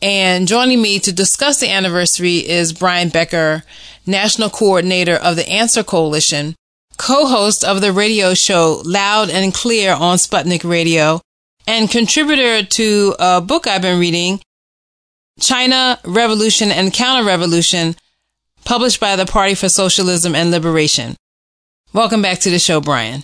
And 0.03 0.47
joining 0.47 0.83
me 0.83 0.99
to 0.99 1.11
discuss 1.11 1.59
the 1.59 1.71
anniversary 1.71 2.47
is 2.47 2.75
Brian 2.75 3.09
Becker, 3.09 3.65
National 4.07 4.51
Coordinator 4.51 5.15
of 5.15 5.37
the 5.37 5.49
Answer 5.49 5.83
Coalition, 5.83 6.55
co-host 6.99 7.65
of 7.65 7.81
the 7.81 7.93
radio 7.95 8.35
show 8.35 8.83
Loud 8.85 9.31
and 9.31 9.55
Clear 9.55 9.95
on 9.95 10.19
Sputnik 10.19 10.69
Radio, 10.69 11.23
and 11.67 11.91
contributor 11.91 12.63
to 12.63 13.15
a 13.19 13.41
book 13.41 13.67
I've 13.67 13.81
been 13.81 13.99
reading, 13.99 14.43
China, 15.41 15.99
Revolution 16.05 16.71
and 16.73 16.93
Counter-Revolution, 16.93 17.97
published 18.67 19.01
by 19.01 19.17
the 19.17 19.25
Party 19.25 19.55
for 19.55 19.71
Socialism 19.71 20.35
and 20.35 20.51
Liberation. 20.51 21.17
Welcome 21.95 22.23
back 22.23 22.39
to 22.41 22.51
the 22.51 22.59
show, 22.59 22.81
Brian. 22.81 23.23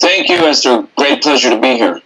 Thank 0.00 0.28
you, 0.28 0.38
Esther. 0.38 0.88
Great 0.96 1.22
pleasure 1.22 1.50
to 1.50 1.60
be 1.60 1.74
here. 1.74 2.02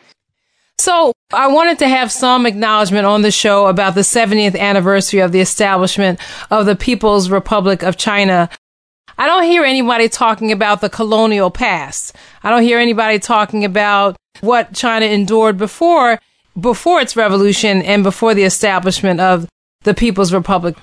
So 0.78 1.12
I 1.32 1.46
wanted 1.46 1.78
to 1.78 1.88
have 1.88 2.12
some 2.12 2.44
acknowledgement 2.44 3.06
on 3.06 3.22
the 3.22 3.30
show 3.30 3.66
about 3.66 3.94
the 3.94 4.02
70th 4.02 4.58
anniversary 4.58 5.20
of 5.20 5.32
the 5.32 5.40
establishment 5.40 6.20
of 6.50 6.66
the 6.66 6.76
People's 6.76 7.30
Republic 7.30 7.82
of 7.82 7.96
China. 7.96 8.50
I 9.16 9.26
don't 9.26 9.44
hear 9.44 9.64
anybody 9.64 10.10
talking 10.10 10.52
about 10.52 10.82
the 10.82 10.90
colonial 10.90 11.50
past. 11.50 12.14
I 12.42 12.50
don't 12.50 12.62
hear 12.62 12.78
anybody 12.78 13.18
talking 13.18 13.64
about 13.64 14.16
what 14.40 14.74
China 14.74 15.06
endured 15.06 15.56
before, 15.56 16.18
before 16.60 17.00
its 17.00 17.16
revolution 17.16 17.80
and 17.82 18.02
before 18.02 18.34
the 18.34 18.44
establishment 18.44 19.20
of 19.20 19.48
the 19.84 19.94
People's 19.94 20.32
Republic. 20.32 20.76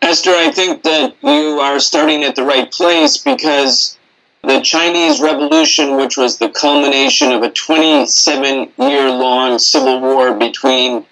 Esther, 0.00 0.30
I 0.30 0.50
think 0.52 0.82
that 0.84 1.16
you 1.22 1.60
are 1.60 1.80
starting 1.80 2.24
at 2.24 2.36
the 2.36 2.44
right 2.44 2.70
place 2.70 3.18
because 3.18 3.98
the 4.42 4.60
Chinese 4.60 5.20
Revolution, 5.20 5.96
which 5.96 6.16
was 6.16 6.38
the 6.38 6.48
culmination 6.48 7.32
of 7.32 7.42
a 7.42 7.50
27 7.50 8.72
year 8.78 9.10
long 9.10 9.58
civil 9.58 10.00
war 10.00 10.34
between 10.34 11.04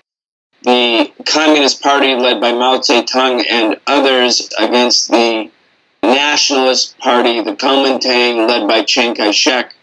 the 0.62 1.12
Communist 1.26 1.82
Party 1.82 2.14
led 2.14 2.40
by 2.40 2.52
Mao 2.52 2.78
Zedong 2.78 3.44
and 3.48 3.78
others 3.86 4.48
against 4.58 5.10
the 5.10 5.50
Nationalist 6.02 6.98
Party, 6.98 7.40
the 7.40 7.54
Kuomintang 7.56 8.48
led 8.48 8.66
by 8.68 8.82
Chiang 8.84 9.14
Kai 9.14 9.32
shek, 9.32 9.74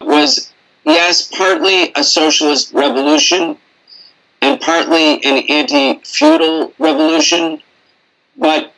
was, 0.00 0.52
yes, 0.84 1.28
partly 1.28 1.92
a 1.94 2.02
socialist 2.02 2.72
revolution 2.72 3.56
and 4.42 4.60
partly 4.60 5.22
an 5.24 5.44
anti 5.48 6.00
feudal 6.04 6.72
revolution, 6.78 7.62
but 8.36 8.72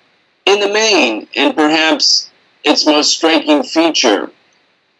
in 0.44 0.60
the 0.60 0.72
main, 0.72 1.28
and 1.36 1.54
perhaps 1.54 2.30
its 2.64 2.86
most 2.86 3.16
striking 3.16 3.62
feature 3.62 4.30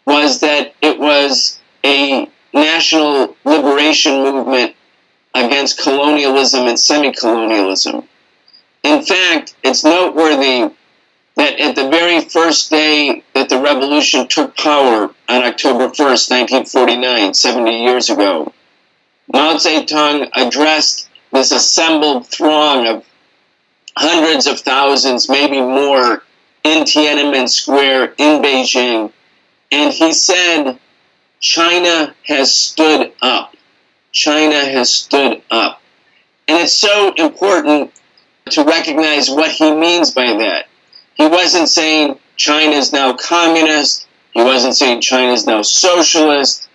was 0.06 0.40
that 0.40 0.74
it 0.80 0.98
was 0.98 1.58
a 1.84 2.28
national 2.52 3.36
liberation 3.44 4.22
movement 4.22 4.74
against 5.34 5.80
colonialism 5.80 6.66
and 6.66 6.78
semi 6.78 7.12
colonialism. 7.12 8.06
In 8.82 9.02
fact, 9.02 9.54
it's 9.62 9.84
noteworthy 9.84 10.70
that 11.36 11.58
at 11.58 11.76
the 11.76 11.88
very 11.88 12.20
first 12.20 12.70
day 12.70 13.22
that 13.34 13.48
the 13.48 13.60
revolution 13.60 14.28
took 14.28 14.56
power 14.56 15.14
on 15.28 15.42
October 15.42 15.88
1st, 15.88 16.30
1949, 16.30 17.34
70 17.34 17.82
years 17.82 18.10
ago, 18.10 18.52
Mao 19.32 19.54
Zedong 19.54 20.28
addressed 20.34 21.08
this 21.32 21.52
assembled 21.52 22.26
throng 22.26 22.86
of 22.86 23.04
hundreds 23.96 24.46
of 24.46 24.60
thousands, 24.60 25.28
maybe 25.28 25.60
more, 25.60 26.22
in 26.64 26.84
Tiananmen 26.84 27.48
Square 27.48 28.14
in 28.18 28.42
Beijing, 28.42 29.12
and 29.70 29.92
he 29.92 30.12
said, 30.12 30.78
China 31.40 32.14
has 32.24 32.54
stood 32.54 33.12
up. 33.20 33.56
China 34.12 34.64
has 34.64 34.94
stood 34.94 35.42
up. 35.50 35.80
And 36.46 36.58
it's 36.58 36.74
so 36.74 37.14
important 37.16 37.92
to 38.50 38.64
recognize 38.64 39.30
what 39.30 39.50
he 39.50 39.74
means 39.74 40.10
by 40.10 40.34
that. 40.38 40.66
He 41.14 41.26
wasn't 41.26 41.68
saying 41.68 42.18
China 42.36 42.76
is 42.76 42.92
now 42.92 43.14
communist. 43.14 44.06
He 44.32 44.42
wasn't 44.42 44.76
saying 44.76 45.00
China 45.00 45.32
is 45.32 45.46
now 45.46 45.62
socialist. 45.62 46.68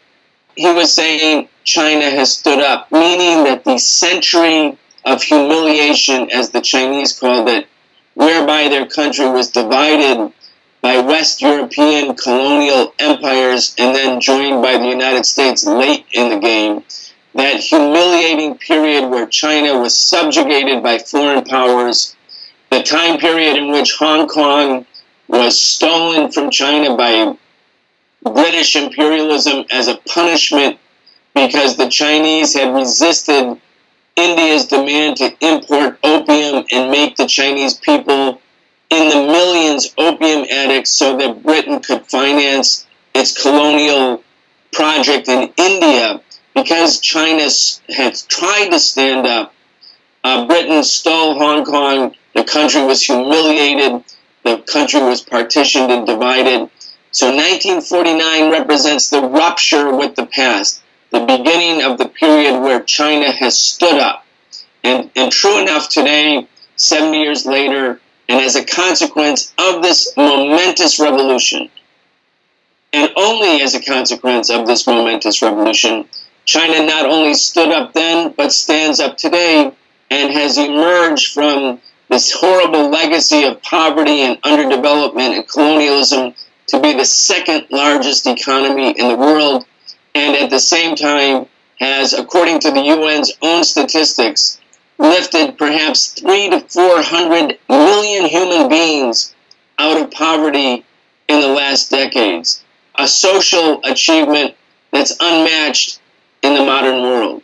He 0.56 0.72
was 0.74 0.92
saying 0.92 1.50
China 1.64 2.10
has 2.10 2.36
stood 2.36 2.60
up, 2.60 2.92
meaning 2.92 3.44
that 3.44 3.64
the 3.64 3.78
century 3.78 4.78
of 5.08 5.24
humiliation, 5.24 6.30
as 6.32 6.50
the 6.50 6.62
Chinese 6.62 7.18
called 7.18 7.48
it, 7.48 7.68
whereby 8.14 8.68
their 8.68 8.86
country 8.86 9.30
was 9.30 9.50
divided 9.50 10.34
by 10.82 11.00
West 11.00 11.42
European 11.42 12.16
colonial 12.16 12.94
empires 13.00 13.74
and 13.78 13.96
then 13.96 14.20
joined 14.20 14.62
by 14.62 14.78
the 14.78 14.88
United 14.88 15.26
States 15.26 15.66
late 15.66 16.06
in 16.12 16.30
the 16.30 16.40
game. 16.40 16.84
That 17.36 17.60
humiliating 17.60 18.58
period 18.58 19.10
where 19.10 19.28
China 19.28 19.80
was 19.80 19.98
subjugated 19.98 20.84
by 20.84 20.98
foreign 20.98 21.46
powers, 21.46 22.16
the 22.70 22.84
time 22.84 23.18
period 23.18 23.56
in 23.58 23.72
which 23.72 23.94
Hong 23.94 24.28
Kong 24.28 24.86
was 25.28 25.62
stolen 25.62 26.32
from 26.32 26.52
China 26.52 26.98
by 26.98 27.38
British 28.24 28.76
imperialism 28.76 29.66
as 29.72 29.88
a 29.88 29.98
punishment 29.98 30.80
because 31.34 31.78
the 31.78 31.90
Chinese 31.90 32.56
had 32.56 32.74
resisted 32.74 33.62
India's 34.18 34.66
demand 34.66 35.18
to 35.18 35.34
import 35.42 36.00
opium 36.04 36.66
and 36.72 36.92
make 36.92 37.16
the 37.16 37.28
Chinese 37.28 37.76
people 37.76 38.42
in 38.90 39.10
the 39.10 39.16
millions 39.16 39.94
opium 39.98 40.46
addicts 40.50 40.92
so 40.92 41.16
that 41.18 41.44
Britain 41.44 41.80
could 41.80 42.06
finance 42.08 42.88
its 43.14 43.40
colonial 43.40 44.24
project 44.72 45.30
in 45.30 45.54
India 45.58 46.22
because 46.56 47.00
China 47.00 47.48
had 47.90 48.16
tried 48.28 48.70
to 48.70 48.80
stand 48.80 49.28
up. 49.28 49.54
Uh, 50.24 50.48
Britain 50.48 50.84
stole 50.84 51.38
Hong 51.38 51.64
Kong. 51.64 52.16
The 52.34 52.44
country 52.44 52.84
was 52.84 53.04
humiliated. 53.04 54.04
The 54.44 54.58
country 54.60 55.02
was 55.02 55.22
partitioned 55.22 55.92
and 55.92 56.08
divided. 56.08 56.70
So 57.12 57.28
1949 57.28 58.52
represents 58.52 59.10
the 59.10 59.22
rupture 59.22 59.96
with 59.96 60.16
the 60.16 60.26
past 60.26 60.82
the 61.12 61.20
beginning 61.22 61.84
of 61.84 61.98
the 61.98 62.10
period 62.10 62.60
where 62.60 62.84
China 62.84 63.32
has 63.32 63.60
stood 63.60 64.00
up. 64.00 64.26
And, 64.84 65.10
and 65.16 65.32
true 65.32 65.62
enough, 65.62 65.90
today, 65.90 66.48
70 66.76 67.18
years 67.20 67.46
later, 67.46 68.00
and 68.30 68.42
as 68.42 68.56
a 68.56 68.66
consequence 68.66 69.54
of 69.58 69.82
this 69.82 70.16
momentous 70.18 71.00
revolution, 71.00 71.70
and 72.94 73.12
only 73.16 73.62
as 73.62 73.76
a 73.76 73.84
consequence 73.84 74.50
of 74.50 74.68
this 74.68 74.88
momentous 74.88 75.42
revolution, 75.42 76.08
China 76.46 76.86
not 76.86 77.06
only 77.06 77.34
stood 77.34 77.70
up 77.70 77.94
then, 77.94 78.34
but 78.38 78.52
stands 78.52 79.00
up 79.00 79.18
today 79.18 79.72
and 80.10 80.34
has 80.34 80.58
emerged 80.58 81.34
from 81.34 81.82
this 82.10 82.32
horrible 82.32 82.90
legacy 82.90 83.44
of 83.44 83.62
poverty 83.62 84.22
and 84.22 84.42
underdevelopment 84.44 85.36
and 85.36 85.48
colonialism 85.48 86.34
to 86.68 86.80
be 86.80 86.94
the 86.94 87.06
second 87.06 87.68
largest 87.70 88.28
economy 88.28 88.92
in 88.98 89.10
the 89.10 89.16
world 89.16 89.66
and 90.16 90.36
at 90.36 90.50
the 90.50 90.60
same 90.60 90.96
time 90.96 91.48
has, 91.80 92.14
according 92.14 92.60
to 92.60 92.72
the 92.72 92.90
UN's 92.90 93.32
own 93.42 93.64
statistics, 93.64 94.60
lifted 94.98 95.58
perhaps 95.58 96.08
three 96.14 96.50
to 96.50 96.60
four 96.62 97.02
hundred 97.02 97.60
million 97.70 98.26
human 98.26 98.68
beings 98.68 99.36
out 99.78 100.02
of 100.02 100.12
poverty 100.12 100.84
in 101.28 101.42
the 101.42 101.48
last 101.48 101.92
decades. 101.92 102.64
A 102.96 103.08
social 103.08 103.80
achievement 103.84 104.56
that's 104.92 105.16
unmatched 105.20 106.00
in 106.42 106.56
the 106.56 106.66
modern 106.66 107.02
world. 107.02 107.44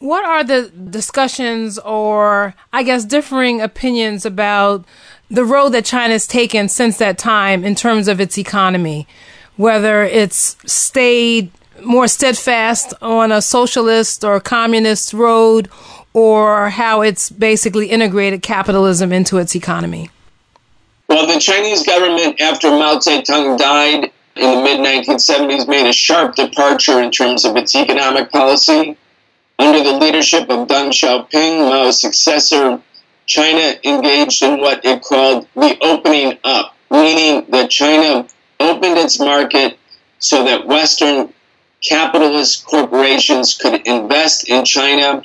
What 0.00 0.24
are 0.24 0.44
the 0.44 0.70
discussions 0.70 1.78
or, 1.78 2.54
I 2.72 2.82
guess, 2.82 3.04
differing 3.04 3.60
opinions 3.60 4.24
about 4.24 4.84
the 5.30 5.44
road 5.44 5.70
that 5.70 5.84
China 5.84 6.12
has 6.12 6.26
taken 6.26 6.68
since 6.68 6.98
that 6.98 7.18
time 7.18 7.64
in 7.64 7.74
terms 7.74 8.06
of 8.06 8.20
its 8.20 8.38
economy? 8.38 9.08
Whether 9.58 10.04
it's 10.04 10.56
stayed 10.64 11.50
more 11.84 12.08
steadfast 12.08 12.94
on 13.02 13.30
a 13.30 13.42
socialist 13.42 14.24
or 14.24 14.40
communist 14.40 15.12
road 15.12 15.68
or 16.14 16.70
how 16.70 17.02
it's 17.02 17.28
basically 17.28 17.88
integrated 17.88 18.40
capitalism 18.40 19.12
into 19.12 19.36
its 19.36 19.54
economy? 19.54 20.10
Well, 21.08 21.26
the 21.26 21.40
Chinese 21.40 21.84
government, 21.84 22.40
after 22.40 22.70
Mao 22.70 22.96
Zedong 22.96 23.58
died 23.58 24.10
in 24.36 24.54
the 24.54 24.62
mid 24.62 24.78
1970s, 24.80 25.66
made 25.66 25.88
a 25.88 25.92
sharp 25.92 26.36
departure 26.36 27.00
in 27.02 27.10
terms 27.10 27.44
of 27.44 27.56
its 27.56 27.74
economic 27.74 28.30
policy. 28.30 28.96
Under 29.58 29.82
the 29.82 29.98
leadership 29.98 30.42
of 30.50 30.68
Deng 30.68 30.90
Xiaoping, 30.90 31.68
Mao's 31.68 32.00
successor, 32.00 32.80
China 33.26 33.74
engaged 33.82 34.42
in 34.42 34.60
what 34.60 34.84
it 34.84 35.02
called 35.02 35.48
the 35.54 35.76
opening 35.80 36.38
up, 36.44 36.76
meaning 36.90 37.44
that 37.50 37.70
China 37.70 38.26
opened 38.60 38.98
its 38.98 39.18
market 39.18 39.78
so 40.18 40.44
that 40.44 40.66
Western 40.66 41.32
capitalist 41.80 42.64
corporations 42.64 43.54
could 43.54 43.86
invest 43.86 44.48
in 44.48 44.64
China, 44.64 45.22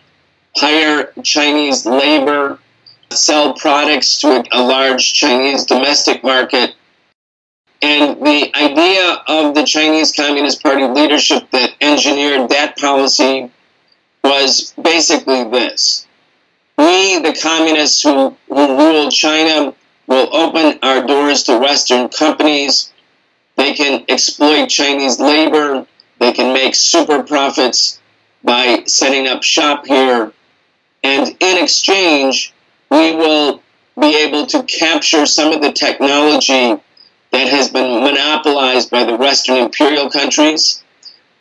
hire 0.56 1.12
Chinese 1.24 1.86
labor, 1.86 2.60
sell 3.10 3.54
products 3.56 4.20
to 4.20 4.44
a 4.52 4.62
large 4.62 5.14
Chinese 5.14 5.66
domestic 5.66 6.24
market. 6.24 6.76
And 7.82 8.26
the 8.26 8.52
idea 8.56 9.24
of 9.28 9.56
the 9.56 9.66
Chinese 9.66 10.16
Communist 10.16 10.64
Party 10.64 10.86
leadership 10.86 11.50
that 11.52 11.72
engineered 11.82 12.50
that 12.50 12.78
policy 12.78 13.52
was 14.24 14.74
basically 14.82 15.44
this. 15.44 16.08
We, 16.78 17.20
the 17.20 17.38
communists 17.42 18.02
who, 18.02 18.36
who 18.48 18.78
rule 18.78 19.12
China, 19.12 19.74
will 20.08 20.34
open 20.36 20.80
our 20.82 21.06
doors 21.06 21.44
to 21.44 21.58
Western 21.58 22.08
companies. 22.10 22.93
They 23.64 23.74
can 23.74 24.03
exploit 24.09 24.68
Chinese 24.68 25.22
labor. 25.22 25.88
They 26.20 26.34
can 26.34 26.53
make 26.53 26.76
super 26.76 27.24
profits 27.24 27.97
by 28.43 28.84
setting 28.88 29.26
up 29.30 29.41
shop 29.41 29.86
here. 29.86 30.34
And 31.01 31.30
in 31.39 31.64
exchange, 31.64 32.53
we 32.91 33.16
will 33.16 33.64
be 33.97 34.18
able 34.18 34.47
to 34.47 34.64
capture 34.64 35.26
some 35.26 35.53
of 35.53 35.61
the 35.61 35.72
technology 35.72 36.76
that 37.32 37.47
has 37.47 37.70
been 37.70 38.03
monopolized 38.03 38.91
by 38.91 39.05
the 39.05 39.16
Western 39.16 39.55
imperial 39.55 40.09
countries. 40.09 40.84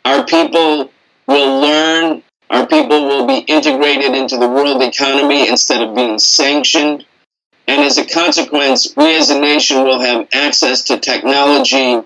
Our 0.05 0.25
people 0.25 0.91
will 1.27 1.59
learn, 1.59 2.23
our 2.49 2.65
people 2.65 3.05
will 3.05 3.27
be 3.27 3.39
integrated 3.39 4.15
into 4.15 4.37
the 4.37 4.47
world 4.47 4.81
economy 4.81 5.49
instead 5.49 5.85
of 5.85 5.93
being 5.93 6.17
sanctioned. 6.19 7.05
And 7.67 7.81
as 7.81 7.97
a 7.97 8.05
consequence, 8.05 8.95
we 8.95 9.13
as 9.17 9.29
a 9.29 9.41
nation 9.41 9.83
will 9.83 9.99
have 9.99 10.29
access 10.33 10.83
to 10.85 10.97
technology 10.97 12.01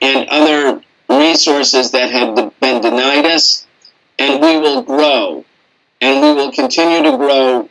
and 0.00 0.28
other 0.28 0.82
resources 1.08 1.90
that 1.92 2.10
have 2.10 2.34
been 2.60 2.80
denied 2.80 3.26
us, 3.26 3.66
and 4.18 4.40
we 4.40 4.58
will 4.58 4.82
grow, 4.82 5.44
and 6.00 6.22
we 6.22 6.32
will 6.34 6.52
continue 6.52 7.10
to 7.10 7.16
grow, 7.16 7.68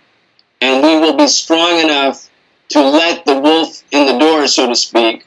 and 0.61 0.84
we 0.84 0.99
will 0.99 1.15
be 1.15 1.28
strong 1.28 1.80
enough 1.80 2.30
to 2.69 2.82
let 2.82 3.25
the 3.25 3.39
wolf 3.39 3.84
in 3.91 4.05
the 4.05 4.19
door, 4.19 4.47
so 4.47 4.67
to 4.67 4.75
speak, 4.75 5.25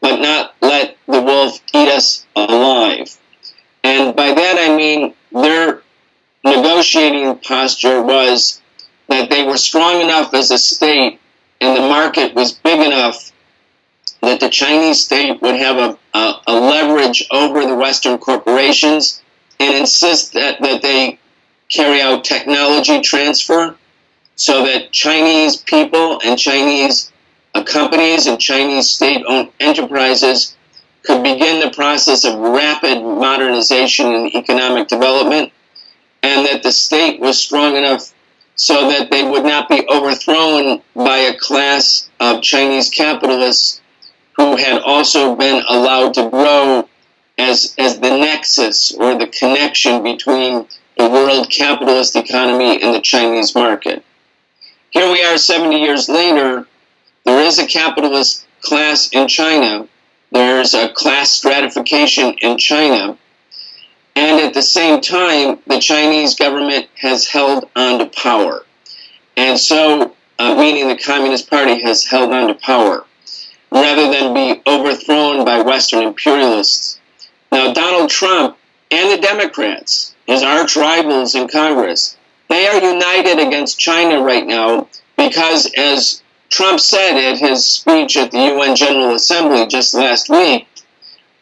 but 0.00 0.20
not 0.20 0.54
let 0.60 0.96
the 1.06 1.20
wolf 1.20 1.60
eat 1.74 1.88
us 1.88 2.26
alive. 2.36 3.16
And 3.82 4.14
by 4.14 4.34
that 4.34 4.56
I 4.58 4.76
mean 4.76 5.14
their 5.32 5.82
negotiating 6.44 7.38
posture 7.38 8.02
was 8.02 8.60
that 9.08 9.30
they 9.30 9.44
were 9.44 9.56
strong 9.56 10.00
enough 10.00 10.34
as 10.34 10.50
a 10.50 10.58
state 10.58 11.20
and 11.60 11.76
the 11.76 11.80
market 11.80 12.34
was 12.34 12.52
big 12.52 12.80
enough 12.80 13.32
that 14.26 14.40
the 14.40 14.50
Chinese 14.50 15.04
state 15.04 15.40
would 15.40 15.54
have 15.54 15.76
a, 15.76 15.98
a, 16.12 16.34
a 16.48 16.52
leverage 16.52 17.24
over 17.30 17.64
the 17.64 17.76
Western 17.76 18.18
corporations 18.18 19.22
and 19.60 19.76
insist 19.76 20.32
that, 20.32 20.60
that 20.60 20.82
they 20.82 21.16
carry 21.68 22.00
out 22.00 22.24
technology 22.24 23.00
transfer 23.00 23.76
so 24.34 24.64
that 24.64 24.90
Chinese 24.90 25.58
people 25.58 26.20
and 26.24 26.36
Chinese 26.36 27.12
uh, 27.54 27.62
companies 27.62 28.26
and 28.26 28.40
Chinese 28.40 28.90
state 28.90 29.24
owned 29.28 29.50
enterprises 29.60 30.56
could 31.04 31.22
begin 31.22 31.60
the 31.60 31.70
process 31.70 32.24
of 32.24 32.36
rapid 32.36 33.00
modernization 33.00 34.12
and 34.12 34.34
economic 34.34 34.88
development, 34.88 35.52
and 36.24 36.44
that 36.46 36.64
the 36.64 36.72
state 36.72 37.20
was 37.20 37.38
strong 37.38 37.76
enough 37.76 38.12
so 38.56 38.90
that 38.90 39.08
they 39.12 39.22
would 39.22 39.44
not 39.44 39.68
be 39.68 39.86
overthrown 39.88 40.82
by 40.96 41.18
a 41.18 41.38
class 41.38 42.10
of 42.18 42.42
Chinese 42.42 42.90
capitalists 42.90 43.80
who 44.36 44.56
had 44.56 44.82
also 44.82 45.34
been 45.34 45.62
allowed 45.68 46.14
to 46.14 46.28
grow 46.28 46.88
as, 47.38 47.74
as 47.78 47.98
the 48.00 48.10
nexus 48.10 48.92
or 48.92 49.18
the 49.18 49.26
connection 49.26 50.02
between 50.02 50.66
the 50.96 51.08
world 51.08 51.50
capitalist 51.50 52.16
economy 52.16 52.80
and 52.82 52.94
the 52.94 53.00
Chinese 53.00 53.54
market. 53.54 54.04
Here 54.90 55.10
we 55.10 55.24
are 55.24 55.38
70 55.38 55.80
years 55.80 56.08
later, 56.08 56.66
there 57.24 57.40
is 57.40 57.58
a 57.58 57.66
capitalist 57.66 58.46
class 58.60 59.10
in 59.12 59.28
China, 59.28 59.88
there's 60.32 60.74
a 60.74 60.90
class 60.90 61.32
stratification 61.32 62.34
in 62.40 62.58
China, 62.58 63.16
and 64.14 64.40
at 64.40 64.54
the 64.54 64.62
same 64.62 65.00
time, 65.00 65.58
the 65.66 65.78
Chinese 65.78 66.34
government 66.34 66.88
has 66.96 67.26
held 67.26 67.68
on 67.76 67.98
to 67.98 68.06
power. 68.06 68.64
And 69.36 69.58
so, 69.58 70.14
uh, 70.38 70.54
meaning 70.56 70.88
the 70.88 70.96
Communist 70.96 71.50
Party 71.50 71.82
has 71.82 72.04
held 72.04 72.32
on 72.32 72.48
to 72.48 72.54
power 72.54 73.05
rather 73.70 74.10
than 74.10 74.34
be 74.34 74.62
overthrown 74.66 75.44
by 75.44 75.60
Western 75.60 76.02
imperialists. 76.02 76.98
Now, 77.50 77.72
Donald 77.72 78.10
Trump 78.10 78.56
and 78.90 79.10
the 79.10 79.26
Democrats, 79.26 80.14
his 80.26 80.42
arch 80.42 80.76
rivals 80.76 81.34
in 81.34 81.48
Congress, 81.48 82.16
they 82.48 82.66
are 82.66 82.80
united 82.80 83.38
against 83.38 83.78
China 83.78 84.22
right 84.22 84.46
now 84.46 84.88
because, 85.16 85.70
as 85.76 86.22
Trump 86.48 86.80
said 86.80 87.16
at 87.16 87.38
his 87.38 87.66
speech 87.66 88.16
at 88.16 88.30
the 88.30 88.38
UN 88.38 88.76
General 88.76 89.14
Assembly 89.14 89.66
just 89.66 89.94
last 89.94 90.28
week, 90.28 90.68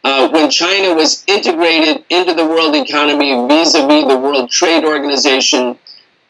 uh, 0.03 0.29
when 0.29 0.49
China 0.51 0.93
was 0.93 1.23
integrated 1.27 2.05
into 2.09 2.33
the 2.33 2.45
world 2.45 2.75
economy 2.75 3.33
vis-a-vis 3.47 4.07
the 4.07 4.17
World 4.17 4.51
Trade 4.51 4.85
Organization, 4.85 5.77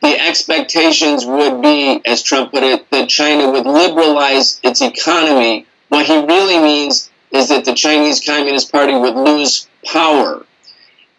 the 0.01 0.19
expectations 0.19 1.25
would 1.25 1.61
be, 1.61 2.01
as 2.05 2.21
Trump 2.21 2.51
put 2.51 2.63
it, 2.63 2.89
that 2.91 3.09
China 3.09 3.51
would 3.51 3.65
liberalize 3.65 4.59
its 4.63 4.81
economy. 4.81 5.65
What 5.89 6.05
he 6.05 6.17
really 6.25 6.59
means 6.59 7.09
is 7.31 7.49
that 7.49 7.65
the 7.65 7.73
Chinese 7.73 8.23
Communist 8.25 8.71
Party 8.71 8.95
would 8.95 9.15
lose 9.15 9.67
power. 9.85 10.45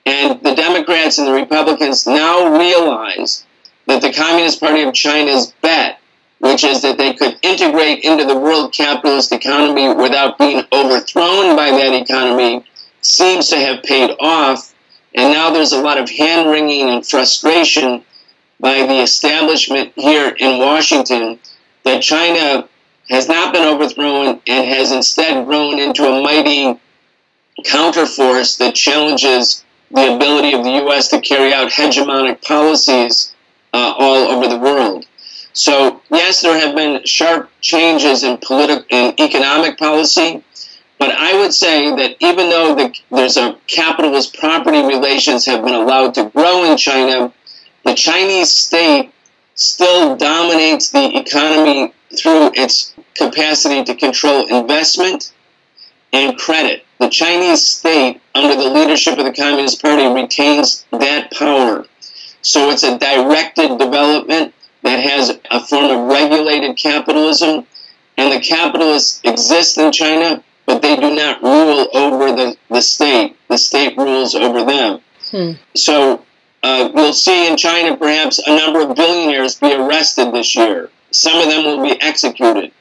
And 0.05 0.41
the 0.43 0.55
Democrats 0.55 1.19
and 1.19 1.27
the 1.27 1.33
Republicans 1.33 2.07
now 2.07 2.59
realize 2.59 3.45
that 3.87 4.03
the 4.03 4.13
Communist 4.13 4.61
Party 4.61 4.83
of 4.83 4.95
China's 4.95 5.53
bet, 5.63 6.01
which 6.39 6.65
is 6.65 6.83
that 6.83 6.99
they 6.99 7.15
could 7.15 7.39
integrate 7.43 8.05
into 8.05 8.25
the 8.25 8.39
world 8.39 8.73
capitalist 8.73 9.33
economy 9.33 9.93
without 9.93 10.39
being 10.39 10.63
overthrown 10.73 11.57
by 11.57 11.71
that 11.71 11.93
economy, 11.93 12.65
seems 13.01 13.49
to 13.49 13.57
have 13.57 13.83
paid 13.83 14.11
off. 14.21 14.75
And 15.15 15.33
now 15.33 15.51
there's 15.51 15.73
a 15.73 15.81
lot 15.81 15.99
of 15.99 16.11
hand 16.11 16.51
wringing 16.51 16.89
and 16.89 17.07
frustration 17.07 18.05
by 18.61 18.87
the 18.87 19.01
establishment 19.01 19.93
here 19.97 20.29
in 20.39 20.59
Washington 20.59 21.39
that 21.85 22.03
China 22.03 22.69
has 23.09 23.29
not 23.29 23.53
been 23.53 23.67
overthrown 23.67 24.41
and 24.47 24.69
has 24.69 24.93
instead 24.93 25.47
grown 25.47 25.79
into 25.79 26.05
a 26.05 26.23
mighty 26.23 26.79
counterforce 27.65 28.59
that 28.59 28.75
challenges 28.75 29.65
the 29.91 30.15
ability 30.15 30.53
of 30.53 30.65
the 30.65 30.73
U.S. 30.83 31.09
to 31.09 31.21
carry 31.21 31.53
out 31.53 31.71
hegemonic 31.71 32.43
policies 32.43 33.35
uh, 33.73 33.95
all 33.97 34.29
over 34.29 34.49
the 34.49 34.59
world. 34.59 35.07
So, 35.53 36.03
yes, 36.11 36.43
there 36.43 36.59
have 36.59 36.75
been 36.75 37.05
sharp 37.07 37.51
changes 37.61 38.25
in 38.25 38.39
political 38.39 38.85
and 38.91 39.19
economic 39.19 39.79
policy, 39.79 40.45
but 40.99 41.11
I 41.11 41.39
would 41.39 41.55
say 41.55 41.95
that 41.97 42.17
even 42.21 42.51
though 42.51 42.75
the, 42.75 42.95
there's 43.11 43.37
a 43.37 43.57
capitalist 43.67 44.37
property 44.37 44.83
relations 44.83 45.47
have 45.47 45.65
been 45.65 45.75
allowed 45.75 46.15
to 46.15 46.31
grow 46.31 46.65
in 46.65 46.77
China, 46.77 47.33
the 47.85 47.95
Chinese 47.95 48.51
state 48.51 49.13
still 49.55 50.17
dominates 50.17 50.91
the 50.91 51.17
economy 51.19 51.95
through 52.19 52.51
its 52.55 52.95
capacity 53.17 53.85
to 53.85 53.95
control 53.95 54.47
investment 54.47 55.33
and 56.13 56.39
credit. 56.39 56.85
The 56.99 57.09
Chinese 57.09 57.65
state, 57.65 58.21
under 58.35 58.55
the 58.55 58.71
leadership 58.71 59.19
of 59.19 59.25
the 59.25 59.33
Communist 59.33 59.83
Party, 59.83 60.07
retains 60.07 60.87
that 60.93 61.31
power. 61.33 61.85
So 62.43 62.71
it's 62.71 62.85
a 62.85 62.99
directed 62.99 63.79
development 63.79 64.55
that 64.83 65.03
has 65.03 65.39
a 65.51 65.61
form 65.61 65.91
of 65.91 66.09
regulated 66.09 66.77
capitalism, 66.77 67.67
and 68.17 68.33
the 68.33 68.41
capitalists 68.41 69.21
exist 69.25 69.79
in 69.79 69.93
China, 69.93 70.43
but 70.65 70.81
they 70.81 70.97
do 70.97 71.15
not 71.15 71.43
rule 71.43 71.89
over 71.93 72.33
the, 72.33 72.57
the 72.71 72.81
state. 72.81 73.37
The 73.49 73.59
state 73.59 73.97
rules 73.97 74.35
over 74.35 74.65
them. 74.65 75.01
Hmm. 75.31 75.53
So 75.75 76.25
uh, 76.63 76.91
we'll 76.95 77.13
see 77.13 77.49
in 77.49 77.57
China 77.57 77.97
perhaps 77.97 78.39
a 78.39 78.57
number 78.57 78.81
of 78.81 78.97
billionaires 78.97 79.57
be 79.57 79.73
arrested 79.75 80.33
this 80.33 80.55
year. 80.55 80.91
Some 81.11 81.39
of 81.41 81.49
them 81.49 81.65
will 81.65 81.83
be 81.83 82.01
executed. 82.01 82.73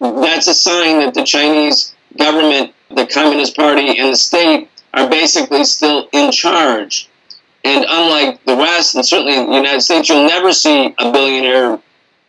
Mm-hmm. 0.00 0.20
That's 0.20 0.46
a 0.46 0.54
sign 0.54 1.00
that 1.00 1.14
the 1.14 1.24
Chinese 1.24 1.94
government, 2.16 2.74
the 2.90 3.06
Communist 3.06 3.56
Party, 3.56 3.98
and 3.98 4.12
the 4.12 4.16
state 4.16 4.68
are 4.94 5.08
basically 5.08 5.64
still 5.64 6.08
in 6.12 6.30
charge. 6.32 7.08
And 7.64 7.84
unlike 7.88 8.44
the 8.44 8.56
West, 8.56 8.94
and 8.94 9.04
certainly 9.04 9.36
in 9.36 9.46
the 9.50 9.56
United 9.56 9.80
States, 9.80 10.08
you'll 10.08 10.26
never 10.26 10.52
see 10.52 10.94
a 10.98 11.12
billionaire 11.12 11.80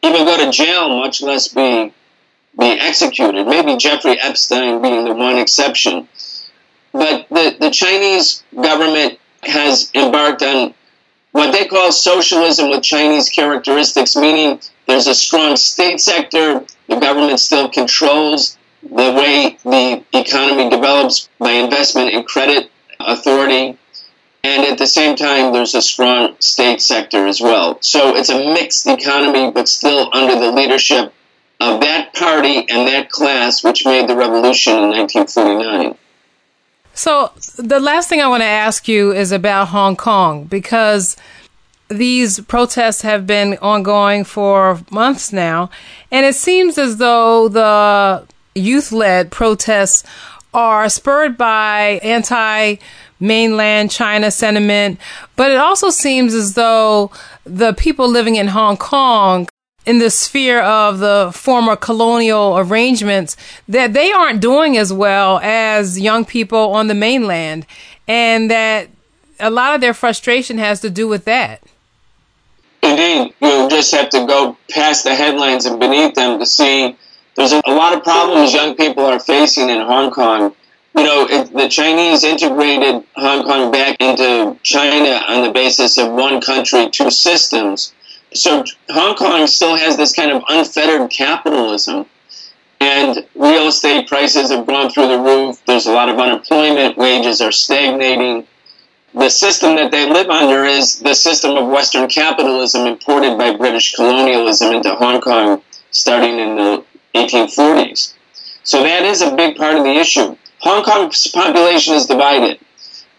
even 0.01 0.26
go 0.26 0.45
to 0.45 0.51
jail, 0.51 0.89
much 0.99 1.22
less 1.22 1.47
be 1.47 1.93
be 2.57 2.65
executed. 2.65 3.45
Maybe 3.45 3.78
Jeffrey 3.78 4.20
Epstein 4.20 4.82
being 4.82 5.05
the 5.05 5.13
one 5.13 5.38
exception. 5.38 6.07
But 6.91 7.28
the, 7.30 7.55
the 7.59 7.70
Chinese 7.70 8.43
government 8.55 9.20
has 9.43 9.91
embarked 9.93 10.41
on 10.41 10.74
what 11.34 11.51
they 11.51 11.68
call 11.68 11.91
socialism 11.91 12.72
with 12.72 12.82
Chinese 12.82 13.30
characteristics, 13.30 14.15
meaning 14.15 14.59
there's 14.88 15.07
a 15.07 15.15
strong 15.15 15.57
state 15.57 15.99
sector, 15.99 16.65
the 16.88 16.99
government 16.99 17.39
still 17.39 17.69
controls 17.69 18.57
the 18.81 18.89
way 18.95 19.57
the 19.63 20.03
economy 20.17 20.69
develops 20.69 21.29
by 21.39 21.51
investment 21.51 22.13
and 22.13 22.25
credit 22.25 22.71
authority. 22.99 23.77
And 24.43 24.65
at 24.65 24.77
the 24.77 24.88
same 24.88 25.17
time, 25.17 25.51
there's 25.51 25.75
a 25.75 25.81
strong 25.81 26.38
state 26.39 26.81
sector 26.81 27.27
as 27.27 27.41
well. 27.41 27.79
So 27.81 28.15
it's 28.15 28.29
a 28.29 28.53
mixed 28.53 28.88
economy, 28.88 29.51
but 29.51 29.67
still 29.67 30.09
under 30.13 30.39
the 30.39 30.51
leadership 30.51 31.13
of 31.59 31.81
that 31.81 32.13
party 32.13 32.59
and 32.69 32.88
that 32.88 33.09
class 33.09 33.63
which 33.63 33.83
made 33.83 34.07
the 34.07 34.15
revolution 34.15 34.73
in 34.73 34.89
1949. 34.89 35.97
So 36.93 37.31
the 37.57 37.79
last 37.79 38.09
thing 38.09 38.21
I 38.21 38.27
want 38.27 38.41
to 38.41 38.47
ask 38.47 38.88
you 38.88 39.11
is 39.11 39.31
about 39.31 39.67
Hong 39.67 39.95
Kong 39.95 40.45
because 40.45 41.17
these 41.89 42.39
protests 42.41 43.01
have 43.01 43.25
been 43.25 43.57
ongoing 43.61 44.23
for 44.23 44.79
months 44.91 45.31
now, 45.31 45.69
and 46.11 46.25
it 46.25 46.35
seems 46.35 46.77
as 46.77 46.97
though 46.97 47.47
the 47.47 48.25
youth 48.55 48.91
led 48.91 49.31
protests 49.31 50.03
are 50.53 50.89
spurred 50.89 51.38
by 51.38 51.99
anti 52.03 52.77
mainland 53.19 53.89
China 53.89 54.29
sentiment, 54.29 54.99
but 55.35 55.51
it 55.51 55.57
also 55.57 55.89
seems 55.89 56.33
as 56.33 56.53
though 56.53 57.11
the 57.45 57.73
people 57.73 58.07
living 58.07 58.35
in 58.35 58.47
Hong 58.47 58.77
Kong 58.77 59.47
in 59.85 59.99
the 59.99 60.09
sphere 60.09 60.61
of 60.61 60.99
the 60.99 61.31
former 61.33 61.75
colonial 61.75 62.57
arrangements 62.59 63.38
that 63.67 63.93
they 63.93 64.11
aren't 64.11 64.41
doing 64.41 64.77
as 64.77 64.91
well 64.91 65.39
as 65.41 65.99
young 65.99 66.25
people 66.25 66.73
on 66.73 66.88
the 66.88 66.93
mainland 66.93 67.65
and 68.07 68.51
that 68.51 68.89
a 69.39 69.49
lot 69.49 69.73
of 69.73 69.81
their 69.81 69.93
frustration 69.93 70.57
has 70.57 70.81
to 70.81 70.89
do 70.89 71.07
with 71.07 71.25
that. 71.25 71.61
Indeed, 72.88 73.33
you 73.41 73.69
just 73.69 73.93
have 73.93 74.09
to 74.09 74.25
go 74.25 74.57
past 74.69 75.03
the 75.03 75.13
headlines 75.13 75.65
and 75.65 75.79
beneath 75.79 76.15
them 76.15 76.39
to 76.39 76.45
see 76.45 76.95
there's 77.35 77.51
a 77.51 77.61
lot 77.67 77.95
of 77.95 78.03
problems 78.03 78.53
young 78.53 78.75
people 78.75 79.05
are 79.05 79.19
facing 79.19 79.69
in 79.69 79.81
Hong 79.81 80.09
Kong. 80.11 80.55
You 80.95 81.03
know, 81.03 81.27
the 81.27 81.67
Chinese 81.69 82.23
integrated 82.23 83.03
Hong 83.15 83.43
Kong 83.43 83.71
back 83.71 83.97
into 83.99 84.57
China 84.63 85.21
on 85.27 85.43
the 85.43 85.51
basis 85.51 85.97
of 85.97 86.13
one 86.13 86.41
country, 86.41 86.89
two 86.89 87.11
systems. 87.11 87.93
So 88.33 88.63
Hong 88.89 89.15
Kong 89.15 89.45
still 89.47 89.75
has 89.75 89.97
this 89.97 90.15
kind 90.15 90.31
of 90.31 90.43
unfettered 90.47 91.11
capitalism. 91.11 92.07
And 92.79 93.25
real 93.35 93.67
estate 93.67 94.07
prices 94.07 94.51
have 94.51 94.65
gone 94.65 94.89
through 94.89 95.09
the 95.09 95.19
roof. 95.19 95.61
There's 95.65 95.88
a 95.88 95.93
lot 95.93 96.09
of 96.09 96.17
unemployment. 96.17 96.97
Wages 96.97 97.41
are 97.41 97.51
stagnating 97.51 98.47
the 99.13 99.29
system 99.29 99.75
that 99.75 99.91
they 99.91 100.09
live 100.09 100.29
under 100.29 100.63
is 100.65 100.99
the 100.99 101.13
system 101.13 101.57
of 101.57 101.69
Western 101.69 102.07
capitalism 102.07 102.85
imported 102.85 103.37
by 103.37 103.55
British 103.55 103.95
colonialism 103.95 104.73
into 104.73 104.93
Hong 104.95 105.21
Kong 105.21 105.61
starting 105.91 106.39
in 106.39 106.55
the 106.55 106.83
1840s. 107.15 108.13
So 108.63 108.83
that 108.83 109.03
is 109.03 109.21
a 109.21 109.35
big 109.35 109.55
part 109.55 109.77
of 109.77 109.83
the 109.83 109.93
issue. 109.93 110.35
Hong 110.59 110.83
Kong's 110.83 111.27
population 111.27 111.93
is 111.93 112.05
divided. 112.05 112.59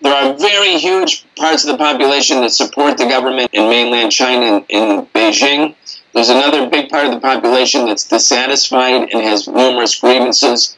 There 0.01 0.13
are 0.15 0.37
very 0.37 0.79
huge 0.79 1.27
parts 1.37 1.65
of 1.65 1.73
the 1.73 1.79
population 1.79 2.43
that 2.43 2.51
support 2.51 2.99
the 2.99 3.07
government 3.07 3.51
in 3.53 3.69
mainland 3.69 4.13
China 4.13 4.57
and 4.57 4.65
in 4.69 5.07
Beijing. 5.07 5.75
There's 6.13 6.29
another 6.29 6.69
big 6.69 6.89
part 6.89 7.07
of 7.07 7.13
the 7.13 7.21
population 7.21 7.87
that's 7.87 8.07
dissatisfied 8.07 9.09
and 9.13 9.23
has 9.23 9.49
numerous 9.49 9.99
grievances. 9.99 10.77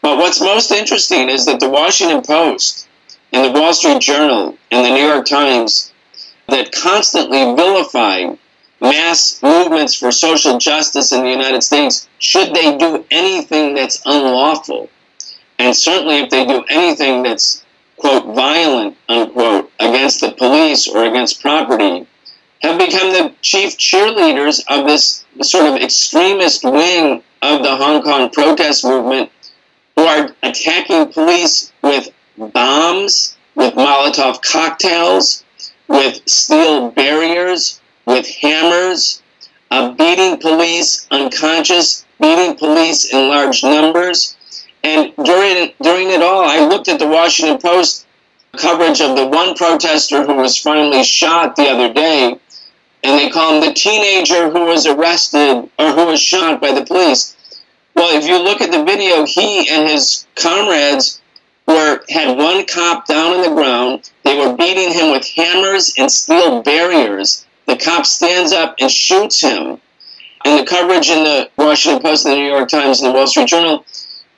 But 0.00 0.18
what's 0.18 0.40
most 0.40 0.70
interesting 0.70 1.28
is 1.28 1.44
that 1.46 1.60
the 1.60 1.68
Washington 1.68 2.22
Post 2.22 2.88
in 3.32 3.42
the 3.42 3.58
Wall 3.58 3.72
Street 3.72 4.00
Journal 4.00 4.56
and 4.70 4.84
the 4.84 4.90
New 4.90 5.06
York 5.06 5.26
Times 5.26 5.92
that 6.48 6.72
constantly 6.72 7.44
vilify 7.56 8.34
mass 8.80 9.40
movements 9.42 9.94
for 9.94 10.12
social 10.12 10.58
justice 10.58 11.12
in 11.12 11.22
the 11.22 11.30
United 11.30 11.62
States 11.62 12.08
should 12.18 12.54
they 12.54 12.76
do 12.76 13.04
anything 13.10 13.74
that's 13.74 14.02
unlawful. 14.04 14.90
And 15.58 15.74
certainly 15.74 16.18
if 16.18 16.30
they 16.30 16.44
do 16.44 16.64
anything 16.68 17.22
that's, 17.22 17.64
quote, 17.96 18.34
violent, 18.34 18.96
unquote, 19.08 19.70
against 19.78 20.20
the 20.20 20.32
police 20.32 20.88
or 20.88 21.04
against 21.04 21.40
property, 21.40 22.06
have 22.62 22.78
become 22.78 23.12
the 23.12 23.32
chief 23.40 23.76
cheerleaders 23.78 24.62
of 24.68 24.86
this 24.86 25.24
sort 25.42 25.66
of 25.66 25.80
extremist 25.80 26.64
wing 26.64 27.22
of 27.40 27.62
the 27.62 27.76
Hong 27.76 28.02
Kong 28.02 28.30
protest 28.30 28.84
movement 28.84 29.30
who 29.96 30.02
are 30.02 30.34
attacking 30.42 31.12
police 31.12 31.72
with 31.82 32.08
bombs, 32.36 33.36
with 33.54 33.74
Molotov 33.74 34.42
cocktails, 34.42 35.44
with 35.88 36.26
steel 36.28 36.90
barriers, 36.90 37.80
with 38.06 38.26
hammers, 38.26 39.22
uh, 39.70 39.92
beating 39.92 40.38
police 40.38 41.06
unconscious, 41.10 42.04
beating 42.20 42.56
police 42.56 43.12
in 43.12 43.28
large 43.28 43.62
numbers. 43.62 44.36
And 44.84 45.14
during, 45.16 45.72
during 45.80 46.10
it 46.10 46.22
all, 46.22 46.44
I 46.44 46.66
looked 46.66 46.88
at 46.88 46.98
the 46.98 47.08
Washington 47.08 47.58
Post 47.58 48.06
coverage 48.56 49.00
of 49.00 49.16
the 49.16 49.26
one 49.26 49.54
protester 49.54 50.24
who 50.24 50.34
was 50.34 50.58
finally 50.58 51.02
shot 51.04 51.56
the 51.56 51.68
other 51.68 51.92
day, 51.92 52.36
and 53.02 53.18
they 53.18 53.30
call 53.30 53.54
him 53.54 53.66
the 53.66 53.74
teenager 53.74 54.50
who 54.50 54.66
was 54.66 54.86
arrested 54.86 55.70
or 55.78 55.92
who 55.92 56.06
was 56.06 56.20
shot 56.20 56.60
by 56.60 56.72
the 56.72 56.84
police. 56.84 57.34
Well, 57.94 58.16
if 58.16 58.26
you 58.26 58.38
look 58.38 58.60
at 58.60 58.70
the 58.70 58.84
video, 58.84 59.24
he 59.24 59.68
and 59.70 59.88
his 59.88 60.26
comrades 60.34 61.21
were 61.66 62.00
had 62.08 62.36
one 62.36 62.66
cop 62.66 63.06
down 63.06 63.34
on 63.34 63.42
the 63.42 63.54
ground. 63.54 64.10
They 64.24 64.36
were 64.36 64.56
beating 64.56 64.92
him 64.92 65.12
with 65.12 65.26
hammers 65.28 65.94
and 65.98 66.10
steel 66.10 66.62
barriers. 66.62 67.46
The 67.66 67.76
cop 67.76 68.06
stands 68.06 68.52
up 68.52 68.76
and 68.80 68.90
shoots 68.90 69.40
him. 69.40 69.80
And 70.44 70.58
the 70.58 70.66
coverage 70.66 71.08
in 71.08 71.22
the 71.22 71.50
Washington 71.56 72.02
Post, 72.02 72.24
the 72.24 72.34
New 72.34 72.46
York 72.46 72.68
Times, 72.68 73.00
and 73.00 73.08
the 73.08 73.16
Wall 73.16 73.26
Street 73.26 73.48
Journal 73.48 73.84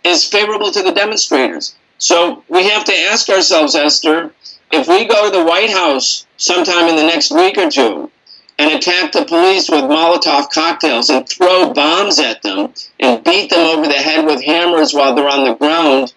is 0.04 0.24
favorable 0.24 0.70
to 0.70 0.82
the 0.82 0.92
demonstrators. 0.92 1.74
So 1.96 2.44
we 2.48 2.68
have 2.68 2.84
to 2.84 2.94
ask 2.94 3.28
ourselves, 3.30 3.74
Esther, 3.74 4.32
if 4.70 4.86
we 4.86 5.06
go 5.06 5.30
to 5.30 5.38
the 5.38 5.44
White 5.44 5.70
House 5.70 6.26
sometime 6.36 6.88
in 6.88 6.96
the 6.96 7.02
next 7.02 7.30
week 7.30 7.56
or 7.56 7.70
two 7.70 8.10
and 8.58 8.72
attack 8.72 9.12
the 9.12 9.24
police 9.24 9.68
with 9.68 9.84
Molotov 9.84 10.50
cocktails 10.50 11.10
and 11.10 11.28
throw 11.28 11.72
bombs 11.72 12.18
at 12.18 12.42
them 12.42 12.72
and 13.00 13.24
beat 13.24 13.50
them 13.50 13.66
over 13.66 13.86
the 13.86 13.94
head 13.94 14.26
with 14.26 14.44
hammers 14.44 14.92
while 14.92 15.14
they're 15.14 15.28
on 15.28 15.44
the 15.44 15.54
ground, 15.54 16.12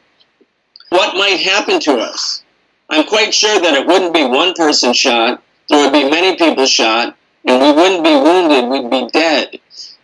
what 0.89 1.15
might 1.15 1.39
happen 1.39 1.79
to 1.81 1.97
us. 1.97 2.43
I'm 2.89 3.05
quite 3.05 3.33
sure 3.33 3.59
that 3.59 3.73
it 3.73 3.85
wouldn't 3.85 4.13
be 4.13 4.25
one 4.25 4.53
person 4.53 4.93
shot, 4.93 5.43
there 5.69 5.83
would 5.83 5.93
be 5.93 6.09
many 6.09 6.38
people 6.38 6.65
shot, 6.65 7.15
and 7.45 7.61
we 7.61 7.71
wouldn't 7.71 8.03
be 8.03 8.15
wounded, 8.15 8.69
we'd 8.69 8.89
be 8.89 9.09
dead. 9.11 9.59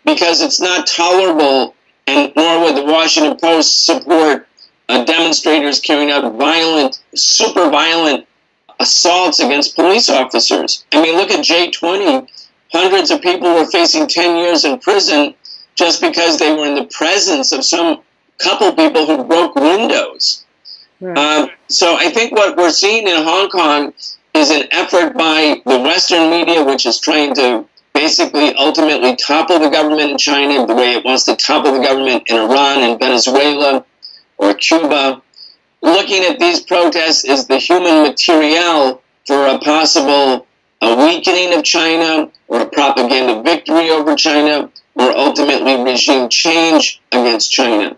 Because 0.05 0.41
it's 0.41 0.59
not 0.59 0.85
tolerable, 0.85 1.75
and 2.07 2.33
nor 2.35 2.59
would 2.61 2.75
the 2.75 2.83
Washington 2.83 3.37
Post 3.37 3.85
support 3.85 4.47
uh, 4.89 5.05
demonstrators 5.05 5.79
carrying 5.79 6.11
out 6.11 6.33
violent, 6.33 7.01
super 7.15 7.69
violent 7.69 8.27
assaults 8.79 9.39
against 9.39 9.75
police 9.75 10.09
officers. 10.09 10.83
I 10.91 11.01
mean, 11.01 11.15
look 11.15 11.31
at 11.31 11.45
J20. 11.45 12.27
Hundreds 12.73 13.11
of 13.11 13.21
people 13.21 13.53
were 13.53 13.69
facing 13.69 14.07
10 14.07 14.37
years 14.37 14.65
in 14.65 14.79
prison 14.79 15.35
just 15.75 16.01
because 16.01 16.37
they 16.37 16.53
were 16.53 16.65
in 16.65 16.75
the 16.75 16.85
presence 16.85 17.51
of 17.51 17.63
some 17.63 18.01
couple 18.39 18.73
people 18.73 19.05
who 19.05 19.23
broke 19.23 19.55
windows. 19.55 20.42
Um, 21.05 21.49
so 21.67 21.95
I 21.95 22.09
think 22.09 22.31
what 22.31 22.57
we're 22.57 22.71
seeing 22.71 23.07
in 23.07 23.23
Hong 23.23 23.49
Kong 23.49 23.93
is 24.33 24.49
an 24.51 24.67
effort 24.71 25.15
by 25.15 25.61
the 25.65 25.79
Western 25.79 26.29
media, 26.29 26.63
which 26.63 26.85
is 26.85 26.99
trying 26.99 27.35
to 27.35 27.65
basically 27.93 28.53
ultimately 28.55 29.15
topple 29.15 29.59
the 29.59 29.69
government 29.69 30.11
in 30.11 30.17
China 30.17 30.65
the 30.65 30.75
way 30.75 30.93
it 30.93 31.05
wants 31.05 31.25
to 31.25 31.35
topple 31.35 31.73
the 31.73 31.83
government 31.83 32.23
in 32.27 32.37
Iran 32.37 32.79
and 32.81 32.99
Venezuela 32.99 33.85
or 34.37 34.53
Cuba. 34.53 35.21
Looking 35.81 36.23
at 36.23 36.39
these 36.39 36.61
protests 36.61 37.27
as 37.27 37.47
the 37.47 37.57
human 37.57 38.03
material 38.03 39.01
for 39.25 39.47
a 39.47 39.59
possible 39.59 40.47
a 40.83 40.95
weakening 41.05 41.57
of 41.57 41.63
China 41.63 42.29
or 42.49 42.61
a 42.61 42.65
propaganda 42.65 43.41
victory 43.41 43.89
over 43.89 44.15
China 44.15 44.69
or 44.95 45.17
ultimately 45.17 45.81
regime 45.81 46.27
change 46.29 47.01
against 47.11 47.51
China. 47.51 47.95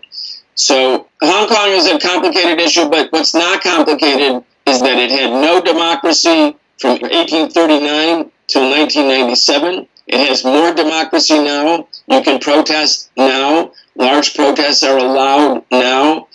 So 0.56 1.06
Hong 1.22 1.48
Kong 1.48 1.68
is 1.68 1.86
a 1.86 1.98
complicated 1.98 2.58
issue, 2.60 2.88
but 2.88 3.12
what's 3.12 3.34
not 3.34 3.62
complicated 3.62 4.42
is 4.64 4.80
that 4.80 4.98
it 4.98 5.10
had 5.10 5.30
no 5.30 5.60
democracy 5.60 6.56
from 6.78 6.92
1839 6.92 8.30
till 8.48 8.70
1997. 8.70 9.86
It 10.06 10.28
has 10.28 10.44
more 10.44 10.72
democracy 10.72 11.38
now. 11.38 11.88
You 12.08 12.22
can 12.22 12.40
protest 12.40 13.10
now. 13.16 13.72
Large 13.96 14.34
protests 14.34 14.82
are 14.82 14.96
allowed 14.96 15.64
now. 15.70 16.28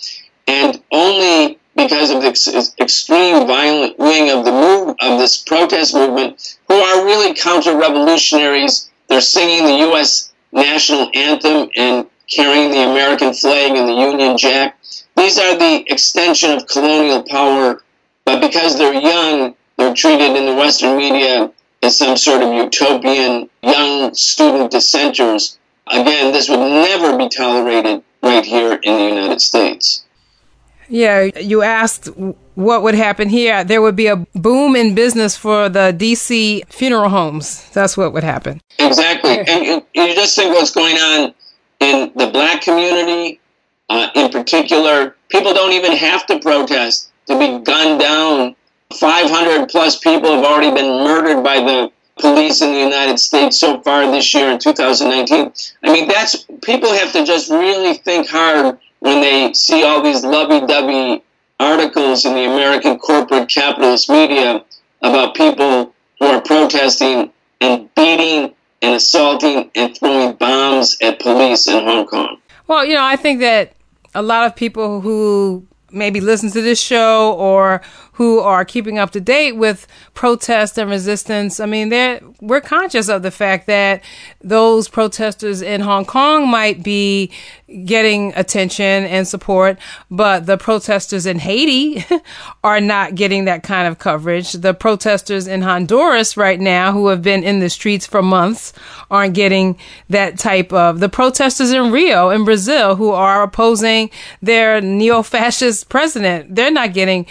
And 0.48 0.82
only 0.92 1.58
because 1.76 2.12
of 2.12 2.22
the 2.22 2.74
extreme 2.80 3.48
violent 3.48 3.98
wing 3.98 4.30
of 4.30 4.46
the 4.46 4.52
move 4.52 4.96
of 5.02 5.20
this 5.20 5.38
protest 5.42 5.96
movement, 5.96 6.58
who 6.68 6.76
are 6.76 7.06
really 7.06 7.34
counter-revolutionaries. 7.34 8.90
They're 9.08 9.22
singing 9.22 9.66
the 9.66 9.78
U.S. 9.88 10.32
national 10.52 11.10
anthem 11.16 11.70
and 11.76 12.08
carrying 12.32 12.72
the 12.72 12.90
American 12.90 13.34
flag 13.34 13.76
and 13.76 13.88
the 13.88 13.94
Union 13.94 14.38
Jack. 14.38 14.78
These 15.18 15.38
are 15.38 15.58
the 15.58 15.84
extension 15.92 16.52
of 16.52 16.68
colonial 16.68 17.24
power, 17.24 17.84
but 18.26 18.40
because 18.40 18.78
they're 18.78 18.94
young, 18.94 19.56
they're 19.78 19.94
treated 19.94 20.36
in 20.36 20.46
the 20.46 20.56
Western 20.56 20.98
media 20.98 21.52
as 21.84 21.98
some 21.98 22.16
sort 22.16 22.42
of 22.42 22.54
utopian 22.54 23.50
young 23.62 24.14
student 24.14 24.72
dissenters. 24.72 25.58
Again, 25.88 26.32
this 26.32 26.48
would 26.50 26.60
never 26.60 27.18
be 27.18 27.28
tolerated 27.28 28.04
right 28.24 28.46
here 28.46 28.80
in 28.82 28.98
the 28.98 29.16
United 29.16 29.42
States. 29.42 30.06
Yeah, 30.88 31.30
you 31.40 31.62
asked 31.62 32.10
what 32.56 32.84
would 32.84 32.96
happen 32.96 33.30
here. 33.30 33.64
There 33.64 33.82
would 33.82 33.96
be 33.96 34.08
a 34.08 34.18
boom 34.36 34.76
in 34.76 34.94
business 34.94 35.38
for 35.38 35.70
the 35.70 35.96
DC 35.98 36.66
funeral 36.68 37.10
homes. 37.10 37.70
That's 37.72 37.96
what 37.96 38.14
would 38.14 38.24
happen. 38.24 38.62
Exactly. 38.78 39.40
And 39.40 39.66
you, 39.66 39.86
you 39.94 40.14
just 40.14 40.36
think 40.36 40.54
what's 40.54 40.72
going 40.72 40.98
on 40.98 41.34
in 41.82 42.12
the 42.16 42.28
black 42.28 42.62
community, 42.62 43.40
uh, 43.90 44.08
in 44.16 44.32
particular, 44.32 45.16
people 45.30 45.54
don't 45.54 45.74
even 45.74 45.94
have 45.98 46.26
to 46.28 46.40
protest 46.40 47.12
to 47.28 47.38
be 47.38 47.60
gunned 47.64 48.00
down. 48.00 48.56
500 48.94 49.70
plus 49.70 49.98
people 50.00 50.36
have 50.36 50.46
already 50.46 50.72
been 50.72 51.04
murdered 51.04 51.44
by 51.44 51.58
the 51.58 51.92
police 52.20 52.62
in 52.62 52.72
the 52.72 52.80
United 52.80 53.18
States 53.18 53.58
so 53.58 53.82
far 53.82 54.10
this 54.12 54.34
year 54.34 54.52
in 54.52 54.60
2019. 54.60 55.52
I 55.84 55.92
mean, 55.92 56.08
that's 56.08 56.46
people 56.62 56.94
have 56.94 57.12
to 57.14 57.26
just 57.26 57.50
really 57.50 57.96
think 57.96 58.28
hard 58.30 58.78
when 59.00 59.22
they 59.22 59.54
see 59.54 59.84
all 59.84 60.04
these 60.04 60.24
lovey-dovey 60.24 61.24
articles 61.60 62.26
in 62.26 62.34
the 62.36 62.46
American 62.46 63.00
corporate 63.00 63.50
capitalist 63.50 64.10
media 64.10 64.64
about 65.02 65.36
people 65.36 65.94
who 66.20 66.26
are 66.28 66.42
protesting 66.42 67.32
and 67.62 67.94
beating 67.96 68.54
and 68.82 68.96
assaulting 68.96 69.70
and 69.76 69.98
throwing 69.98 70.34
bombs 70.34 70.98
at 71.02 71.20
police 71.20 71.68
in 71.68 71.84
Hong 71.84 72.08
Kong. 72.08 72.38
Well, 72.68 72.86
you 72.86 72.96
know, 72.96 73.04
I 73.04 73.16
think 73.16 73.40
that 73.42 73.74
a 74.16 74.22
lot 74.22 74.46
of 74.46 74.56
people 74.56 75.02
who 75.02 75.66
maybe 75.92 76.22
listen 76.22 76.50
to 76.52 76.62
this 76.62 76.82
show 76.82 77.34
or 77.34 77.82
who 78.22 78.38
are 78.38 78.64
keeping 78.64 79.00
up 79.00 79.10
to 79.10 79.20
date 79.20 79.54
with 79.54 79.88
protest 80.14 80.78
and 80.78 80.92
resistance. 80.92 81.60
I 81.60 81.66
mean, 81.66 81.90
we're 82.40 82.62
conscious 82.62 83.10
of 83.10 83.24
the 83.24 83.32
fact 83.32 83.66
that 83.66 84.04
those 84.44 84.88
protesters 84.88 85.64
in 85.64 85.82
Hong 85.82 86.06
Kong 86.06 86.48
might 86.48 86.84
be 86.84 87.32
getting 87.86 88.32
attention 88.36 89.06
and 89.06 89.28
support, 89.28 89.80
but 90.12 90.46
the 90.46 90.56
protesters 90.56 91.26
in 91.26 91.40
Haiti 91.40 92.06
are 92.64 92.80
not 92.80 93.16
getting 93.16 93.46
that 93.46 93.64
kind 93.64 93.88
of 93.88 93.98
coverage. 93.98 94.52
The 94.52 94.76
protesters 94.76 95.48
in 95.48 95.64
Honduras 95.64 96.38
right 96.38 96.60
now, 96.60 96.92
who 96.92 97.08
have 97.08 97.24
been 97.24 97.44
in 97.44 97.60
the 97.60 97.72
streets 97.72 98.06
for 98.06 98.22
months, 98.22 98.72
aren't 99.10 99.34
getting 99.34 99.80
that 100.10 100.38
type 100.38 100.72
of. 100.72 101.00
The 101.00 101.10
protesters 101.10 101.72
in 101.72 101.92
Rio, 101.92 102.30
in 102.30 102.46
Brazil, 102.46 102.96
who 102.98 103.10
are 103.10 103.42
opposing 103.42 104.12
their 104.44 104.80
neo 104.80 105.24
fascist 105.24 105.90
president, 105.90 106.54
they're 106.54 106.70
not 106.70 106.94
getting 106.94 107.26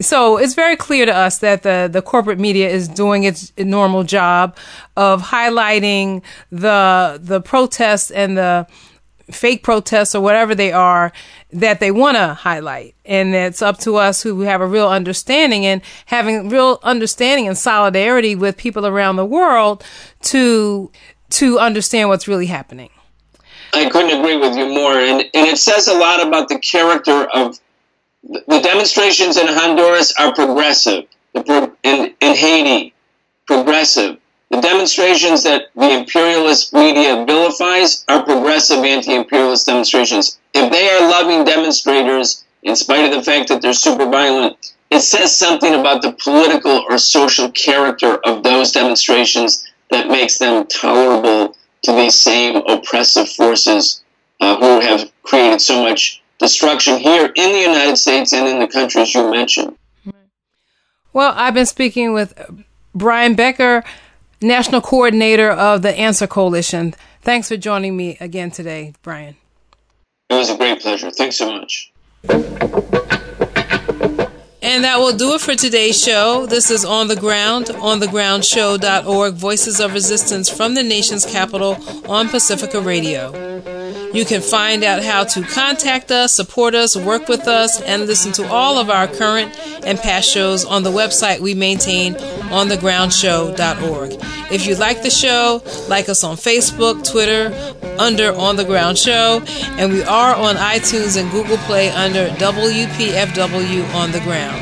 so 0.00 0.36
it's 0.36 0.54
very 0.54 0.76
clear 0.76 1.06
to 1.06 1.14
us 1.14 1.38
that 1.38 1.62
the, 1.62 1.88
the 1.90 2.02
corporate 2.02 2.38
media 2.38 2.68
is 2.68 2.88
doing 2.88 3.24
its 3.24 3.52
normal 3.56 4.02
job 4.02 4.56
of 4.96 5.22
highlighting 5.22 6.22
the 6.50 7.18
the 7.22 7.40
protests 7.40 8.10
and 8.10 8.36
the 8.36 8.66
fake 9.30 9.62
protests 9.62 10.14
or 10.14 10.20
whatever 10.20 10.54
they 10.54 10.72
are 10.72 11.12
that 11.52 11.80
they 11.80 11.90
want 11.90 12.16
to 12.16 12.34
highlight. 12.34 12.94
And 13.04 13.34
it's 13.34 13.62
up 13.62 13.78
to 13.78 13.96
us 13.96 14.22
who 14.22 14.40
have 14.40 14.60
a 14.60 14.66
real 14.66 14.88
understanding 14.88 15.64
and 15.64 15.80
having 16.06 16.48
real 16.48 16.78
understanding 16.82 17.48
and 17.48 17.56
solidarity 17.56 18.34
with 18.34 18.56
people 18.56 18.86
around 18.86 19.16
the 19.16 19.24
world 19.24 19.84
to 20.22 20.90
to 21.30 21.58
understand 21.58 22.08
what's 22.08 22.28
really 22.28 22.46
happening. 22.46 22.90
I 23.72 23.88
couldn't 23.88 24.18
agree 24.18 24.36
with 24.36 24.56
you 24.56 24.68
more. 24.68 24.98
And, 24.98 25.20
and 25.20 25.48
it 25.48 25.58
says 25.58 25.88
a 25.88 25.94
lot 25.94 26.24
about 26.24 26.48
the 26.48 26.58
character 26.58 27.26
of 27.34 27.58
the 28.28 28.60
demonstrations 28.60 29.36
in 29.36 29.46
Honduras 29.48 30.12
are 30.18 30.34
progressive. 30.34 31.04
In, 31.34 32.14
in 32.20 32.34
Haiti, 32.36 32.94
progressive. 33.46 34.18
The 34.50 34.60
demonstrations 34.60 35.42
that 35.42 35.64
the 35.74 35.90
imperialist 35.90 36.72
media 36.72 37.24
vilifies 37.26 38.04
are 38.08 38.22
progressive 38.22 38.84
anti-imperialist 38.84 39.66
demonstrations. 39.66 40.38
If 40.54 40.70
they 40.70 40.88
are 40.90 41.10
loving 41.10 41.44
demonstrators, 41.44 42.44
in 42.62 42.76
spite 42.76 43.10
of 43.10 43.16
the 43.16 43.22
fact 43.22 43.48
that 43.48 43.60
they're 43.60 43.72
super 43.72 44.06
violent, 44.06 44.74
it 44.90 45.00
says 45.00 45.36
something 45.36 45.74
about 45.74 46.02
the 46.02 46.12
political 46.12 46.84
or 46.88 46.98
social 46.98 47.50
character 47.50 48.18
of 48.24 48.42
those 48.42 48.72
demonstrations 48.72 49.66
that 49.90 50.08
makes 50.08 50.38
them 50.38 50.66
tolerable 50.68 51.56
to 51.82 51.92
these 51.92 52.14
same 52.14 52.62
oppressive 52.68 53.28
forces 53.28 54.02
uh, 54.40 54.56
who 54.56 54.80
have 54.80 55.10
created 55.24 55.60
so 55.60 55.82
much 55.82 56.22
destruction 56.44 56.98
here 56.98 57.32
in 57.34 57.52
the 57.52 57.58
United 57.58 57.96
States 57.96 58.34
and 58.34 58.46
in 58.46 58.58
the 58.58 58.68
countries 58.68 59.14
you 59.14 59.30
mentioned. 59.30 59.74
Well, 61.14 61.32
I've 61.34 61.54
been 61.54 61.64
speaking 61.64 62.12
with 62.12 62.34
Brian 62.94 63.34
Becker, 63.34 63.82
National 64.42 64.82
Coordinator 64.82 65.50
of 65.50 65.80
the 65.80 65.98
Answer 65.98 66.26
Coalition. 66.26 66.94
Thanks 67.22 67.48
for 67.48 67.56
joining 67.56 67.96
me 67.96 68.18
again 68.20 68.50
today, 68.50 68.92
Brian. 69.02 69.36
It 70.28 70.34
was 70.34 70.50
a 70.50 70.56
great 70.56 70.82
pleasure. 70.82 71.10
Thanks 71.10 71.36
so 71.36 71.50
much. 71.50 71.90
And 74.64 74.82
that 74.84 74.98
will 74.98 75.14
do 75.14 75.34
it 75.34 75.42
for 75.42 75.54
today's 75.54 76.02
show. 76.02 76.46
This 76.46 76.70
is 76.70 76.86
On 76.86 77.06
the 77.06 77.16
Ground, 77.16 77.66
onthegroundshow.org, 77.66 79.34
Voices 79.34 79.78
of 79.78 79.92
Resistance 79.92 80.48
from 80.48 80.74
the 80.74 80.82
nation's 80.82 81.26
capital 81.26 81.76
on 82.08 82.30
Pacifica 82.30 82.80
Radio. 82.80 83.30
You 84.14 84.24
can 84.24 84.40
find 84.40 84.82
out 84.82 85.02
how 85.02 85.24
to 85.24 85.42
contact 85.42 86.10
us, 86.10 86.32
support 86.32 86.74
us, 86.74 86.96
work 86.96 87.28
with 87.28 87.46
us, 87.46 87.82
and 87.82 88.06
listen 88.06 88.32
to 88.32 88.48
all 88.48 88.78
of 88.78 88.88
our 88.88 89.06
current 89.06 89.54
and 89.84 89.98
past 89.98 90.30
shows 90.30 90.64
on 90.64 90.82
the 90.82 90.90
website 90.90 91.40
we 91.40 91.52
maintain 91.54 92.14
on 92.50 92.68
thegroundshow.org. 92.68 94.12
If 94.50 94.66
you 94.66 94.76
like 94.76 95.02
the 95.02 95.10
show, 95.10 95.62
like 95.88 96.08
us 96.08 96.24
on 96.24 96.36
Facebook, 96.36 97.06
Twitter, 97.10 97.52
under 97.98 98.32
On 98.34 98.56
the 98.56 98.64
Ground 98.64 98.98
Show, 98.98 99.42
and 99.78 99.92
we 99.92 100.02
are 100.04 100.34
on 100.34 100.56
iTunes 100.56 101.20
and 101.20 101.30
Google 101.30 101.58
Play 101.58 101.90
under 101.90 102.28
WPFW 102.28 103.94
On 103.94 104.12
the 104.12 104.20
Ground. 104.20 104.53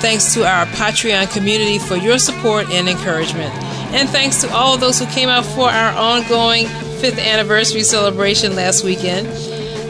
Thanks 0.00 0.32
to 0.34 0.44
our 0.44 0.66
Patreon 0.66 1.32
community 1.32 1.78
for 1.78 1.96
your 1.96 2.18
support 2.18 2.70
and 2.70 2.88
encouragement. 2.88 3.52
And 3.92 4.08
thanks 4.08 4.40
to 4.42 4.50
all 4.52 4.74
of 4.74 4.80
those 4.80 4.98
who 4.98 5.06
came 5.06 5.28
out 5.28 5.44
for 5.44 5.68
our 5.68 5.92
ongoing 5.92 6.66
fifth 7.00 7.18
anniversary 7.18 7.82
celebration 7.82 8.54
last 8.54 8.84
weekend. 8.84 9.26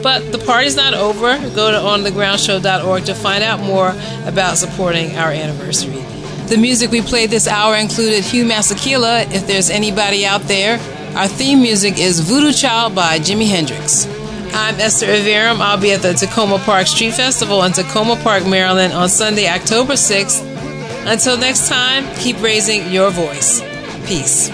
But 0.02 0.32
the 0.32 0.38
party's 0.38 0.76
not 0.76 0.94
over. 0.94 1.36
Go 1.54 1.70
to 1.70 1.78
onthegroundshow.org 1.78 3.04
to 3.04 3.14
find 3.14 3.42
out 3.42 3.60
more 3.60 3.94
about 4.24 4.56
supporting 4.56 5.16
our 5.16 5.30
anniversary. 5.30 6.02
The 6.46 6.56
music 6.56 6.90
we 6.90 7.02
played 7.02 7.30
this 7.30 7.46
hour 7.46 7.76
included 7.76 8.24
Hugh 8.24 8.44
Masekela, 8.44 9.30
if 9.34 9.46
there's 9.46 9.68
anybody 9.68 10.24
out 10.24 10.42
there. 10.42 10.78
Our 11.16 11.28
theme 11.28 11.60
music 11.60 11.98
is 11.98 12.20
Voodoo 12.20 12.52
Child 12.52 12.94
by 12.94 13.18
Jimi 13.18 13.48
Hendrix. 13.48 14.06
I'm 14.52 14.80
Esther 14.80 15.06
Iverem. 15.06 15.60
I'll 15.60 15.80
be 15.80 15.92
at 15.92 16.02
the 16.02 16.08
Takoma 16.08 16.58
Park 16.64 16.86
Street 16.86 17.14
Festival 17.14 17.62
in 17.64 17.72
Takoma 17.72 18.22
Park, 18.22 18.46
Maryland 18.46 18.92
on 18.92 19.08
Sunday, 19.08 19.48
October 19.48 19.94
6th. 19.94 20.42
Until 21.06 21.36
next 21.38 21.68
time, 21.68 22.04
keep 22.16 22.40
raising 22.42 22.90
your 22.92 23.10
voice. 23.10 23.60
Peace. 24.06 24.50